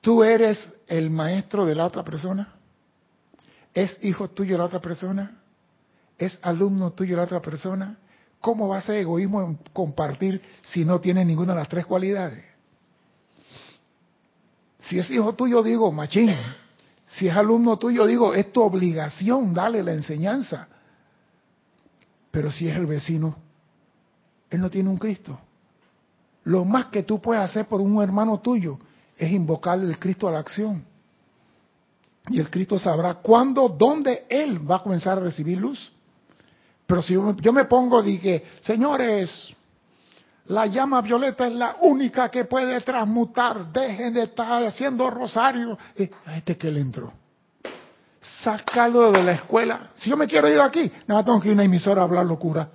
¿Tú 0.00 0.24
eres 0.24 0.58
el 0.88 1.10
maestro 1.10 1.64
de 1.64 1.76
la 1.76 1.86
otra 1.86 2.02
persona? 2.02 2.54
¿Es 3.72 3.98
hijo 4.02 4.28
tuyo 4.28 4.58
la 4.58 4.64
otra 4.64 4.80
persona? 4.80 5.38
¿Es 6.18 6.38
alumno 6.42 6.92
tuyo 6.92 7.16
la 7.16 7.22
otra 7.22 7.40
persona? 7.40 7.96
¿Cómo 8.40 8.68
va 8.68 8.78
a 8.78 8.80
ser 8.80 8.96
egoísmo 8.96 9.58
compartir 9.72 10.42
si 10.62 10.84
no 10.84 11.00
tiene 11.00 11.24
ninguna 11.24 11.52
de 11.52 11.60
las 11.60 11.68
tres 11.68 11.86
cualidades? 11.86 12.44
Si 14.82 14.98
es 14.98 15.10
hijo 15.10 15.34
tuyo, 15.34 15.62
digo, 15.62 15.90
machín. 15.92 16.34
Si 17.06 17.28
es 17.28 17.36
alumno 17.36 17.76
tuyo, 17.76 18.06
digo, 18.06 18.34
es 18.34 18.52
tu 18.52 18.62
obligación 18.62 19.52
darle 19.52 19.82
la 19.82 19.92
enseñanza. 19.92 20.68
Pero 22.30 22.50
si 22.50 22.68
es 22.68 22.76
el 22.76 22.86
vecino, 22.86 23.36
él 24.50 24.60
no 24.60 24.70
tiene 24.70 24.88
un 24.88 24.96
Cristo. 24.96 25.38
Lo 26.44 26.64
más 26.64 26.86
que 26.86 27.02
tú 27.02 27.20
puedes 27.20 27.42
hacer 27.42 27.66
por 27.66 27.80
un 27.80 28.02
hermano 28.02 28.40
tuyo 28.40 28.78
es 29.16 29.30
invocarle 29.30 29.86
el 29.86 29.98
Cristo 29.98 30.26
a 30.26 30.32
la 30.32 30.38
acción. 30.38 30.84
y 32.28 32.38
el 32.38 32.48
Cristo 32.50 32.78
sabrá 32.78 33.14
cuándo, 33.14 33.68
dónde 33.68 34.26
Él 34.28 34.70
va 34.70 34.76
a 34.76 34.82
comenzar 34.82 35.18
a 35.18 35.22
recibir 35.22 35.58
luz. 35.58 35.92
Pero 36.86 37.02
si 37.02 37.14
yo 37.14 37.52
me 37.52 37.64
pongo, 37.64 38.02
dije, 38.02 38.44
señores, 38.62 39.54
la 40.46 40.66
llama 40.66 41.00
violeta 41.00 41.46
es 41.46 41.54
la 41.54 41.76
única 41.80 42.28
que 42.28 42.44
puede 42.44 42.80
transmutar, 42.80 43.72
dejen 43.72 44.14
de 44.14 44.24
estar 44.24 44.64
haciendo 44.64 45.08
rosario. 45.10 45.78
A 46.26 46.36
este 46.36 46.56
que 46.56 46.70
le 46.70 46.80
entró. 46.80 47.12
Sácalo 48.20 49.12
de 49.12 49.22
la 49.22 49.32
escuela. 49.32 49.90
Si 49.94 50.10
yo 50.10 50.16
me 50.16 50.26
quiero 50.26 50.48
ir 50.48 50.60
aquí, 50.60 50.90
nada 51.06 51.24
tengo 51.24 51.40
que 51.40 51.48
ir 51.48 51.52
a 51.52 51.54
una 51.54 51.64
emisora 51.64 52.02
a 52.02 52.04
hablar 52.04 52.26
locura. 52.26 52.68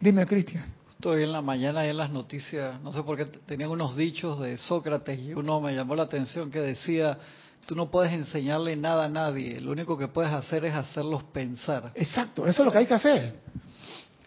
Dime, 0.00 0.26
Cristian. 0.26 0.64
Estoy 0.90 1.24
en 1.24 1.32
la 1.32 1.42
mañana 1.42 1.84
en 1.84 1.96
las 1.96 2.10
noticias, 2.10 2.80
no 2.80 2.92
sé 2.92 3.02
por 3.02 3.16
qué 3.16 3.24
tenían 3.24 3.70
unos 3.70 3.96
dichos 3.96 4.38
de 4.38 4.56
Sócrates 4.56 5.18
y 5.18 5.34
uno 5.34 5.60
me 5.60 5.74
llamó 5.74 5.96
la 5.96 6.04
atención 6.04 6.50
que 6.50 6.60
decía, 6.60 7.18
tú 7.66 7.74
no 7.74 7.90
puedes 7.90 8.12
enseñarle 8.12 8.76
nada 8.76 9.06
a 9.06 9.08
nadie, 9.08 9.60
lo 9.60 9.72
único 9.72 9.98
que 9.98 10.06
puedes 10.06 10.32
hacer 10.32 10.64
es 10.64 10.74
hacerlos 10.74 11.24
pensar. 11.24 11.90
Exacto, 11.96 12.46
eso 12.46 12.62
es 12.62 12.66
lo 12.66 12.70
que 12.70 12.78
hay 12.78 12.86
que 12.86 12.94
hacer. 12.94 13.34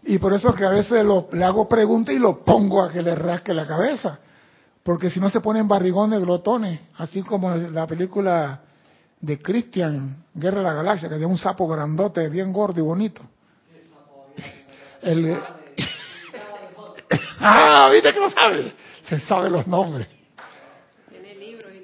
Y 0.07 0.19
por 0.19 0.33
eso 0.33 0.49
es 0.49 0.55
que 0.55 0.65
a 0.65 0.69
veces 0.69 1.03
le 1.31 1.43
hago 1.43 1.67
preguntas 1.67 2.13
y 2.13 2.19
lo 2.19 2.43
pongo 2.43 2.83
a 2.83 2.91
que 2.91 3.01
le 3.01 3.15
rasque 3.15 3.53
la 3.53 3.65
cabeza. 3.65 4.19
Porque 4.83 5.09
si 5.09 5.19
no 5.19 5.31
se 5.31 5.41
ponen 5.41 5.67
barrigones 5.67 6.19
glotones, 6.21 6.79
así 6.97 7.23
como 7.23 7.55
la 7.55 7.87
película 7.87 8.61
de 9.19 9.41
Christian, 9.41 10.23
Guerra 10.31 10.59
de 10.59 10.63
la 10.63 10.73
Galaxia, 10.73 11.09
que 11.09 11.15
tiene 11.15 11.31
un 11.31 11.39
sapo 11.39 11.67
grandote, 11.67 12.29
bien 12.29 12.53
gordo 12.53 12.79
y 12.79 12.83
bonito. 12.83 13.23
El, 15.01 15.35
ah, 17.39 17.89
¿viste 17.91 18.13
que 18.13 18.19
lo 18.19 18.29
sabes? 18.29 18.73
Se 19.07 19.19
sabe 19.19 19.49
los 19.49 19.65
nombres. 19.65 20.07
Tiene 21.09 21.33
libro 21.33 21.71
y 21.71 21.83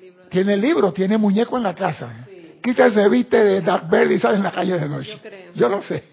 libro. 0.62 0.94
Tiene 0.94 1.18
muñeco 1.18 1.58
en 1.58 1.64
la 1.64 1.74
casa. 1.74 2.28
Sí. 2.28 2.74
se 2.76 3.10
viste 3.10 3.44
de 3.44 3.62
Darth 3.62 3.90
Vader 3.90 4.12
y 4.12 4.20
sale 4.20 4.38
en 4.38 4.44
la 4.44 4.52
calle 4.52 4.78
de 4.78 4.88
noche. 4.88 5.10
Yo, 5.12 5.22
creo. 5.22 5.54
Yo 5.56 5.70
lo 5.70 5.82
sé. 5.82 6.04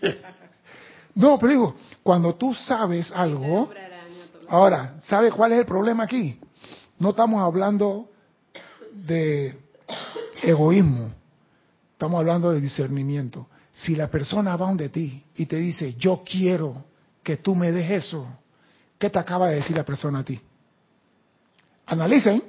no, 1.14 1.38
pero 1.38 1.52
digo, 1.52 1.74
cuando 2.02 2.34
tú 2.34 2.54
sabes 2.54 3.12
algo, 3.12 3.70
ahora, 4.48 4.94
¿sabes 5.00 5.32
cuál 5.32 5.52
es 5.52 5.60
el 5.60 5.66
problema 5.66 6.04
aquí? 6.04 6.38
No 6.98 7.10
estamos 7.10 7.42
hablando 7.42 8.10
de 8.92 9.56
egoísmo, 10.42 11.12
estamos 11.92 12.20
hablando 12.20 12.50
de 12.50 12.60
discernimiento. 12.60 13.46
Si 13.72 13.94
la 13.94 14.08
persona 14.08 14.56
va 14.56 14.66
donde 14.66 14.88
ti 14.88 15.22
y 15.36 15.46
te 15.46 15.56
dice, 15.56 15.94
yo 15.94 16.22
quiero 16.24 16.84
que 17.22 17.36
tú 17.36 17.54
me 17.54 17.70
des 17.70 17.90
eso, 17.90 18.26
¿qué 18.98 19.10
te 19.10 19.18
acaba 19.18 19.50
de 19.50 19.56
decir 19.56 19.76
la 19.76 19.84
persona 19.84 20.20
a 20.20 20.24
ti? 20.24 20.40
Analicen. 21.86 22.42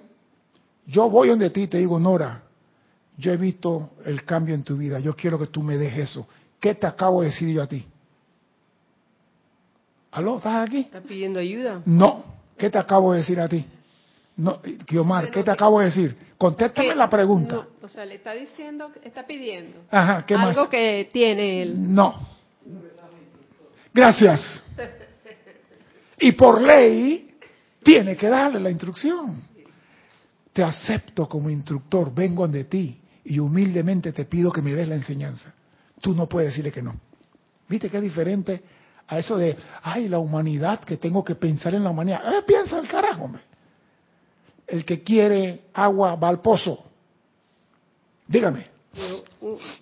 Yo 0.88 1.08
voy 1.08 1.30
donde 1.30 1.52
ti 1.52 1.64
y 1.64 1.68
te 1.68 1.78
digo, 1.78 2.00
Nora, 2.00 2.42
yo 3.20 3.32
he 3.32 3.38
visto 3.38 3.92
el 4.06 4.24
cambio 4.24 4.56
en 4.56 4.64
tu 4.64 4.78
vida, 4.78 5.00
yo 5.00 5.16
quiero 5.16 5.38
que 5.38 5.48
tú 5.48 5.62
me 5.62 5.78
des 5.78 5.96
eso. 5.98 6.28
¿Qué 6.60 6.76
te 6.76 6.88
acabo 6.88 7.22
de 7.22 7.28
decir 7.28 7.50
yo 7.50 7.64
a 7.64 7.68
ti? 7.68 7.86
¿Aló? 10.12 10.38
¿Estás 10.38 10.68
aquí? 10.68 10.80
¿Estás 10.80 11.04
pidiendo 11.04 11.40
ayuda? 11.40 11.82
No. 11.86 12.24
¿Qué 12.58 12.70
te 12.70 12.78
acabo 12.78 13.14
de 13.14 13.20
decir 13.20 13.40
a 13.40 13.48
ti? 13.48 13.66
No, 14.36 14.60
Guiomar, 14.88 15.30
¿qué 15.32 15.44
te 15.44 15.52
acabo 15.52 15.80
de 15.80 15.86
decir? 15.86 16.16
Contéstame 16.38 16.96
la 16.96 17.10
pregunta. 17.10 17.68
o 17.82 17.90
sea, 17.90 18.06
le 18.06 18.16
está 18.16 18.32
diciendo, 18.32 18.90
está 19.04 19.28
pidiendo 19.28 19.82
Ajá, 19.92 20.26
¿qué 20.26 20.36
algo 20.36 20.70
que 20.70 21.10
tiene 21.12 21.62
él. 21.62 21.94
No. 21.94 22.28
Gracias. 23.94 24.64
Y 26.22 26.34
por 26.34 26.62
ley 26.62 27.34
tiene 27.82 28.18
que 28.18 28.28
darle 28.28 28.60
la 28.60 28.70
instrucción. 28.70 29.42
Te 30.52 30.62
acepto 30.62 31.30
como 31.30 31.50
instructor, 31.50 32.14
vengo 32.14 32.46
de 32.46 32.66
ti 32.66 33.00
y 33.24 33.40
humildemente 33.40 34.12
te 34.12 34.26
pido 34.26 34.52
que 34.52 34.62
me 34.62 34.74
des 34.74 34.86
la 34.86 34.96
enseñanza. 34.96 35.54
Tú 36.02 36.14
no 36.16 36.28
puedes 36.28 36.52
decirle 36.52 36.72
que 36.72 36.82
no. 36.82 36.96
¿Viste 37.68 37.90
qué 37.90 37.98
es 37.98 38.04
diferente 38.04 38.62
a 39.08 39.20
eso 39.20 39.38
de, 39.38 39.58
ay, 39.84 40.08
la 40.08 40.20
humanidad, 40.20 40.80
que 40.80 40.98
tengo 40.98 41.24
que 41.24 41.36
pensar 41.36 41.74
en 41.76 41.84
la 41.84 41.90
humanidad? 41.90 42.22
Eh, 42.34 42.44
piensa 42.46 42.80
el 42.80 42.88
carajo, 42.88 43.26
hombre. 43.26 43.42
El 44.68 44.86
que 44.86 45.04
quiere 45.04 45.64
agua 45.74 46.16
va 46.16 46.30
al 46.30 46.42
pozo. 46.42 46.84
Dígame 48.28 48.80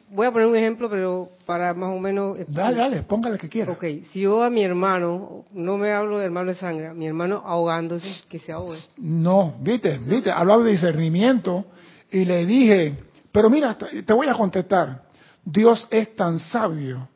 voy 0.10 0.28
a 0.28 0.32
poner 0.32 0.48
un 0.48 0.56
ejemplo, 0.56 0.90
pero 0.90 1.30
para 1.46 1.74
más 1.74 1.96
o 1.96 2.00
menos... 2.00 2.38
Dale, 2.48 2.78
dale, 2.78 3.04
póngale 3.04 3.38
que 3.38 3.50
quiera. 3.50 3.72
Ok, 3.72 3.84
si 4.12 4.22
yo 4.22 4.44
a 4.44 4.50
mi 4.50 4.64
hermano, 4.64 5.46
no 5.52 5.78
me 5.78 5.92
hablo 5.92 6.20
de 6.20 6.26
hermano 6.26 6.52
de 6.52 6.60
sangre, 6.60 6.94
mi 6.94 7.08
hermano 7.08 7.42
ahogándose, 7.46 8.08
que 8.30 8.40
se 8.40 8.52
ahogue. 8.52 8.80
No, 8.98 9.56
viste, 9.62 9.98
viste, 10.00 10.32
hablaba 10.32 10.64
de 10.64 10.72
discernimiento 10.72 11.66
y 12.12 12.26
le 12.26 12.46
dije, 12.46 12.96
pero 13.32 13.50
mira, 13.50 13.78
te 13.78 14.14
voy 14.14 14.28
a 14.28 14.34
contestar, 14.34 15.04
Dios 15.50 15.88
es 15.92 16.14
tan 16.14 16.40
sabio 16.40 17.08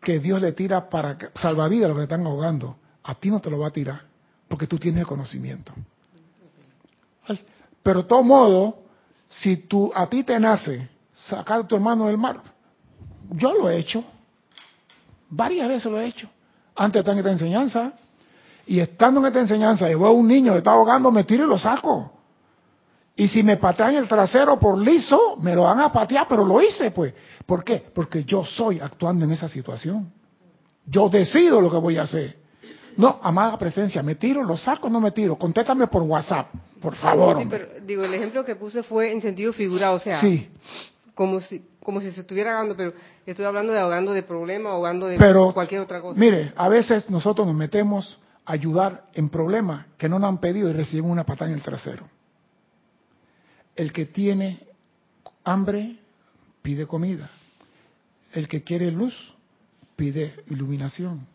que 0.00 0.18
Dios 0.18 0.42
le 0.42 0.50
tira 0.52 0.88
para 0.90 1.16
salvavidas 1.36 1.84
a 1.84 1.88
los 1.90 1.96
que 1.98 2.02
están 2.02 2.26
ahogando. 2.26 2.76
A 3.04 3.14
ti 3.14 3.30
no 3.30 3.38
te 3.38 3.48
lo 3.48 3.60
va 3.60 3.68
a 3.68 3.70
tirar, 3.70 4.02
porque 4.48 4.66
tú 4.66 4.76
tienes 4.76 5.02
el 5.02 5.06
conocimiento. 5.06 5.72
Pero 7.84 8.02
de 8.02 8.08
todo 8.08 8.24
modo, 8.24 8.78
si 9.28 9.56
tú, 9.68 9.92
a 9.94 10.08
ti 10.08 10.24
te 10.24 10.40
nace 10.40 10.88
sacar 11.12 11.60
a 11.60 11.64
tu 11.64 11.76
hermano 11.76 12.08
del 12.08 12.18
mar. 12.18 12.40
Yo 13.30 13.54
lo 13.54 13.70
he 13.70 13.78
hecho. 13.78 14.02
Varias 15.30 15.68
veces 15.68 15.92
lo 15.92 16.00
he 16.00 16.06
hecho. 16.06 16.28
Antes 16.74 17.00
estar 17.00 17.12
en 17.12 17.18
esta 17.18 17.30
enseñanza. 17.30 17.92
Y 18.66 18.80
estando 18.80 19.20
en 19.20 19.26
esta 19.26 19.38
enseñanza 19.38 19.88
y 19.88 19.94
veo 19.94 20.06
a 20.06 20.10
un 20.10 20.26
niño 20.26 20.50
que 20.52 20.58
está 20.58 20.72
ahogando, 20.72 21.12
me 21.12 21.22
tiro 21.22 21.44
y 21.44 21.48
lo 21.48 21.58
saco. 21.58 22.15
Y 23.16 23.28
si 23.28 23.42
me 23.42 23.56
patean 23.56 23.96
el 23.96 24.06
trasero 24.06 24.60
por 24.60 24.78
liso, 24.78 25.36
me 25.40 25.54
lo 25.54 25.62
van 25.62 25.80
a 25.80 25.90
patear, 25.90 26.26
pero 26.28 26.44
lo 26.44 26.60
hice, 26.60 26.90
pues. 26.90 27.14
¿Por 27.46 27.64
qué? 27.64 27.82
Porque 27.94 28.24
yo 28.24 28.44
soy 28.44 28.78
actuando 28.78 29.24
en 29.24 29.32
esa 29.32 29.48
situación. 29.48 30.12
Yo 30.86 31.08
decido 31.08 31.60
lo 31.60 31.70
que 31.70 31.78
voy 31.78 31.96
a 31.96 32.02
hacer. 32.02 32.36
No, 32.96 33.18
amada 33.22 33.58
presencia, 33.58 34.02
¿me 34.02 34.14
tiro, 34.14 34.42
lo 34.42 34.56
saco 34.56 34.88
no 34.88 35.00
me 35.00 35.10
tiro? 35.10 35.36
Contéstame 35.36 35.86
por 35.86 36.02
WhatsApp, 36.02 36.48
por 36.80 36.94
favor. 36.94 37.38
Sí, 37.38 37.46
pero 37.48 37.66
digo, 37.84 38.04
el 38.04 38.14
ejemplo 38.14 38.44
que 38.44 38.56
puse 38.56 38.82
fue 38.82 39.12
en 39.12 39.20
sentido 39.20 39.52
figurado, 39.52 39.96
o 39.96 39.98
sea, 39.98 40.20
sí 40.20 40.48
como 41.16 41.40
si, 41.40 41.64
como 41.82 42.00
si 42.00 42.12
se 42.12 42.20
estuviera 42.20 42.52
ahogando, 42.52 42.76
pero 42.76 42.92
estoy 43.24 43.46
hablando 43.46 43.72
de 43.72 43.80
ahogando 43.80 44.12
de 44.12 44.22
problema, 44.22 44.70
ahogando 44.70 45.06
de 45.06 45.16
cualquier 45.54 45.80
otra 45.80 46.00
cosa. 46.02 46.20
Mire, 46.20 46.52
a 46.54 46.68
veces 46.68 47.08
nosotros 47.08 47.46
nos 47.46 47.56
metemos 47.56 48.20
a 48.44 48.52
ayudar 48.52 49.06
en 49.14 49.30
problemas 49.30 49.86
que 49.96 50.10
no 50.10 50.18
nos 50.18 50.28
han 50.28 50.38
pedido 50.38 50.68
y 50.68 50.74
recibimos 50.74 51.10
una 51.10 51.24
patada 51.24 51.50
en 51.50 51.56
el 51.56 51.62
trasero. 51.62 52.06
El 53.76 53.92
que 53.92 54.06
tiene 54.06 54.60
hambre 55.44 55.98
pide 56.62 56.86
comida. 56.86 57.30
El 58.32 58.48
que 58.48 58.64
quiere 58.64 58.90
luz 58.90 59.14
pide 59.94 60.34
iluminación. 60.48 61.26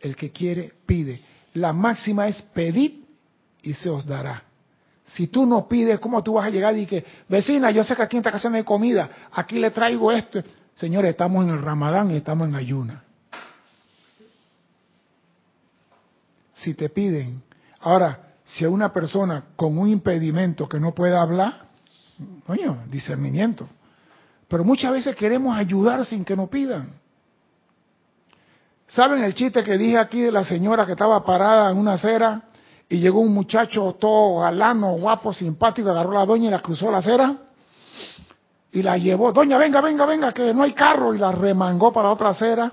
El 0.00 0.16
que 0.16 0.30
quiere 0.30 0.72
pide. 0.86 1.20
La 1.54 1.72
máxima 1.72 2.26
es 2.26 2.42
pedir 2.42 3.04
y 3.62 3.74
se 3.74 3.90
os 3.90 4.06
dará. 4.06 4.42
Si 5.04 5.26
tú 5.26 5.44
no 5.44 5.68
pides, 5.68 5.98
¿cómo 5.98 6.22
tú 6.22 6.34
vas 6.34 6.46
a 6.46 6.50
llegar 6.50 6.76
y 6.76 6.86
que, 6.86 7.04
vecina, 7.28 7.70
yo 7.70 7.82
sé 7.82 7.96
que 7.96 8.02
aquí 8.02 8.16
en 8.16 8.20
esta 8.20 8.32
casa 8.32 8.48
no 8.48 8.56
hay 8.56 8.62
comida, 8.62 9.10
aquí 9.32 9.58
le 9.58 9.70
traigo 9.70 10.12
esto? 10.12 10.42
Señores, 10.72 11.10
estamos 11.10 11.44
en 11.44 11.50
el 11.50 11.62
ramadán 11.62 12.10
y 12.12 12.16
estamos 12.16 12.48
en 12.48 12.54
ayuna. 12.54 13.02
Si 16.54 16.74
te 16.74 16.88
piden, 16.88 17.42
ahora, 17.80 18.34
si 18.44 18.64
hay 18.64 18.70
una 18.70 18.92
persona 18.92 19.44
con 19.56 19.76
un 19.78 19.88
impedimento 19.88 20.68
que 20.68 20.78
no 20.78 20.94
puede 20.94 21.16
hablar, 21.16 21.69
coño, 22.46 22.84
discernimiento. 22.88 23.68
Pero 24.48 24.64
muchas 24.64 24.92
veces 24.92 25.14
queremos 25.14 25.56
ayudar 25.56 26.04
sin 26.04 26.24
que 26.24 26.34
nos 26.34 26.48
pidan. 26.48 26.88
¿Saben 28.86 29.22
el 29.22 29.34
chiste 29.34 29.62
que 29.62 29.78
dije 29.78 29.98
aquí 29.98 30.20
de 30.20 30.32
la 30.32 30.44
señora 30.44 30.84
que 30.84 30.92
estaba 30.92 31.24
parada 31.24 31.70
en 31.70 31.78
una 31.78 31.92
acera 31.92 32.42
y 32.88 32.98
llegó 32.98 33.20
un 33.20 33.32
muchacho 33.32 33.96
todo 34.00 34.40
galano, 34.40 34.94
guapo, 34.98 35.32
simpático, 35.32 35.90
agarró 35.90 36.10
a 36.12 36.20
la 36.20 36.26
doña 36.26 36.48
y 36.48 36.50
la 36.50 36.60
cruzó 36.60 36.90
la 36.90 36.98
acera 36.98 37.36
y 38.72 38.82
la 38.82 38.96
llevó. 38.96 39.32
Doña, 39.32 39.58
venga, 39.58 39.80
venga, 39.80 40.06
venga, 40.06 40.32
que 40.32 40.54
no 40.54 40.62
hay 40.62 40.72
carro. 40.72 41.14
Y 41.14 41.18
la 41.18 41.32
remangó 41.32 41.92
para 41.92 42.10
otra 42.10 42.30
acera. 42.30 42.72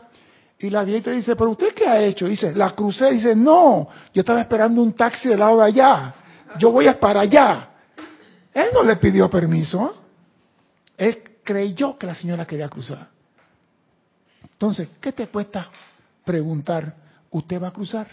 Y 0.60 0.70
la 0.70 0.84
viejita 0.84 1.12
dice, 1.12 1.36
pero 1.36 1.52
usted 1.52 1.74
qué 1.74 1.88
ha 1.88 2.00
hecho? 2.00 2.26
Dice, 2.26 2.54
la 2.56 2.72
crucé. 2.72 3.12
Dice, 3.12 3.36
no, 3.36 3.88
yo 4.14 4.22
estaba 4.22 4.42
esperando 4.42 4.82
un 4.82 4.94
taxi 4.94 5.30
del 5.30 5.40
lado 5.40 5.60
de 5.60 5.66
allá. 5.66 6.14
Yo 6.60 6.72
voy 6.72 6.88
para 7.00 7.22
allá. 7.22 7.70
Él 8.58 8.70
no 8.74 8.84
le 8.84 8.96
pidió 8.96 9.30
permiso. 9.30 9.96
Él 10.98 11.22
creyó 11.44 11.98
que 11.98 12.08
la 12.08 12.16
señora 12.16 12.46
quería 12.46 12.70
cruzar. 12.70 13.08
Entonces, 14.44 14.90
¿qué 15.00 15.12
te 15.12 15.28
cuesta 15.28 15.70
preguntar, 16.26 16.96
¿usted 17.30 17.62
va 17.62 17.68
a 17.68 17.74
cruzar? 17.74 18.08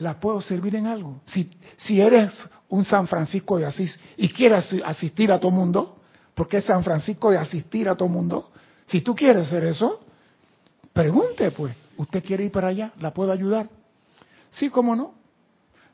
la 0.00 0.18
puedo 0.18 0.40
servir 0.40 0.74
en 0.76 0.86
algo. 0.86 1.20
Si, 1.24 1.50
si 1.76 2.00
eres 2.00 2.48
un 2.68 2.84
San 2.84 3.06
Francisco 3.06 3.58
de 3.58 3.66
Asís 3.66 3.98
y 4.16 4.30
quieres 4.30 4.74
asistir 4.84 5.30
a 5.30 5.38
todo 5.38 5.50
mundo, 5.50 6.00
porque 6.34 6.58
es 6.58 6.64
San 6.64 6.82
Francisco 6.82 7.30
de 7.30 7.38
asistir 7.38 7.88
a 7.88 7.94
todo 7.94 8.08
mundo, 8.08 8.50
si 8.86 9.02
tú 9.02 9.14
quieres 9.14 9.46
hacer 9.46 9.64
eso, 9.64 10.00
pregunte 10.92 11.50
pues, 11.50 11.74
¿usted 11.98 12.24
quiere 12.24 12.44
ir 12.44 12.52
para 12.52 12.68
allá? 12.68 12.92
¿La 12.98 13.12
puedo 13.12 13.30
ayudar? 13.30 13.68
Sí, 14.48 14.70
cómo 14.70 14.96
no. 14.96 15.14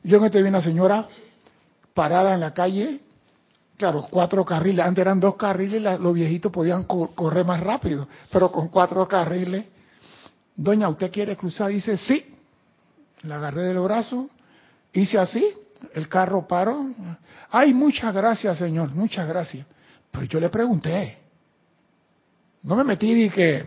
Yo 0.03 0.21
me 0.21 0.29
te 0.29 0.41
vi 0.41 0.47
una 0.47 0.61
señora 0.61 1.07
parada 1.93 2.33
en 2.33 2.39
la 2.39 2.53
calle, 2.53 3.01
Claro, 3.77 4.07
cuatro 4.09 4.43
carriles, 4.43 4.83
antes 4.83 5.03
eran 5.03 5.19
dos 5.19 5.35
carriles, 5.35 5.99
los 5.99 6.13
viejitos 6.13 6.51
podían 6.51 6.83
correr 6.85 7.45
más 7.45 7.59
rápido, 7.59 8.07
pero 8.31 8.51
con 8.51 8.69
cuatro 8.69 9.07
carriles. 9.07 9.65
Doña, 10.55 10.89
¿usted 10.89 11.11
quiere 11.11 11.37
cruzar? 11.37 11.69
Dice, 11.69 11.95
sí. 11.95 12.25
La 13.23 13.35
agarré 13.35 13.61
del 13.63 13.79
brazo, 13.79 14.29
hice 14.93 15.19
así, 15.19 15.47
el 15.93 16.09
carro 16.09 16.47
paró. 16.47 16.87
Ay, 17.51 17.73
muchas 17.73 18.13
gracias, 18.13 18.57
señor, 18.57 18.89
muchas 18.95 19.27
gracias. 19.27 19.67
Pero 20.11 20.25
yo 20.25 20.39
le 20.39 20.49
pregunté. 20.49 21.17
No 22.63 22.75
me 22.75 22.83
metí 22.83 23.11
y 23.11 23.29
que 23.29 23.63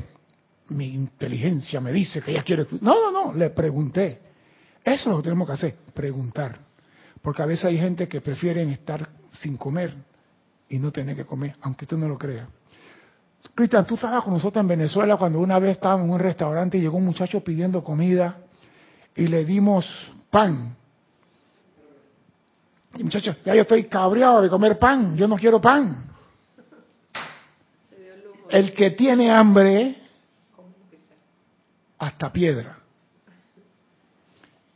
mi 0.70 0.88
inteligencia 0.88 1.80
me 1.80 1.92
dice 1.92 2.20
que 2.20 2.32
ella 2.32 2.42
quiere. 2.42 2.66
No, 2.80 3.12
no, 3.12 3.26
no, 3.26 3.34
le 3.34 3.50
pregunté. 3.50 4.20
Eso 4.82 4.92
es 4.92 5.06
lo 5.06 5.16
que 5.18 5.22
tenemos 5.22 5.46
que 5.46 5.52
hacer, 5.52 5.74
preguntar. 5.94 6.58
Porque 7.22 7.42
a 7.42 7.46
veces 7.46 7.66
hay 7.66 7.78
gente 7.78 8.08
que 8.08 8.20
prefieren 8.20 8.70
estar 8.70 9.19
sin 9.32 9.56
comer 9.56 9.94
y 10.68 10.78
no 10.78 10.90
tener 10.90 11.16
que 11.16 11.24
comer, 11.24 11.56
aunque 11.62 11.86
tú 11.86 11.96
no 11.98 12.08
lo 12.08 12.18
creas. 12.18 12.48
Cristian, 13.54 13.86
tú 13.86 13.94
estabas 13.94 14.22
con 14.22 14.34
nosotros 14.34 14.60
en 14.62 14.68
Venezuela 14.68 15.16
cuando 15.16 15.38
una 15.38 15.58
vez 15.58 15.72
estábamos 15.72 16.06
en 16.06 16.12
un 16.12 16.18
restaurante 16.18 16.78
y 16.78 16.82
llegó 16.82 16.98
un 16.98 17.04
muchacho 17.04 17.42
pidiendo 17.42 17.82
comida 17.82 18.38
y 19.16 19.26
le 19.26 19.44
dimos 19.44 19.86
pan. 20.30 20.76
Y 22.96 23.04
muchacho, 23.04 23.34
ya 23.44 23.54
yo 23.54 23.62
estoy 23.62 23.84
cabreado 23.84 24.42
de 24.42 24.48
comer 24.48 24.78
pan, 24.78 25.16
yo 25.16 25.26
no 25.26 25.36
quiero 25.36 25.60
pan. 25.60 26.06
El 28.48 28.72
que 28.74 28.90
tiene 28.90 29.30
hambre, 29.30 29.96
hasta 31.98 32.32
piedra. 32.32 32.78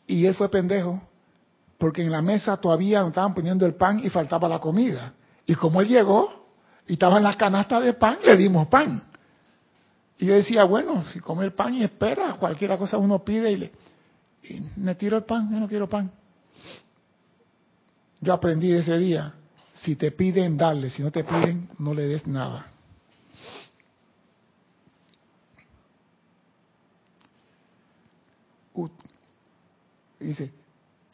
Y 0.07 0.27
él 0.27 0.35
fue 0.35 0.51
pendejo 0.51 1.03
porque 1.85 2.01
en 2.01 2.11
la 2.11 2.23
mesa 2.23 2.57
todavía 2.57 3.03
no 3.03 3.09
estaban 3.09 3.35
poniendo 3.35 3.67
el 3.67 3.75
pan 3.75 4.01
y 4.03 4.09
faltaba 4.09 4.49
la 4.49 4.59
comida. 4.59 5.13
Y 5.45 5.55
como 5.55 5.83
él 5.83 5.89
llegó 5.89 6.47
y 6.87 6.95
estaba 6.95 7.19
en 7.19 7.25
la 7.25 7.37
canasta 7.37 7.79
de 7.79 7.93
pan, 7.93 8.17
le 8.25 8.39
dimos 8.39 8.69
pan. 8.69 9.03
Y 10.17 10.25
yo 10.25 10.33
decía, 10.33 10.65
bueno, 10.65 11.05
si 11.13 11.21
come 11.21 11.45
el 11.45 11.53
pan 11.53 11.75
y 11.75 11.85
espera, 11.85 12.37
cualquier 12.41 12.75
cosa 12.79 12.97
uno 12.97 13.23
pide 13.23 13.53
y 13.53 13.57
le 13.59 13.73
y 14.45 14.63
me 14.77 14.95
tiro 14.95 15.19
el 15.19 15.25
pan, 15.25 15.51
yo 15.53 15.61
no 15.61 15.69
quiero 15.69 15.87
pan. 15.87 16.11
Yo 18.19 18.33
aprendí 18.33 18.73
ese 18.73 18.97
día, 18.97 19.35
si 19.75 19.95
te 19.95 20.11
piden, 20.11 20.57
dale, 20.57 20.89
si 20.89 21.03
no 21.03 21.11
te 21.11 21.23
piden, 21.23 21.69
no 21.79 21.93
le 21.93 22.07
des 22.07 22.27
nada. 22.27 22.65
dice, 30.19 30.51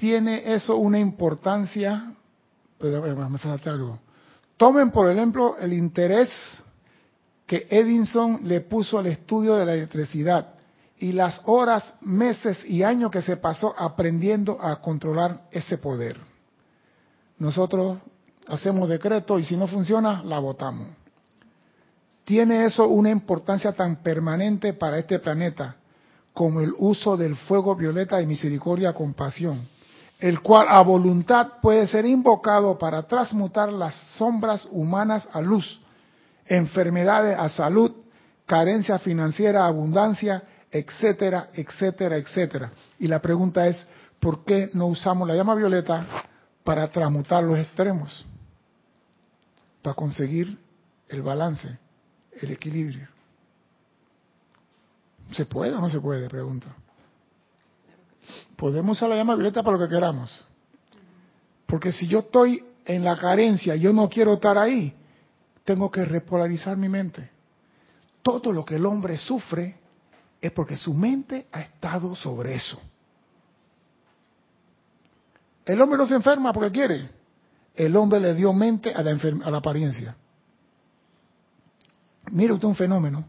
tiene 0.01 0.55
eso 0.55 0.76
una 0.76 0.98
importancia, 0.98 2.14
pero 2.78 3.03
me 3.28 3.38
falta 3.38 3.70
algo. 3.70 3.98
Tomen 4.57 4.90
por 4.90 5.11
ejemplo 5.11 5.59
el 5.59 5.74
interés 5.74 6.30
que 7.46 7.66
Edison 7.68 8.40
le 8.44 8.62
puso 8.62 8.98
al 8.98 9.09
estudio 9.09 9.57
de 9.57 9.66
la 9.66 9.74
electricidad 9.74 10.55
y 10.96 11.12
las 11.12 11.42
horas, 11.44 11.96
meses 12.01 12.64
y 12.64 12.82
años 12.82 13.11
que 13.11 13.20
se 13.20 13.36
pasó 13.36 13.74
aprendiendo 13.78 14.59
a 14.62 14.80
controlar 14.80 15.42
ese 15.51 15.76
poder. 15.76 16.16
Nosotros 17.38 17.98
hacemos 18.48 18.88
decreto 18.88 19.38
y 19.38 19.44
si 19.44 19.55
no 19.55 19.66
funciona, 19.66 20.22
la 20.24 20.38
votamos. 20.38 20.88
Tiene 22.24 22.64
eso 22.64 22.88
una 22.88 23.11
importancia 23.11 23.72
tan 23.72 23.96
permanente 23.96 24.72
para 24.72 24.98
este 24.98 25.18
planeta 25.18 25.76
como 26.32 26.62
el 26.62 26.72
uso 26.78 27.18
del 27.18 27.36
fuego 27.36 27.76
violeta 27.76 28.16
de 28.16 28.24
misericordia 28.24 28.94
compasión 28.94 29.68
el 30.20 30.40
cual 30.40 30.66
a 30.68 30.82
voluntad 30.82 31.54
puede 31.62 31.86
ser 31.86 32.04
invocado 32.04 32.78
para 32.78 33.02
transmutar 33.02 33.72
las 33.72 33.94
sombras 34.16 34.68
humanas 34.70 35.26
a 35.32 35.40
luz, 35.40 35.80
enfermedades 36.46 37.38
a 37.38 37.48
salud, 37.48 37.92
carencia 38.44 38.98
financiera, 38.98 39.66
abundancia, 39.66 40.42
etcétera, 40.70 41.48
etcétera, 41.54 42.16
etcétera. 42.16 42.70
Y 42.98 43.08
la 43.08 43.20
pregunta 43.20 43.66
es, 43.66 43.86
¿por 44.20 44.44
qué 44.44 44.70
no 44.74 44.86
usamos 44.86 45.26
la 45.26 45.34
llama 45.34 45.54
violeta 45.54 46.06
para 46.64 46.86
transmutar 46.88 47.42
los 47.42 47.58
extremos? 47.58 48.26
Para 49.82 49.94
conseguir 49.94 50.58
el 51.08 51.22
balance, 51.22 51.78
el 52.42 52.50
equilibrio. 52.50 53.08
¿Se 55.32 55.46
puede 55.46 55.74
o 55.74 55.80
no 55.80 55.88
se 55.88 56.00
puede? 56.00 56.28
Pregunta. 56.28 56.74
Podemos 58.57 58.97
usar 58.97 59.09
la 59.09 59.16
llama 59.16 59.35
violeta 59.35 59.62
para 59.62 59.76
lo 59.76 59.89
que 59.89 59.95
queramos. 59.95 60.45
Porque 61.66 61.93
si 61.93 62.07
yo 62.07 62.20
estoy 62.20 62.64
en 62.85 63.05
la 63.05 63.16
carencia, 63.16 63.76
yo 63.76 63.93
no 63.93 64.09
quiero 64.09 64.35
estar 64.35 64.59
ahí, 64.59 64.95
tengo 65.64 65.91
que 65.91 66.05
repolarizar 66.05 66.76
mi 66.76 66.89
mente. 66.89 67.31
Todo 68.22 68.53
lo 68.53 68.64
que 68.64 68.76
el 68.76 68.87
hombre 68.87 69.16
sufre 69.16 69.76
es 70.41 70.53
porque 70.53 70.76
su 70.76 70.95
mente 70.95 71.47
ha 71.53 71.61
estado 71.61 72.14
sobre 72.14 72.55
eso. 72.55 72.81
El 75.64 75.81
hombre 75.81 75.99
no 75.99 76.07
se 76.07 76.14
enferma 76.14 76.53
porque 76.53 76.70
quiere. 76.70 77.09
El 77.74 77.95
hombre 77.97 78.18
le 78.18 78.35
dio 78.35 78.53
mente 78.53 78.93
a 78.93 79.03
la, 79.03 79.12
a 79.12 79.51
la 79.51 79.59
apariencia. 79.59 80.16
Mire 82.33 82.53
usted 82.53 82.66
un 82.66 82.74
fenómeno. 82.74 83.24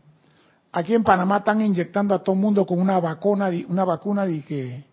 Aquí 0.72 0.94
en 0.94 1.04
Panamá 1.04 1.38
están 1.38 1.62
inyectando 1.62 2.16
a 2.16 2.24
todo 2.24 2.34
el 2.34 2.42
mundo 2.42 2.66
con 2.66 2.80
una 2.80 3.00
vacuna, 3.00 3.50
una 3.68 3.84
vacuna 3.84 4.26
de 4.26 4.42
que 4.44 4.86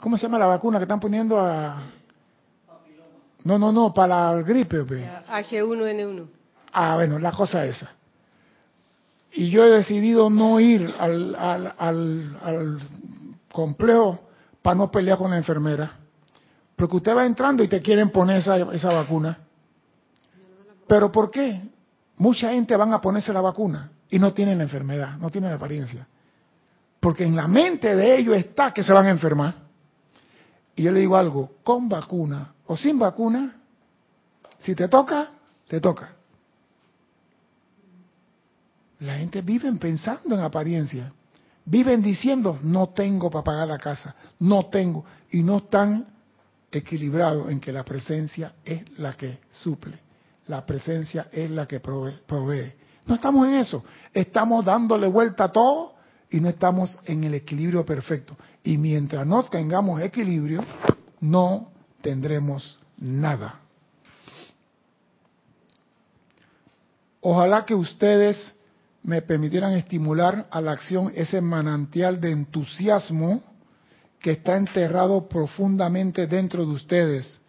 ¿Cómo 0.00 0.16
se 0.16 0.22
llama 0.22 0.38
la 0.38 0.46
vacuna 0.46 0.78
que 0.78 0.84
están 0.84 1.00
poniendo 1.00 1.38
a... 1.38 1.82
No, 3.44 3.58
no, 3.58 3.70
no, 3.70 3.92
para 3.92 4.34
la 4.34 4.42
gripe. 4.42 4.78
H1N1. 4.78 6.26
Ah, 6.72 6.96
bueno, 6.96 7.18
la 7.18 7.32
cosa 7.32 7.64
esa. 7.64 7.90
Y 9.32 9.50
yo 9.50 9.64
he 9.64 9.70
decidido 9.70 10.28
no 10.28 10.58
ir 10.58 10.92
al, 10.98 11.34
al, 11.34 11.74
al, 11.78 12.78
complejo 13.52 14.20
para 14.62 14.76
no 14.76 14.90
pelear 14.90 15.18
con 15.18 15.30
la 15.30 15.36
enfermera. 15.36 15.92
Porque 16.76 16.96
usted 16.96 17.16
va 17.16 17.26
entrando 17.26 17.62
y 17.62 17.68
te 17.68 17.80
quieren 17.80 18.10
poner 18.10 18.38
esa, 18.38 18.56
esa 18.72 18.92
vacuna. 18.92 19.38
¿Pero 20.86 21.12
por 21.12 21.30
qué? 21.30 21.62
Mucha 22.16 22.50
gente 22.50 22.76
van 22.76 22.92
a 22.92 23.00
ponerse 23.00 23.32
la 23.32 23.40
vacuna 23.40 23.90
y 24.08 24.18
no 24.18 24.32
tienen 24.32 24.58
la 24.58 24.64
enfermedad, 24.64 25.16
no 25.18 25.30
tienen 25.30 25.50
la 25.50 25.56
apariencia. 25.56 26.06
Porque 26.98 27.24
en 27.24 27.36
la 27.36 27.48
mente 27.48 27.94
de 27.94 28.18
ellos 28.18 28.36
está 28.36 28.72
que 28.72 28.82
se 28.82 28.92
van 28.92 29.06
a 29.06 29.10
enfermar. 29.10 29.69
Y 30.80 30.84
yo 30.84 30.92
le 30.92 31.00
digo 31.00 31.14
algo, 31.14 31.56
con 31.62 31.90
vacuna 31.90 32.54
o 32.64 32.74
sin 32.74 32.98
vacuna, 32.98 33.54
si 34.60 34.74
te 34.74 34.88
toca, 34.88 35.28
te 35.68 35.78
toca. 35.78 36.14
La 39.00 39.18
gente 39.18 39.42
vive 39.42 39.70
pensando 39.74 40.34
en 40.34 40.40
apariencia. 40.40 41.12
Viven 41.66 42.00
diciendo, 42.00 42.58
no 42.62 42.88
tengo 42.88 43.30
para 43.30 43.44
pagar 43.44 43.68
la 43.68 43.76
casa, 43.76 44.14
no 44.38 44.70
tengo. 44.70 45.04
Y 45.32 45.42
no 45.42 45.58
están 45.58 46.06
equilibrados 46.72 47.50
en 47.50 47.60
que 47.60 47.72
la 47.72 47.84
presencia 47.84 48.54
es 48.64 48.98
la 48.98 49.12
que 49.18 49.40
suple. 49.50 49.98
La 50.46 50.64
presencia 50.64 51.28
es 51.30 51.50
la 51.50 51.66
que 51.66 51.80
provee. 51.80 52.72
No 53.04 53.16
estamos 53.16 53.46
en 53.48 53.56
eso. 53.56 53.84
Estamos 54.14 54.64
dándole 54.64 55.08
vuelta 55.08 55.44
a 55.44 55.52
todo 55.52 55.99
y 56.30 56.40
no 56.40 56.48
estamos 56.48 56.96
en 57.06 57.24
el 57.24 57.34
equilibrio 57.34 57.84
perfecto. 57.84 58.36
Y 58.62 58.78
mientras 58.78 59.26
no 59.26 59.42
tengamos 59.44 60.00
equilibrio, 60.00 60.64
no 61.20 61.72
tendremos 62.00 62.78
nada. 62.98 63.60
Ojalá 67.20 67.66
que 67.66 67.74
ustedes 67.74 68.54
me 69.02 69.22
permitieran 69.22 69.72
estimular 69.72 70.46
a 70.50 70.60
la 70.60 70.72
acción 70.72 71.12
ese 71.14 71.40
manantial 71.40 72.20
de 72.20 72.30
entusiasmo 72.30 73.42
que 74.20 74.32
está 74.32 74.56
enterrado 74.56 75.28
profundamente 75.28 76.26
dentro 76.26 76.64
de 76.64 76.72
ustedes 76.72 77.40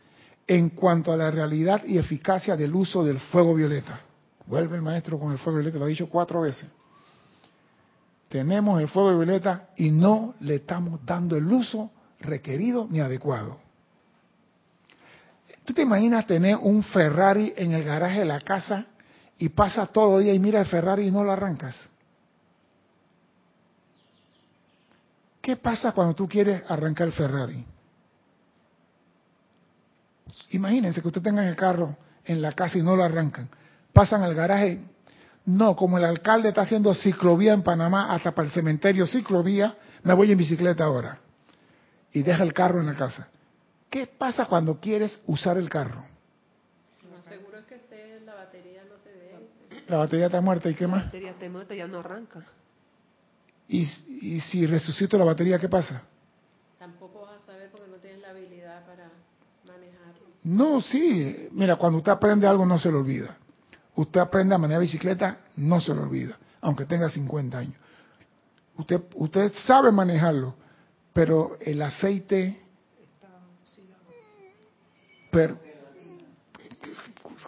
en 0.47 0.69
cuanto 0.69 1.11
a 1.11 1.17
la 1.17 1.29
realidad 1.29 1.83
y 1.85 1.97
eficacia 1.97 2.55
del 2.55 2.73
uso 2.73 3.03
del 3.03 3.19
fuego 3.19 3.53
violeta. 3.53 4.01
Vuelve 4.47 4.77
el 4.77 4.81
maestro 4.81 5.19
con 5.19 5.31
el 5.31 5.37
fuego 5.37 5.59
violeta, 5.59 5.77
lo 5.77 5.85
ha 5.85 5.89
dicho 5.89 6.09
cuatro 6.09 6.41
veces 6.41 6.67
tenemos 8.31 8.81
el 8.81 8.87
fuego 8.87 9.17
violeta 9.17 9.67
y 9.75 9.91
no 9.91 10.35
le 10.39 10.55
estamos 10.55 11.05
dando 11.05 11.35
el 11.35 11.45
uso 11.51 11.91
requerido 12.21 12.87
ni 12.89 13.01
adecuado. 13.01 13.59
¿Tú 15.65 15.73
te 15.73 15.81
imaginas 15.81 16.25
tener 16.25 16.55
un 16.55 16.81
Ferrari 16.81 17.53
en 17.57 17.73
el 17.73 17.83
garaje 17.83 18.19
de 18.19 18.25
la 18.25 18.39
casa 18.39 18.85
y 19.37 19.49
pasa 19.49 19.85
todo 19.87 20.17
el 20.17 20.23
día 20.23 20.33
y 20.33 20.39
mira 20.39 20.61
el 20.61 20.65
Ferrari 20.65 21.07
y 21.07 21.11
no 21.11 21.25
lo 21.25 21.31
arrancas? 21.33 21.75
¿Qué 25.41 25.57
pasa 25.57 25.91
cuando 25.91 26.13
tú 26.13 26.25
quieres 26.25 26.63
arrancar 26.69 27.07
el 27.07 27.13
Ferrari? 27.13 27.65
Imagínense 30.51 31.01
que 31.01 31.07
usted 31.07 31.21
tenga 31.21 31.45
el 31.45 31.55
carro 31.57 31.97
en 32.23 32.41
la 32.41 32.53
casa 32.53 32.77
y 32.77 32.81
no 32.81 32.95
lo 32.95 33.03
arrancan. 33.03 33.49
Pasan 33.91 34.23
al 34.23 34.33
garaje 34.33 34.79
no, 35.45 35.75
como 35.75 35.97
el 35.97 36.05
alcalde 36.05 36.49
está 36.49 36.61
haciendo 36.61 36.93
ciclovía 36.93 37.53
en 37.53 37.63
Panamá 37.63 38.13
hasta 38.13 38.33
para 38.33 38.47
el 38.47 38.53
cementerio 38.53 39.07
ciclovía, 39.07 39.75
me 40.03 40.13
voy 40.13 40.31
en 40.31 40.37
bicicleta 40.37 40.83
ahora. 40.83 41.19
Y 42.11 42.23
deja 42.23 42.43
el 42.43 42.53
carro 42.53 42.79
en 42.79 42.87
la 42.87 42.95
casa. 42.95 43.29
¿Qué 43.89 44.07
pasa 44.07 44.45
cuando 44.45 44.79
quieres 44.79 45.19
usar 45.25 45.57
el 45.57 45.69
carro? 45.69 46.05
Lo 47.03 47.17
más 47.17 47.25
seguro 47.25 47.57
es 47.57 47.65
que 47.65 47.79
mueres, 47.89 48.23
la 48.23 48.35
batería 48.35 48.83
no 48.83 48.95
te 48.95 49.09
ve. 49.09 49.83
La 49.87 49.97
batería 49.97 50.25
está 50.27 50.41
muerta, 50.41 50.69
¿y 50.69 50.75
qué 50.75 50.87
más? 50.87 50.99
La 50.99 51.05
batería 51.05 51.31
está 51.31 51.49
muerta, 51.49 51.75
ya 51.75 51.87
no 51.87 51.99
arranca. 51.99 52.39
¿Y, 53.67 53.81
y 53.81 54.39
si 54.41 54.65
resucito 54.65 55.17
la 55.17 55.25
batería, 55.25 55.59
qué 55.59 55.69
pasa? 55.69 56.03
Tampoco 56.77 57.21
vas 57.21 57.41
a 57.41 57.45
saber 57.45 57.69
porque 57.71 57.89
no 57.89 57.97
tienes 57.97 58.21
la 58.21 58.29
habilidad 58.29 58.85
para 58.85 59.09
manejarlo. 59.65 60.27
No, 60.43 60.81
sí. 60.81 61.49
Mira, 61.51 61.75
cuando 61.77 61.99
usted 61.99 62.11
aprende 62.11 62.47
algo 62.47 62.65
no 62.65 62.77
se 62.79 62.91
lo 62.91 62.99
olvida. 62.99 63.37
Usted 63.95 64.19
aprende 64.19 64.55
a 64.55 64.57
manejar 64.57 64.81
bicicleta, 64.81 65.37
no 65.57 65.81
se 65.81 65.93
lo 65.93 66.03
olvida, 66.03 66.37
aunque 66.61 66.85
tenga 66.85 67.09
50 67.09 67.57
años. 67.57 67.75
Usted, 68.77 69.01
usted 69.15 69.51
sabe 69.65 69.91
manejarlo, 69.91 70.55
pero 71.13 71.57
el 71.59 71.81
aceite 71.81 72.61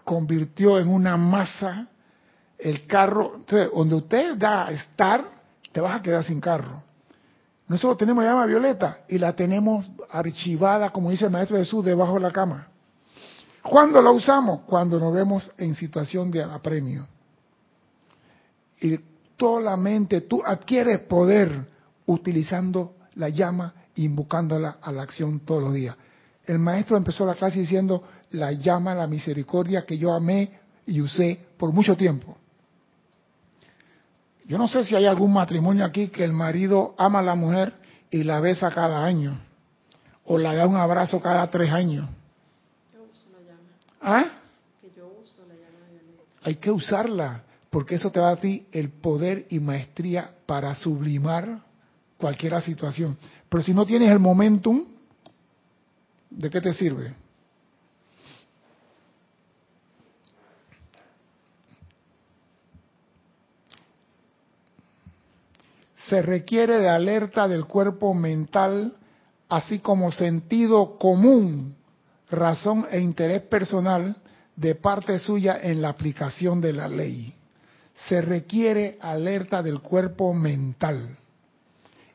convirtió 0.03 0.79
en 0.79 0.87
una 0.89 1.17
masa 1.17 1.87
el 2.57 2.85
carro. 2.87 3.33
Entonces, 3.35 3.69
donde 3.73 3.95
usted 3.95 4.35
da 4.37 4.71
estar, 4.71 5.23
te 5.71 5.81
vas 5.81 5.95
a 5.95 6.01
quedar 6.01 6.23
sin 6.23 6.39
carro. 6.39 6.83
Nosotros 7.67 7.97
tenemos 7.97 8.23
llama 8.23 8.45
violeta 8.45 8.99
y 9.07 9.17
la 9.17 9.33
tenemos 9.33 9.85
archivada, 10.09 10.91
como 10.91 11.09
dice 11.09 11.25
el 11.25 11.31
Maestro 11.31 11.57
Jesús, 11.57 11.83
debajo 11.83 12.15
de 12.15 12.19
la 12.19 12.31
cama. 12.31 12.67
¿Cuándo 13.63 14.01
la 14.01 14.11
usamos? 14.11 14.61
Cuando 14.61 14.99
nos 14.99 15.13
vemos 15.13 15.51
en 15.57 15.73
situación 15.75 16.29
de 16.29 16.43
apremio. 16.43 17.07
Y 18.81 18.99
solamente 19.39 20.21
tú 20.21 20.41
adquieres 20.45 20.99
poder 20.99 21.65
utilizando 22.05 22.95
la 23.15 23.29
llama, 23.29 23.73
invocándola 23.95 24.77
a 24.81 24.91
la 24.91 25.03
acción 25.03 25.39
todos 25.41 25.63
los 25.63 25.73
días. 25.73 25.95
El 26.45 26.59
maestro 26.59 26.97
empezó 26.97 27.25
la 27.25 27.35
clase 27.35 27.59
diciendo, 27.59 28.03
la 28.31 28.51
llama, 28.51 28.93
la 28.93 29.07
misericordia 29.07 29.85
que 29.85 29.97
yo 29.97 30.13
amé 30.13 30.59
y 30.85 31.01
usé 31.01 31.39
por 31.57 31.71
mucho 31.71 31.95
tiempo. 31.95 32.37
Yo 34.45 34.57
no 34.57 34.67
sé 34.67 34.83
si 34.83 34.95
hay 34.95 35.05
algún 35.05 35.31
matrimonio 35.33 35.85
aquí 35.85 36.09
que 36.09 36.23
el 36.23 36.33
marido 36.33 36.95
ama 36.97 37.19
a 37.19 37.23
la 37.23 37.35
mujer 37.35 37.73
y 38.11 38.23
la 38.23 38.39
besa 38.41 38.69
cada 38.71 39.05
año, 39.05 39.39
o 40.25 40.37
la 40.37 40.53
da 40.53 40.67
un 40.67 40.75
abrazo 40.75 41.21
cada 41.21 41.49
tres 41.49 41.71
años. 41.71 42.09
Yo 42.93 43.03
uso 43.03 43.25
la 43.31 43.39
llama. 43.39 43.69
¿Ah? 44.03 44.25
Hay 46.41 46.55
que 46.55 46.69
usarla, 46.69 47.43
porque 47.69 47.95
eso 47.95 48.11
te 48.11 48.19
da 48.19 48.31
a 48.31 48.35
ti 48.35 48.67
el 48.73 48.89
poder 48.89 49.45
y 49.49 49.59
maestría 49.59 50.35
para 50.45 50.75
sublimar 50.75 51.61
cualquier 52.17 52.61
situación. 52.61 53.17
Pero 53.47 53.63
si 53.63 53.73
no 53.73 53.85
tienes 53.85 54.11
el 54.11 54.19
momentum, 54.19 54.85
¿de 56.29 56.49
qué 56.49 56.59
te 56.59 56.73
sirve? 56.73 57.13
Se 66.09 66.21
requiere 66.21 66.79
de 66.79 66.89
alerta 66.89 67.47
del 67.47 67.65
cuerpo 67.65 68.13
mental, 68.13 68.97
así 69.47 69.79
como 69.79 70.11
sentido 70.11 70.97
común, 70.97 71.77
razón 72.33 72.85
e 72.91 72.99
interés 72.99 73.43
personal 73.43 74.15
de 74.55 74.75
parte 74.75 75.17
suya 75.19 75.59
en 75.61 75.81
la 75.81 75.89
aplicación 75.89 76.61
de 76.61 76.73
la 76.73 76.87
ley. 76.87 77.33
Se 78.07 78.21
requiere 78.21 78.97
alerta 78.99 79.63
del 79.63 79.79
cuerpo 79.79 80.33
mental. 80.33 81.17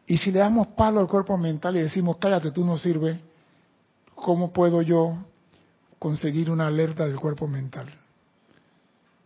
Y 0.06 0.18
si 0.18 0.30
le 0.32 0.40
damos 0.40 0.68
palo 0.68 1.00
al 1.00 1.08
cuerpo 1.08 1.36
mental 1.36 1.76
y 1.76 1.80
decimos, 1.80 2.16
cállate, 2.18 2.50
tú 2.50 2.64
no 2.64 2.78
sirves, 2.78 3.18
¿cómo 4.14 4.52
puedo 4.52 4.82
yo 4.82 5.18
conseguir 5.98 6.50
una 6.50 6.66
alerta 6.66 7.06
del 7.06 7.20
cuerpo 7.20 7.46
mental? 7.46 7.86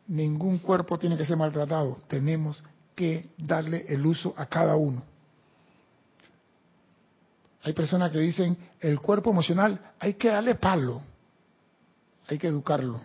Ningún 0.08 0.58
cuerpo 0.58 0.98
tiene 0.98 1.16
que 1.16 1.24
ser 1.24 1.36
maltratado. 1.36 1.98
Tenemos 2.08 2.62
que 2.94 3.30
darle 3.38 3.84
el 3.88 4.04
uso 4.04 4.34
a 4.36 4.46
cada 4.46 4.76
uno. 4.76 5.02
Hay 7.62 7.72
personas 7.74 8.10
que 8.10 8.18
dicen, 8.18 8.56
el 8.80 9.00
cuerpo 9.00 9.30
emocional 9.30 9.78
hay 10.00 10.14
que 10.14 10.28
darle 10.28 10.56
palo, 10.56 11.00
hay 12.26 12.38
que 12.38 12.48
educarlo. 12.48 13.00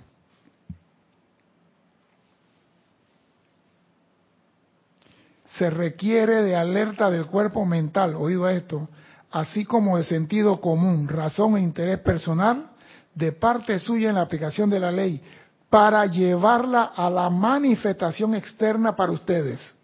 Se 5.45 5.69
requiere 5.69 6.43
de 6.43 6.55
alerta 6.55 7.09
del 7.09 7.27
cuerpo 7.27 7.65
mental, 7.65 8.15
oído 8.15 8.49
esto, 8.49 8.89
así 9.31 9.63
como 9.63 9.97
de 9.97 10.03
sentido 10.03 10.59
común, 10.59 11.07
razón 11.07 11.57
e 11.57 11.61
interés 11.61 11.99
personal 11.99 12.71
de 13.13 13.31
parte 13.31 13.77
suya 13.79 14.09
en 14.09 14.15
la 14.15 14.21
aplicación 14.21 14.69
de 14.69 14.79
la 14.79 14.91
ley, 14.91 15.21
para 15.69 16.05
llevarla 16.05 16.83
a 16.95 17.09
la 17.09 17.29
manifestación 17.29 18.35
externa 18.35 18.95
para 18.95 19.11
ustedes. 19.11 19.76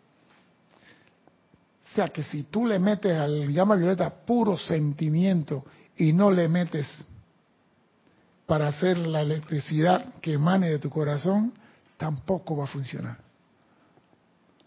O 1.93 1.95
sea 1.95 2.07
que 2.07 2.23
si 2.23 2.45
tú 2.45 2.65
le 2.65 2.79
metes 2.79 3.15
al 3.15 3.53
llama 3.53 3.75
violeta 3.75 4.09
puro 4.09 4.57
sentimiento 4.57 5.63
y 5.95 6.11
no 6.11 6.31
le 6.31 6.47
metes 6.47 7.05
para 8.47 8.67
hacer 8.67 8.97
la 8.97 9.21
electricidad 9.21 10.15
que 10.19 10.33
emane 10.33 10.71
de 10.71 10.79
tu 10.79 10.89
corazón, 10.89 11.53
tampoco 11.95 12.57
va 12.57 12.63
a 12.63 12.67
funcionar. 12.67 13.19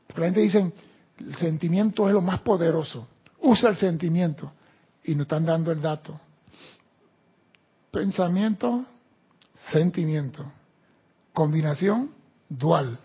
Porque 0.07 0.20
la 0.20 0.27
gente 0.29 0.41
dice, 0.41 0.72
el 1.18 1.35
sentimiento 1.35 2.07
es 2.07 2.14
lo 2.14 2.20
más 2.20 2.43
poderoso. 2.43 3.09
Usa 3.41 3.70
el 3.70 3.77
sentimiento. 3.77 4.53
Y 5.03 5.16
nos 5.16 5.22
están 5.22 5.47
dando 5.47 5.72
el 5.72 5.83
dato. 5.83 6.20
Pensamiento, 7.91 8.87
sentimiento. 9.72 10.45
Combinación 11.33 12.12
dual. 12.49 12.97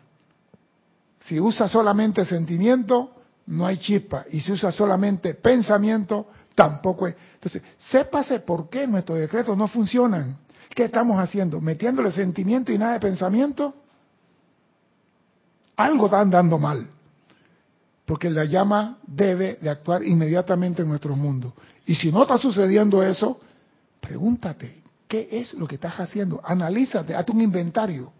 Si 1.21 1.39
usa 1.39 1.67
solamente 1.67 2.23
sentimiento, 2.23 3.15
no 3.51 3.65
hay 3.65 3.77
chispa. 3.77 4.25
Y 4.31 4.39
si 4.39 4.53
usa 4.53 4.71
solamente 4.71 5.35
pensamiento, 5.35 6.27
tampoco 6.55 7.07
es. 7.07 7.15
Entonces, 7.33 7.61
sépase 7.77 8.39
por 8.39 8.69
qué 8.69 8.87
nuestros 8.87 9.19
decretos 9.19 9.57
no 9.57 9.67
funcionan. 9.67 10.37
¿Qué 10.73 10.85
estamos 10.85 11.19
haciendo? 11.19 11.59
¿Metiéndole 11.59 12.11
sentimiento 12.11 12.71
y 12.71 12.77
nada 12.77 12.93
de 12.93 13.01
pensamiento? 13.01 13.75
Algo 15.75 16.05
están 16.05 16.29
dando 16.29 16.57
mal. 16.57 16.87
Porque 18.05 18.29
la 18.29 18.45
llama 18.45 18.99
debe 19.05 19.57
de 19.61 19.69
actuar 19.69 20.03
inmediatamente 20.03 20.81
en 20.81 20.87
nuestro 20.87 21.15
mundo. 21.15 21.53
Y 21.85 21.95
si 21.95 22.09
no 22.09 22.21
está 22.21 22.37
sucediendo 22.37 23.03
eso, 23.03 23.39
pregúntate, 23.99 24.81
¿qué 25.09 25.27
es 25.29 25.53
lo 25.55 25.67
que 25.67 25.75
estás 25.75 25.99
haciendo? 25.99 26.41
Analízate, 26.43 27.13
hazte 27.13 27.33
un 27.33 27.41
inventario. 27.41 28.13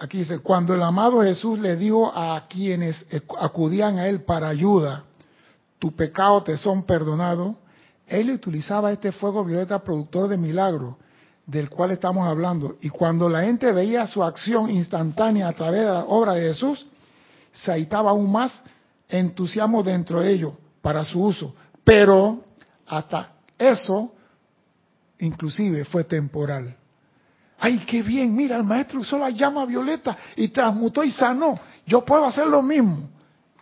Aquí 0.00 0.18
dice, 0.18 0.40
cuando 0.40 0.74
el 0.74 0.82
amado 0.82 1.22
Jesús 1.22 1.58
le 1.58 1.76
dijo 1.76 2.12
a 2.14 2.46
quienes 2.48 3.06
acudían 3.38 3.98
a 3.98 4.08
él 4.08 4.22
para 4.22 4.48
ayuda, 4.48 5.04
tu 5.78 5.94
pecado 5.94 6.42
te 6.42 6.56
son 6.56 6.82
perdonados, 6.84 7.56
él 8.06 8.30
utilizaba 8.30 8.92
este 8.92 9.12
fuego 9.12 9.44
violeta 9.44 9.82
productor 9.82 10.28
de 10.28 10.36
milagros, 10.36 10.96
del 11.46 11.70
cual 11.70 11.92
estamos 11.92 12.26
hablando. 12.26 12.76
Y 12.80 12.88
cuando 12.88 13.28
la 13.28 13.42
gente 13.42 13.70
veía 13.72 14.06
su 14.06 14.22
acción 14.22 14.70
instantánea 14.70 15.48
a 15.48 15.52
través 15.52 15.80
de 15.80 15.86
la 15.86 16.04
obra 16.04 16.32
de 16.32 16.48
Jesús, 16.48 16.86
se 17.52 17.70
agitaba 17.72 18.10
aún 18.10 18.30
más 18.32 18.62
entusiasmo 19.08 19.82
dentro 19.82 20.20
de 20.20 20.32
ellos 20.32 20.54
para 20.82 21.04
su 21.04 21.22
uso. 21.22 21.54
Pero 21.84 22.42
hasta 22.86 23.30
eso, 23.58 24.12
inclusive, 25.18 25.84
fue 25.84 26.04
temporal. 26.04 26.76
Ay, 27.64 27.78
qué 27.86 28.02
bien, 28.02 28.36
mira, 28.36 28.58
el 28.58 28.62
maestro 28.62 29.00
usó 29.00 29.16
la 29.16 29.30
llama 29.30 29.64
violeta 29.64 30.14
y 30.36 30.48
transmutó 30.48 31.02
y 31.02 31.10
sanó. 31.10 31.58
Yo 31.86 32.04
puedo 32.04 32.26
hacer 32.26 32.46
lo 32.46 32.60
mismo. 32.60 33.08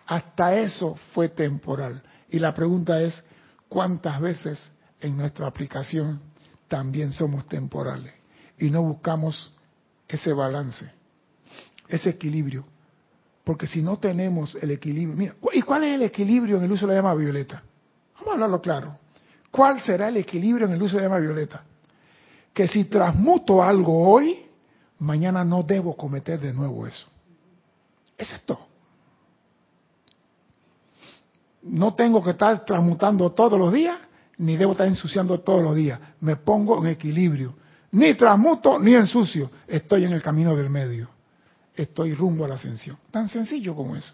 Hasta 0.06 0.56
eso 0.56 0.96
fue 1.14 1.28
temporal. 1.28 2.02
Y 2.28 2.40
la 2.40 2.52
pregunta 2.52 3.00
es, 3.00 3.22
¿cuántas 3.68 4.20
veces 4.20 4.72
en 5.00 5.16
nuestra 5.16 5.46
aplicación 5.46 6.20
también 6.66 7.12
somos 7.12 7.46
temporales? 7.46 8.12
Y 8.58 8.70
no 8.70 8.82
buscamos 8.82 9.54
ese 10.08 10.32
balance, 10.32 10.90
ese 11.86 12.10
equilibrio. 12.10 12.66
Porque 13.44 13.68
si 13.68 13.82
no 13.82 13.98
tenemos 14.00 14.56
el 14.56 14.72
equilibrio, 14.72 15.16
mira, 15.16 15.36
¿y 15.52 15.62
cuál 15.62 15.84
es 15.84 15.94
el 15.94 16.02
equilibrio 16.02 16.56
en 16.56 16.64
el 16.64 16.72
uso 16.72 16.88
de 16.88 16.94
la 16.94 16.98
llama 17.02 17.14
violeta? 17.14 17.62
Vamos 18.14 18.30
a 18.30 18.32
hablarlo 18.32 18.60
claro. 18.60 18.98
¿Cuál 19.52 19.80
será 19.80 20.08
el 20.08 20.16
equilibrio 20.16 20.66
en 20.66 20.72
el 20.72 20.82
uso 20.82 20.96
de 20.96 21.02
la 21.02 21.08
llama 21.08 21.20
violeta? 21.20 21.66
Que 22.52 22.68
si 22.68 22.84
transmuto 22.84 23.62
algo 23.62 24.08
hoy, 24.08 24.38
mañana 24.98 25.44
no 25.44 25.62
debo 25.62 25.96
cometer 25.96 26.38
de 26.38 26.52
nuevo 26.52 26.86
eso. 26.86 27.06
Es 28.16 28.32
esto. 28.32 28.58
No 31.62 31.94
tengo 31.94 32.22
que 32.22 32.30
estar 32.30 32.64
transmutando 32.64 33.30
todos 33.32 33.58
los 33.58 33.72
días, 33.72 33.96
ni 34.38 34.56
debo 34.56 34.72
estar 34.72 34.86
ensuciando 34.86 35.40
todos 35.40 35.62
los 35.62 35.74
días. 35.74 35.98
Me 36.20 36.36
pongo 36.36 36.78
en 36.82 36.90
equilibrio. 36.90 37.54
Ni 37.92 38.14
transmuto 38.14 38.78
ni 38.78 38.94
ensucio. 38.94 39.50
Estoy 39.66 40.04
en 40.04 40.12
el 40.12 40.22
camino 40.22 40.56
del 40.56 40.70
medio. 40.70 41.08
Estoy 41.74 42.14
rumbo 42.14 42.44
a 42.44 42.48
la 42.48 42.54
ascensión. 42.56 42.98
Tan 43.10 43.28
sencillo 43.28 43.74
como 43.74 43.96
eso. 43.96 44.12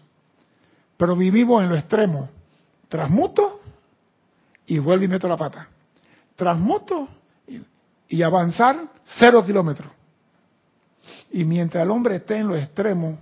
Pero 0.97 1.15
vivimos 1.15 1.63
en 1.63 1.69
lo 1.69 1.75
extremo. 1.75 2.29
Transmuto 2.87 3.61
y 4.65 4.79
vuelvo 4.79 5.05
y 5.05 5.07
meto 5.07 5.27
la 5.27 5.37
pata. 5.37 5.67
Transmuto 6.35 7.07
y, 8.09 8.21
avanzar 8.23 8.91
cero 9.05 9.45
kilómetros. 9.45 9.91
Y 11.31 11.45
mientras 11.45 11.83
el 11.83 11.91
hombre 11.91 12.17
esté 12.17 12.37
en 12.37 12.47
lo 12.47 12.55
extremo, 12.55 13.19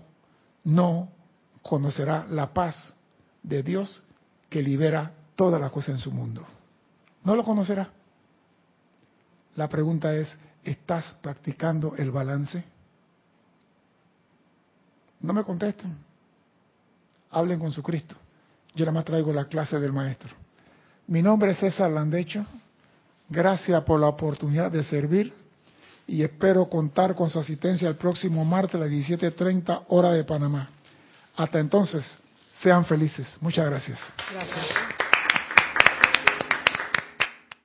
no 0.63 1.09
conocerá 1.61 2.25
la 2.29 2.53
paz 2.53 2.93
de 3.43 3.63
Dios 3.63 4.03
que 4.49 4.61
libera 4.61 5.11
toda 5.35 5.59
la 5.59 5.69
cosa 5.69 5.91
en 5.91 5.97
su 5.97 6.11
mundo. 6.11 6.45
No 7.23 7.35
lo 7.35 7.43
conocerá. 7.43 7.89
La 9.55 9.67
pregunta 9.67 10.13
es, 10.13 10.35
¿estás 10.63 11.15
practicando 11.21 11.95
el 11.97 12.11
balance? 12.11 12.63
No 15.19 15.33
me 15.33 15.43
contesten. 15.43 15.97
Hablen 17.31 17.59
con 17.59 17.71
su 17.71 17.83
Cristo. 17.83 18.15
Yo 18.75 18.85
nada 18.85 18.93
más 18.93 19.05
traigo 19.05 19.33
la 19.33 19.45
clase 19.45 19.79
del 19.79 19.91
maestro. 19.91 20.29
Mi 21.07 21.21
nombre 21.21 21.51
es 21.51 21.59
César 21.59 21.89
Landecho. 21.89 22.45
Gracias 23.30 23.84
por 23.84 23.99
la 23.99 24.07
oportunidad 24.07 24.71
de 24.71 24.84
servir 24.84 25.34
y 26.07 26.23
espero 26.23 26.69
contar 26.69 27.15
con 27.15 27.30
su 27.30 27.39
asistencia 27.39 27.89
el 27.89 27.95
próximo 27.95 28.45
martes 28.45 28.75
a 28.75 28.80
las 28.80 28.89
17.30 28.89 29.86
hora 29.89 30.11
de 30.11 30.23
Panamá. 30.23 30.69
Hasta 31.36 31.59
entonces, 31.59 32.17
sean 32.61 32.86
felices. 32.86 33.38
Muchas 33.41 33.69
gracias. 33.69 33.99
Gracias. 34.32 35.07